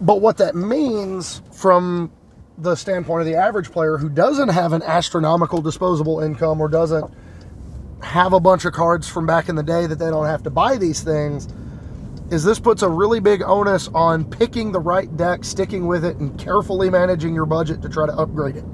But 0.00 0.20
what 0.20 0.36
that 0.36 0.54
means 0.54 1.42
from 1.52 2.12
the 2.58 2.76
standpoint 2.76 3.22
of 3.22 3.26
the 3.26 3.34
average 3.34 3.72
player 3.72 3.96
who 3.98 4.08
doesn't 4.08 4.50
have 4.50 4.72
an 4.72 4.82
astronomical 4.82 5.60
disposable 5.60 6.20
income 6.20 6.60
or 6.60 6.68
doesn't 6.68 7.12
have 8.02 8.32
a 8.32 8.40
bunch 8.40 8.64
of 8.64 8.72
cards 8.72 9.08
from 9.08 9.26
back 9.26 9.48
in 9.48 9.56
the 9.56 9.62
day 9.62 9.86
that 9.86 9.98
they 9.98 10.10
don't 10.10 10.26
have 10.26 10.42
to 10.44 10.50
buy 10.50 10.76
these 10.76 11.02
things 11.02 11.48
is 12.30 12.42
this 12.42 12.58
puts 12.58 12.82
a 12.82 12.88
really 12.88 13.20
big 13.20 13.42
onus 13.42 13.88
on 13.94 14.24
picking 14.24 14.72
the 14.72 14.80
right 14.80 15.16
deck, 15.16 15.44
sticking 15.44 15.86
with 15.86 16.04
it, 16.04 16.16
and 16.16 16.38
carefully 16.38 16.90
managing 16.90 17.34
your 17.34 17.46
budget 17.46 17.80
to 17.82 17.88
try 17.88 18.06
to 18.06 18.12
upgrade 18.12 18.56
it. 18.56 18.64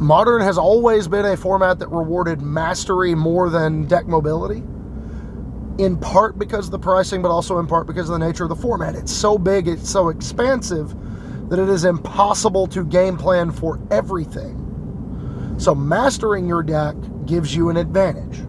Modern 0.00 0.42
has 0.42 0.58
always 0.58 1.06
been 1.08 1.24
a 1.26 1.36
format 1.36 1.78
that 1.78 1.88
rewarded 1.88 2.40
mastery 2.40 3.14
more 3.14 3.50
than 3.50 3.86
deck 3.86 4.06
mobility, 4.06 4.62
in 5.78 5.96
part 5.96 6.38
because 6.38 6.66
of 6.66 6.70
the 6.72 6.78
pricing, 6.78 7.22
but 7.22 7.30
also 7.30 7.58
in 7.58 7.66
part 7.66 7.86
because 7.86 8.08
of 8.08 8.18
the 8.18 8.26
nature 8.26 8.44
of 8.44 8.48
the 8.48 8.56
format. 8.56 8.94
It's 8.94 9.12
so 9.12 9.38
big, 9.38 9.68
it's 9.68 9.88
so 9.88 10.08
expansive 10.08 10.94
that 11.50 11.58
it 11.58 11.68
is 11.68 11.84
impossible 11.84 12.66
to 12.68 12.84
game 12.84 13.16
plan 13.16 13.50
for 13.50 13.80
everything. 13.90 14.64
So, 15.58 15.74
mastering 15.74 16.48
your 16.48 16.62
deck 16.62 16.94
gives 17.26 17.54
you 17.54 17.68
an 17.68 17.76
advantage. 17.76 18.47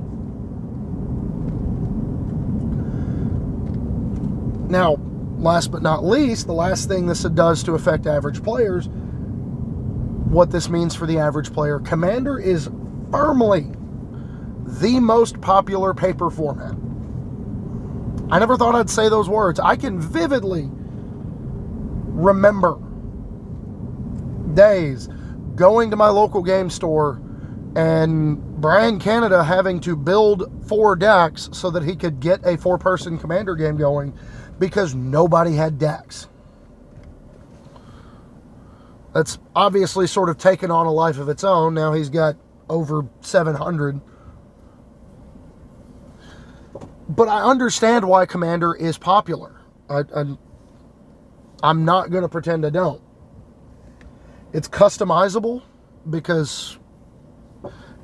Now, 4.69 4.97
last 5.37 5.71
but 5.71 5.81
not 5.81 6.05
least, 6.05 6.45
the 6.45 6.53
last 6.53 6.87
thing 6.87 7.07
this 7.07 7.23
does 7.23 7.63
to 7.63 7.73
affect 7.73 8.05
average 8.05 8.43
players, 8.43 8.87
what 8.87 10.51
this 10.51 10.69
means 10.69 10.95
for 10.95 11.07
the 11.07 11.17
average 11.17 11.51
player, 11.51 11.79
Commander 11.79 12.37
is 12.37 12.69
firmly 13.11 13.71
the 14.65 14.99
most 14.99 15.41
popular 15.41 15.95
paper 15.95 16.29
format. 16.29 16.75
I 18.31 18.37
never 18.37 18.55
thought 18.57 18.75
I'd 18.75 18.91
say 18.91 19.09
those 19.09 19.27
words. 19.27 19.59
I 19.59 19.75
can 19.75 19.99
vividly 19.99 20.69
remember 22.19 22.77
days 24.53 25.09
going 25.55 25.89
to 25.89 25.95
my 25.95 26.09
local 26.09 26.43
game 26.43 26.69
store 26.69 27.19
and 27.75 28.43
Brian 28.59 28.99
Canada 28.99 29.43
having 29.43 29.79
to 29.81 29.95
build 29.95 30.67
four 30.67 30.95
decks 30.95 31.49
so 31.53 31.69
that 31.71 31.83
he 31.83 31.95
could 31.95 32.19
get 32.19 32.45
a 32.45 32.57
four 32.57 32.77
person 32.77 33.17
commander 33.17 33.55
game 33.55 33.77
going 33.77 34.13
because 34.59 34.95
nobody 34.95 35.53
had 35.55 35.79
decks. 35.79 36.27
That's 39.13 39.39
obviously 39.55 40.07
sort 40.07 40.29
of 40.29 40.37
taken 40.37 40.69
on 40.71 40.85
a 40.85 40.91
life 40.91 41.17
of 41.17 41.29
its 41.29 41.43
own. 41.43 41.73
Now 41.73 41.93
he's 41.93 42.09
got 42.09 42.35
over 42.69 43.07
700. 43.21 43.99
But 47.09 47.27
I 47.27 47.41
understand 47.41 48.07
why 48.07 48.27
Commander 48.27 48.75
is 48.75 48.97
popular. 48.97 49.59
I, 49.89 50.01
I, 50.15 50.37
I'm 51.63 51.83
not 51.83 52.11
going 52.11 52.21
to 52.21 52.29
pretend 52.29 52.65
I 52.65 52.69
don't. 52.69 53.01
It's 54.53 54.67
customizable 54.67 55.63
because, 56.09 56.77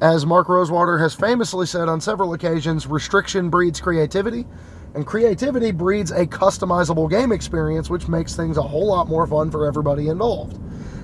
as 0.01 0.25
Mark 0.25 0.49
Rosewater 0.49 0.97
has 0.97 1.15
famously 1.15 1.65
said 1.65 1.87
on 1.87 2.01
several 2.01 2.33
occasions, 2.33 2.85
restriction 2.87 3.49
breeds 3.49 3.79
creativity. 3.79 4.45
And 4.93 5.05
creativity 5.05 5.71
breeds 5.71 6.11
a 6.11 6.25
customizable 6.25 7.09
game 7.09 7.31
experience, 7.33 7.89
which 7.89 8.07
makes 8.07 8.35
things 8.35 8.57
a 8.57 8.61
whole 8.61 8.87
lot 8.87 9.09
more 9.09 9.27
fun 9.27 9.51
for 9.51 9.67
everybody 9.67 10.07
involved. 10.07 10.57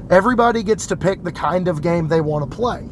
Everybody 0.09 0.63
gets 0.63 0.87
to 0.87 0.97
pick 0.97 1.23
the 1.23 1.31
kind 1.31 1.67
of 1.67 1.81
game 1.81 2.07
they 2.07 2.21
want 2.21 2.49
to 2.49 2.55
play. 2.55 2.87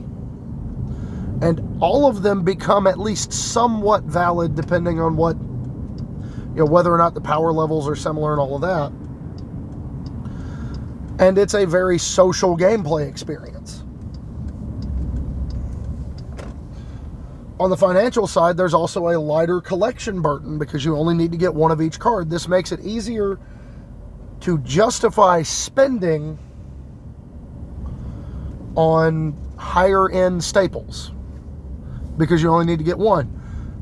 And 1.42 1.78
all 1.82 2.06
of 2.06 2.22
them 2.22 2.44
become 2.44 2.86
at 2.86 3.00
least 3.00 3.32
somewhat 3.32 4.04
valid 4.04 4.56
depending 4.56 5.00
on 5.00 5.16
what, 5.16 5.38
you 5.38 6.64
know, 6.64 6.66
whether 6.66 6.94
or 6.94 6.98
not 6.98 7.14
the 7.14 7.22
power 7.22 7.54
levels 7.54 7.88
are 7.88 7.96
similar 7.96 8.34
and 8.34 8.42
all 8.42 8.56
of 8.56 8.62
that. 8.62 8.92
And 11.24 11.38
it's 11.38 11.54
a 11.54 11.66
very 11.66 11.98
social 11.98 12.58
gameplay 12.58 13.08
experience. 13.08 13.79
On 17.60 17.70
the 17.70 17.76
financial 17.76 18.26
side, 18.26 18.56
there's 18.56 18.74
also 18.74 19.10
a 19.10 19.20
lighter 19.20 19.60
collection 19.60 20.22
burden 20.22 20.58
because 20.58 20.86
you 20.86 20.96
only 20.96 21.14
need 21.14 21.32
to 21.32 21.38
get 21.38 21.54
one 21.54 21.72
of 21.72 21.82
each 21.82 22.00
card. 22.00 22.30
This 22.30 22.48
makes 22.48 22.72
it 22.72 22.80
easier 22.80 23.38
to 24.42 24.58
justify 24.60 25.42
spending 25.42 26.40
on 28.76 29.36
higher 29.58 30.10
end 30.10 30.42
staples 30.42 31.12
because 32.18 32.42
you 32.42 32.50
only 32.50 32.66
need 32.66 32.80
to 32.80 32.86
get 32.86 32.98
one. 32.98 33.36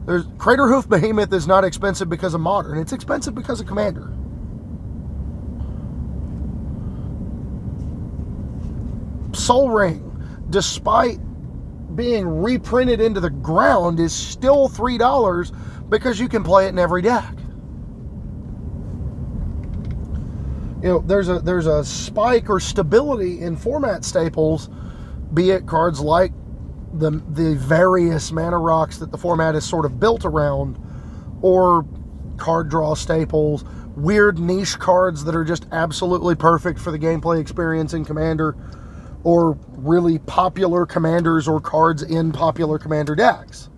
There's 0.07 0.25
Craterhoof 0.37 0.89
Behemoth 0.89 1.31
is 1.33 1.45
not 1.45 1.63
expensive 1.63 2.09
because 2.09 2.33
of 2.33 2.41
modern. 2.41 2.79
It's 2.79 2.93
expensive 2.93 3.35
because 3.35 3.59
of 3.59 3.67
commander. 3.67 4.11
Sol 9.33 9.69
Ring, 9.69 10.03
despite 10.49 11.19
being 11.97 12.27
reprinted 12.27 13.01
into 13.01 13.19
the 13.19 13.29
ground 13.29 13.99
is 13.99 14.13
still 14.13 14.69
$3 14.69 15.89
because 15.89 16.19
you 16.19 16.29
can 16.29 16.43
play 16.43 16.67
it 16.67 16.69
in 16.69 16.79
every 16.79 17.01
deck. 17.01 17.33
You 20.81 20.89
know, 20.89 20.99
there's 20.99 21.27
a 21.27 21.39
there's 21.39 21.65
a 21.65 21.83
spike 21.83 22.51
or 22.51 22.59
stability 22.59 23.41
in 23.41 23.57
format 23.57 24.05
staples, 24.05 24.69
be 25.33 25.49
it 25.49 25.65
cards 25.65 25.99
like 25.99 26.31
the 26.93 27.23
the 27.31 27.55
various 27.55 28.31
mana 28.31 28.59
rocks 28.59 28.99
that 28.99 29.11
the 29.11 29.17
format 29.17 29.55
is 29.55 29.65
sort 29.65 29.85
of 29.85 29.99
built 29.99 30.23
around, 30.23 30.79
or 31.41 31.83
card 32.37 32.69
draw 32.69 32.93
staples, 32.93 33.65
weird 33.95 34.37
niche 34.37 34.77
cards 34.77 35.23
that 35.23 35.35
are 35.35 35.43
just 35.43 35.65
absolutely 35.71 36.35
perfect 36.35 36.77
for 36.77 36.91
the 36.91 36.99
gameplay 36.99 37.41
experience 37.41 37.95
in 37.95 38.05
Commander 38.05 38.55
or 39.23 39.57
really 39.71 40.19
popular 40.19 40.85
commanders 40.85 41.47
or 41.47 41.59
cards 41.59 42.03
in 42.03 42.31
popular 42.31 42.77
commander 42.77 43.15
decks. 43.15 43.69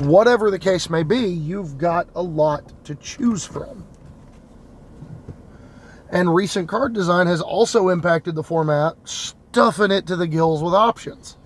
Whatever 0.00 0.50
the 0.50 0.58
case 0.58 0.88
may 0.88 1.02
be, 1.02 1.26
you've 1.26 1.76
got 1.76 2.08
a 2.14 2.22
lot 2.22 2.84
to 2.84 2.94
choose 2.96 3.44
from. 3.44 3.84
And 6.10 6.34
recent 6.34 6.68
card 6.68 6.92
design 6.92 7.26
has 7.26 7.40
also 7.40 7.88
impacted 7.88 8.34
the 8.34 8.42
format, 8.42 8.96
stuffing 9.04 9.90
it 9.90 10.06
to 10.06 10.16
the 10.16 10.26
gills 10.26 10.62
with 10.62 10.72
options. 10.72 11.36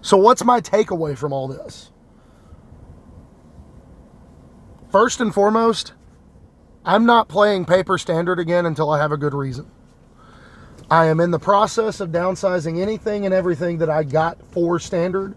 So, 0.00 0.16
what's 0.16 0.44
my 0.44 0.60
takeaway 0.60 1.16
from 1.16 1.32
all 1.32 1.48
this? 1.48 1.90
First 4.90 5.20
and 5.20 5.34
foremost, 5.34 5.92
I'm 6.86 7.04
not 7.04 7.26
playing 7.26 7.64
paper 7.64 7.98
standard 7.98 8.38
again 8.38 8.64
until 8.64 8.90
I 8.90 8.98
have 8.98 9.10
a 9.10 9.16
good 9.16 9.34
reason. 9.34 9.68
I 10.88 11.06
am 11.06 11.18
in 11.18 11.32
the 11.32 11.38
process 11.40 11.98
of 11.98 12.10
downsizing 12.10 12.80
anything 12.80 13.24
and 13.24 13.34
everything 13.34 13.78
that 13.78 13.90
I 13.90 14.04
got 14.04 14.38
for 14.52 14.78
standard, 14.78 15.34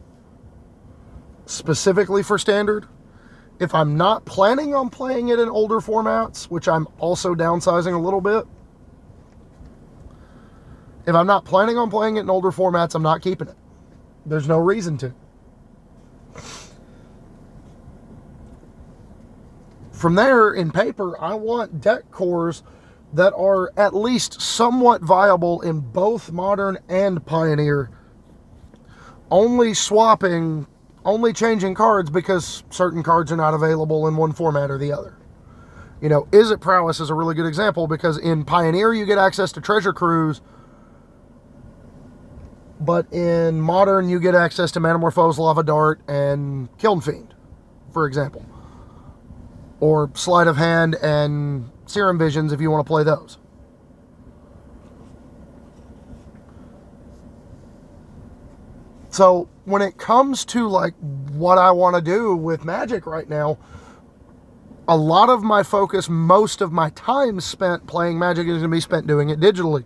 specifically 1.48 2.22
for 2.22 2.38
standard. 2.38 2.86
If 3.60 3.74
I'm 3.74 3.98
not 3.98 4.26
planning 4.26 4.76
on 4.76 4.92
playing 4.92 5.30
it 5.30 5.40
in 5.40 5.50
older 5.50 5.80
formats, 5.80 6.46
which 6.46 6.68
I'm 6.68 6.88
also 7.00 7.34
downsizing 7.34 7.96
a 7.96 8.00
little 8.00 8.22
bit, 8.22 8.46
if 11.08 11.16
I'm 11.16 11.26
not 11.26 11.46
planning 11.46 11.80
on 11.80 11.90
playing 11.90 12.18
it 12.18 12.22
in 12.22 12.30
older 12.30 12.52
formats, 12.52 12.94
I'm 12.94 13.02
not 13.02 13.24
keeping 13.24 13.48
it. 13.48 13.58
There's 14.24 14.48
no 14.48 14.60
reason 14.60 15.00
to. 15.00 15.16
From 20.00 20.16
there, 20.16 20.54
in 20.54 20.72
paper, 20.72 21.22
I 21.22 21.34
want 21.34 21.82
deck 21.82 22.10
cores 22.10 22.64
that 23.14 23.34
are 23.34 23.74
at 23.76 23.94
least 23.94 24.42
somewhat 24.42 25.02
viable 25.02 25.60
in 25.60 25.82
both 25.82 26.32
modern 26.32 26.78
and 26.88 27.26
pioneer 27.26 27.92
only 29.30 29.74
swapping 29.74 30.68
only 31.04 31.34
changing 31.34 31.76
cards 31.76 32.10
because 32.10 32.64
certain 32.70 33.04
cards 33.04 33.32
are 33.32 33.36
not 33.36 33.54
available 33.54 34.08
in 34.08 34.16
one 34.16 34.32
format 34.32 34.72
or 34.72 34.78
the 34.78 34.94
other 34.94 35.18
you 36.02 36.08
know 36.10 36.24
Izzet 36.32 36.62
prowess 36.62 37.00
is 37.00 37.10
a 37.10 37.14
really 37.14 37.36
good 37.36 37.48
example 37.48 37.88
because 37.88 38.18
in 38.18 38.46
pioneer 38.46 38.94
you 38.94 39.06
get 39.06 39.18
access 39.18 39.52
to 39.54 39.62
treasure 39.62 39.94
cruise 39.94 40.42
but 42.80 43.12
in 43.14 43.60
modern 43.60 44.08
you 44.10 44.20
get 44.20 44.36
access 44.36 44.72
to 44.72 44.80
Manamorphose, 44.80 45.38
Lava 45.38 45.64
Dart, 45.64 46.00
and 46.08 46.70
Kiln 46.78 47.02
Fiend, 47.02 47.34
for 47.92 48.08
example. 48.08 48.46
Or 49.80 50.12
Sleight 50.14 50.48
of 50.48 50.58
Hand 50.58 50.96
and 50.96 51.70
Serum 51.86 52.18
Visions 52.18 52.52
if 52.52 52.60
you 52.60 52.70
want 52.70 52.86
to 52.86 52.88
play 52.88 53.04
those. 53.04 53.38
So 59.10 59.50
when 59.66 59.82
it 59.82 59.98
comes 59.98 60.46
to 60.46 60.68
like 60.68 60.94
what 61.32 61.58
I 61.58 61.72
want 61.72 61.96
to 61.96 62.02
do 62.02 62.36
with 62.36 62.64
Magic 62.64 63.06
right 63.06 63.28
now, 63.28 63.58
a 64.88 64.96
lot 64.98 65.30
of 65.30 65.44
my 65.44 65.64
focus, 65.64 66.10
most 66.10 66.62
of 66.62 66.72
my 66.72 66.90
time 66.92 67.40
spent 67.40 67.86
playing 67.86 68.18
Magic 68.18 68.48
is 68.48 68.54
going 68.54 68.62
to 68.64 68.68
be 68.70 68.82
spent 68.82 69.08
doing 69.08 69.30
it 69.30 69.40
digitally 69.40 69.84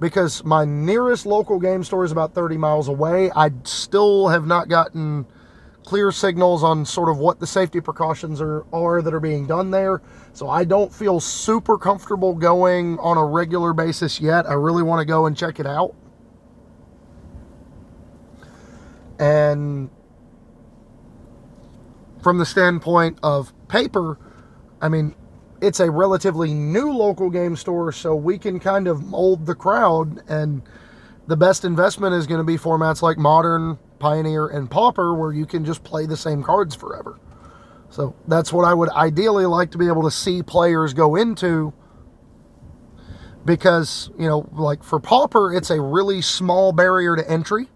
because 0.00 0.44
my 0.44 0.64
nearest 0.64 1.24
local 1.26 1.58
game 1.58 1.82
store 1.82 2.04
is 2.04 2.12
about 2.12 2.34
30 2.34 2.56
miles 2.56 2.88
away. 2.88 3.30
I 3.34 3.50
still 3.64 4.28
have 4.28 4.46
not 4.46 4.68
gotten 4.68 5.26
clear 5.84 6.10
signals 6.10 6.64
on 6.64 6.84
sort 6.84 7.08
of 7.08 7.18
what 7.18 7.38
the 7.38 7.46
safety 7.46 7.80
precautions 7.80 8.40
are, 8.40 8.64
are 8.72 9.02
that 9.02 9.12
are 9.12 9.20
being 9.20 9.46
done 9.46 9.70
there. 9.70 10.02
So 10.32 10.48
I 10.48 10.64
don't 10.64 10.92
feel 10.92 11.20
super 11.20 11.76
comfortable 11.76 12.34
going 12.34 12.98
on 12.98 13.18
a 13.18 13.24
regular 13.24 13.72
basis 13.72 14.20
yet. 14.20 14.46
I 14.46 14.54
really 14.54 14.82
want 14.82 15.00
to 15.00 15.04
go 15.04 15.26
and 15.26 15.36
check 15.36 15.60
it 15.60 15.66
out. 15.66 15.94
And 19.18 19.90
from 22.22 22.38
the 22.38 22.46
standpoint 22.46 23.18
of 23.22 23.52
paper, 23.68 24.18
I 24.80 24.88
mean, 24.88 25.14
it's 25.60 25.80
a 25.80 25.90
relatively 25.90 26.52
new 26.52 26.92
local 26.92 27.30
game 27.30 27.56
store, 27.56 27.92
so 27.92 28.14
we 28.14 28.38
can 28.38 28.58
kind 28.58 28.88
of 28.88 29.04
mold 29.04 29.46
the 29.46 29.54
crowd. 29.54 30.22
And 30.28 30.62
the 31.26 31.36
best 31.36 31.64
investment 31.64 32.14
is 32.14 32.26
going 32.26 32.38
to 32.38 32.44
be 32.44 32.56
formats 32.56 33.02
like 33.02 33.18
Modern, 33.18 33.78
Pioneer, 33.98 34.46
and 34.46 34.70
Pauper, 34.70 35.14
where 35.14 35.32
you 35.32 35.46
can 35.46 35.64
just 35.64 35.84
play 35.84 36.06
the 36.06 36.16
same 36.16 36.42
cards 36.42 36.74
forever. 36.74 37.18
So 37.90 38.14
that's 38.26 38.52
what 38.52 38.64
I 38.64 38.74
would 38.74 38.90
ideally 38.90 39.46
like 39.46 39.70
to 39.70 39.78
be 39.78 39.86
able 39.86 40.02
to 40.02 40.10
see 40.10 40.42
players 40.42 40.92
go 40.92 41.16
into. 41.16 41.72
Because, 43.44 44.10
you 44.18 44.26
know, 44.26 44.48
like 44.52 44.82
for 44.82 44.98
Pauper, 44.98 45.52
it's 45.54 45.70
a 45.70 45.80
really 45.80 46.20
small 46.22 46.72
barrier 46.72 47.14
to 47.14 47.30
entry. 47.30 47.68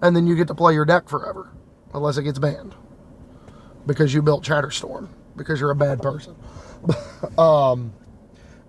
And 0.00 0.16
then 0.16 0.26
you 0.26 0.36
get 0.36 0.48
to 0.48 0.54
play 0.54 0.72
your 0.72 0.84
deck 0.86 1.08
forever, 1.08 1.52
unless 1.92 2.16
it 2.16 2.22
gets 2.22 2.38
banned. 2.38 2.74
Because 3.86 4.14
you 4.14 4.22
built 4.22 4.44
Chatterstorm, 4.44 5.08
because 5.36 5.60
you're 5.60 5.70
a 5.70 5.76
bad 5.76 6.00
person. 6.00 6.34
um, 7.38 7.92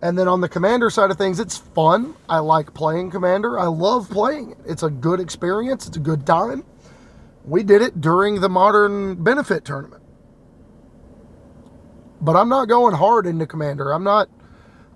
and 0.02 0.18
then 0.18 0.28
on 0.28 0.41
the 0.41 0.49
commander 0.49 0.89
side 0.89 1.12
of 1.12 1.18
things, 1.18 1.39
it's 1.39 1.58
fun. 1.58 2.16
I 2.28 2.39
like 2.39 2.74
playing 2.74 3.12
commander. 3.12 3.60
I 3.60 3.68
love 3.68 4.10
playing 4.10 4.52
it. 4.52 4.58
It's 4.66 4.84
a 4.84 4.89
good 4.89 5.20
experience. 5.20 5.88
It's 5.88 5.97
a 5.97 6.02
good 6.02 6.26
time. 6.26 6.64
We 7.45 7.64
did 7.64 7.82
it 7.82 8.02
during 8.02 8.41
the 8.41 8.49
modern 8.49 9.24
benefit 9.24 9.64
tournament. 9.64 10.04
But 12.20 12.36
I'm 12.36 12.49
not 12.49 12.68
going 12.68 12.95
hard 12.95 13.26
into 13.28 13.45
commander. 13.45 13.91
I'm 13.91 14.04
not 14.04 14.30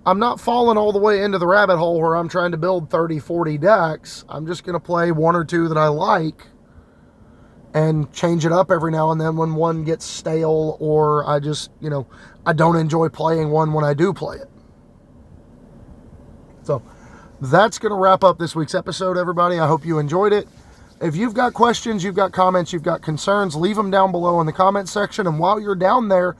I'm 0.06 0.20
not 0.20 0.40
falling 0.40 0.78
all 0.78 0.92
the 0.92 1.00
way 1.00 1.22
into 1.22 1.38
the 1.38 1.48
rabbit 1.48 1.78
hole 1.78 2.00
where 2.00 2.14
I'm 2.14 2.28
trying 2.28 2.52
to 2.52 2.56
build 2.56 2.90
30, 2.90 3.18
40 3.18 3.58
decks. 3.58 4.24
I'm 4.28 4.46
just 4.46 4.62
going 4.62 4.74
to 4.74 4.80
play 4.80 5.10
one 5.10 5.34
or 5.34 5.44
two 5.44 5.66
that 5.66 5.76
I 5.76 5.88
like 5.88 6.46
and 7.74 8.10
change 8.12 8.46
it 8.46 8.52
up 8.52 8.70
every 8.70 8.92
now 8.92 9.10
and 9.10 9.20
then 9.20 9.36
when 9.36 9.56
one 9.56 9.82
gets 9.82 10.04
stale 10.04 10.76
or 10.78 11.28
I 11.28 11.40
just, 11.40 11.72
you 11.80 11.90
know, 11.90 12.06
I 12.46 12.52
don't 12.52 12.76
enjoy 12.76 13.08
playing 13.08 13.50
one 13.50 13.72
when 13.72 13.84
I 13.84 13.94
do 13.94 14.12
play 14.12 14.36
it. 14.36 14.48
So 16.66 16.82
that's 17.40 17.78
going 17.78 17.90
to 17.90 17.96
wrap 17.96 18.24
up 18.24 18.38
this 18.38 18.56
week's 18.56 18.74
episode, 18.74 19.16
everybody. 19.16 19.60
I 19.60 19.68
hope 19.68 19.86
you 19.86 19.98
enjoyed 19.98 20.32
it. 20.32 20.48
If 21.00 21.14
you've 21.14 21.34
got 21.34 21.54
questions, 21.54 22.02
you've 22.02 22.16
got 22.16 22.32
comments, 22.32 22.72
you've 22.72 22.82
got 22.82 23.02
concerns, 23.02 23.54
leave 23.54 23.76
them 23.76 23.90
down 23.90 24.10
below 24.10 24.40
in 24.40 24.46
the 24.46 24.52
comment 24.52 24.88
section. 24.88 25.26
And 25.26 25.38
while 25.38 25.60
you're 25.60 25.76
down 25.76 26.08
there, 26.08 26.36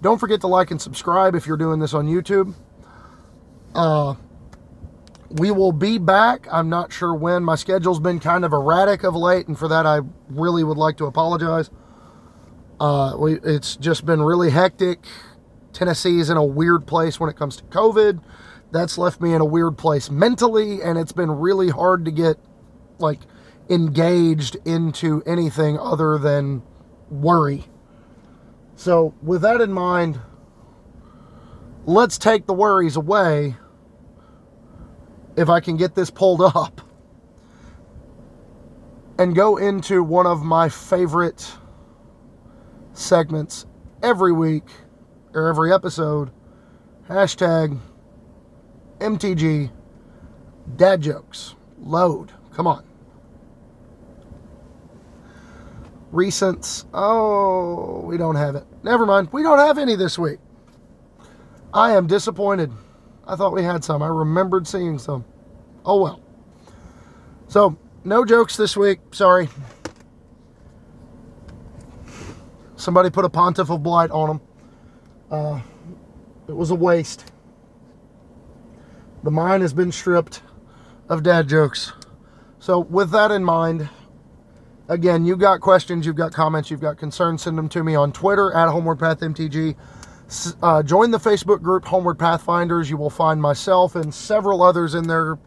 don't 0.00 0.18
forget 0.18 0.40
to 0.42 0.46
like 0.46 0.70
and 0.70 0.80
subscribe 0.80 1.34
if 1.34 1.46
you're 1.46 1.56
doing 1.56 1.80
this 1.80 1.92
on 1.92 2.06
YouTube. 2.06 2.54
Uh, 3.74 4.14
we 5.28 5.50
will 5.50 5.72
be 5.72 5.98
back. 5.98 6.46
I'm 6.50 6.70
not 6.70 6.92
sure 6.92 7.14
when. 7.14 7.44
My 7.44 7.56
schedule's 7.56 8.00
been 8.00 8.20
kind 8.20 8.44
of 8.44 8.52
erratic 8.52 9.02
of 9.02 9.14
late, 9.14 9.48
and 9.48 9.58
for 9.58 9.68
that, 9.68 9.84
I 9.84 10.00
really 10.30 10.64
would 10.64 10.78
like 10.78 10.96
to 10.98 11.04
apologize. 11.06 11.68
Uh, 12.80 13.16
we, 13.18 13.34
it's 13.40 13.76
just 13.76 14.06
been 14.06 14.22
really 14.22 14.50
hectic. 14.50 15.04
Tennessee's 15.72 16.30
in 16.30 16.36
a 16.38 16.44
weird 16.44 16.86
place 16.86 17.20
when 17.20 17.28
it 17.28 17.36
comes 17.36 17.56
to 17.56 17.64
COVID. 17.64 18.22
That's 18.72 18.98
left 18.98 19.20
me 19.20 19.32
in 19.32 19.40
a 19.40 19.44
weird 19.44 19.78
place 19.78 20.10
mentally, 20.10 20.82
and 20.82 20.98
it's 20.98 21.12
been 21.12 21.30
really 21.30 21.68
hard 21.68 22.04
to 22.04 22.10
get 22.10 22.36
like 22.98 23.20
engaged 23.68 24.56
into 24.64 25.22
anything 25.26 25.78
other 25.78 26.18
than 26.18 26.62
worry. 27.10 27.64
So, 28.74 29.14
with 29.22 29.42
that 29.42 29.60
in 29.60 29.72
mind, 29.72 30.20
let's 31.86 32.18
take 32.18 32.46
the 32.46 32.52
worries 32.52 32.96
away 32.96 33.56
if 35.36 35.48
I 35.48 35.60
can 35.60 35.76
get 35.76 35.94
this 35.94 36.10
pulled 36.10 36.40
up 36.56 36.80
and 39.18 39.34
go 39.34 39.56
into 39.56 40.02
one 40.02 40.26
of 40.26 40.42
my 40.42 40.68
favorite 40.68 41.52
segments 42.92 43.66
every 44.02 44.32
week 44.32 44.64
or 45.32 45.48
every 45.48 45.72
episode 45.72 46.30
hashtag 47.08 47.78
MTG 48.98 49.70
dad 50.76 51.00
jokes. 51.02 51.54
Load. 51.78 52.32
Come 52.52 52.66
on. 52.66 52.84
Recents. 56.12 56.86
Oh, 56.94 58.00
we 58.00 58.16
don't 58.16 58.36
have 58.36 58.54
it. 58.54 58.64
Never 58.82 59.04
mind. 59.04 59.28
We 59.32 59.42
don't 59.42 59.58
have 59.58 59.78
any 59.78 59.96
this 59.96 60.18
week. 60.18 60.38
I 61.74 61.92
am 61.92 62.06
disappointed. 62.06 62.72
I 63.26 63.36
thought 63.36 63.52
we 63.52 63.62
had 63.62 63.84
some. 63.84 64.02
I 64.02 64.08
remembered 64.08 64.66
seeing 64.66 64.98
some. 64.98 65.24
Oh 65.84 66.02
well. 66.02 66.20
So, 67.48 67.76
no 68.04 68.24
jokes 68.24 68.56
this 68.56 68.76
week. 68.76 69.00
Sorry. 69.12 69.48
Somebody 72.76 73.10
put 73.10 73.24
a 73.24 73.28
Pontiff 73.28 73.70
of 73.70 73.82
Blight 73.82 74.10
on 74.10 74.28
them. 74.28 74.40
Uh, 75.30 75.60
it 76.48 76.56
was 76.56 76.70
a 76.70 76.74
waste. 76.74 77.30
The 79.26 79.32
mind 79.32 79.62
has 79.62 79.72
been 79.72 79.90
stripped 79.90 80.40
of 81.08 81.24
dad 81.24 81.48
jokes. 81.48 81.92
So, 82.60 82.78
with 82.78 83.10
that 83.10 83.32
in 83.32 83.42
mind, 83.42 83.88
again, 84.88 85.24
you've 85.24 85.40
got 85.40 85.60
questions, 85.60 86.06
you've 86.06 86.14
got 86.14 86.32
comments, 86.32 86.70
you've 86.70 86.80
got 86.80 86.96
concerns, 86.96 87.42
send 87.42 87.58
them 87.58 87.68
to 87.70 87.82
me 87.82 87.96
on 87.96 88.12
Twitter 88.12 88.54
at 88.54 88.68
Homeward 88.68 89.00
Path 89.00 89.18
MTG. 89.18 89.74
Uh, 90.62 90.80
join 90.84 91.10
the 91.10 91.18
Facebook 91.18 91.60
group 91.60 91.86
Homeward 91.86 92.20
Pathfinders. 92.20 92.88
You 92.88 92.96
will 92.98 93.10
find 93.10 93.42
myself 93.42 93.96
and 93.96 94.14
several 94.14 94.62
others 94.62 94.94
in 94.94 95.08
there 95.08 95.40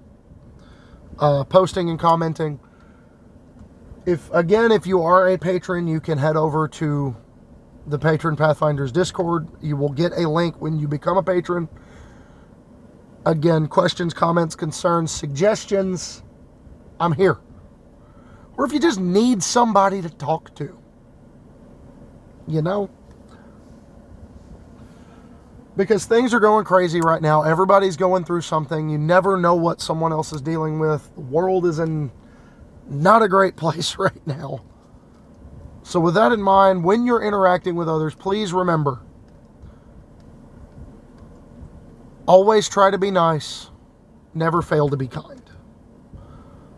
uh, 1.18 1.46
posting 1.46 1.90
and 1.90 1.98
commenting. 1.98 2.60
If 4.06 4.30
again, 4.34 4.74
if 4.74 4.86
you 4.88 5.04
are 5.04 5.30
a 5.30 5.38
patron, 5.38 5.88
you 5.88 6.02
can 6.02 6.18
head 6.18 6.36
over 6.36 6.68
to 6.68 7.16
the 7.88 7.98
Patron 7.98 8.36
Pathfinders 8.36 8.92
Discord. 8.92 9.48
You 9.62 9.78
will 9.78 9.94
get 9.94 10.12
a 10.18 10.28
link 10.28 10.60
when 10.60 10.78
you 10.78 10.90
become 10.90 11.16
a 11.16 11.24
patron. 11.24 11.70
Again, 13.30 13.68
questions, 13.68 14.12
comments, 14.12 14.56
concerns, 14.56 15.12
suggestions. 15.12 16.24
I'm 17.00 17.12
here. 17.12 17.38
Or 18.58 18.66
if 18.66 18.74
you 18.74 18.80
just 18.80 19.00
need 19.00 19.44
somebody 19.44 20.02
to 20.02 20.10
talk 20.10 20.56
to, 20.56 20.76
you 22.48 22.64
know 22.64 22.90
because 25.78 26.06
things 26.06 26.34
are 26.34 26.42
going 26.42 26.66
crazy 26.66 27.00
right 27.00 27.22
now. 27.22 27.44
Everybody's 27.44 27.96
going 27.96 28.26
through 28.26 28.42
something. 28.42 28.90
You 28.90 28.98
never 28.98 29.38
know 29.38 29.56
what 29.56 29.80
someone 29.80 30.12
else 30.12 30.34
is 30.34 30.42
dealing 30.42 30.80
with. 30.80 31.10
The 31.14 31.22
world 31.22 31.66
is 31.66 31.80
in 31.80 32.12
not 32.90 33.22
a 33.22 33.30
great 33.30 33.56
place 33.56 33.96
right 33.98 34.28
now. 34.28 34.66
So, 35.84 36.00
with 36.00 36.16
that 36.16 36.32
in 36.32 36.42
mind, 36.42 36.84
when 36.84 37.06
you're 37.06 37.22
interacting 37.22 37.76
with 37.76 37.88
others, 37.88 38.16
please 38.16 38.52
remember 38.54 39.02
always 42.30 42.70
try 42.70 42.92
to 42.92 42.98
be 43.00 43.10
nice, 43.10 43.72
never 44.36 44.62
fail 44.62 44.88
to 44.88 44.96
be 44.96 45.08
kind. 45.08 45.42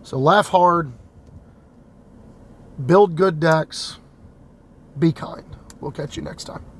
So, 0.01 0.17
laugh 0.17 0.47
hard, 0.47 0.93
build 2.83 3.17
good 3.17 3.41
decks, 3.41 3.99
be 4.97 5.11
kind. 5.11 5.57
We'll 5.81 5.91
catch 5.91 6.15
you 6.15 6.23
next 6.23 6.45
time. 6.45 6.70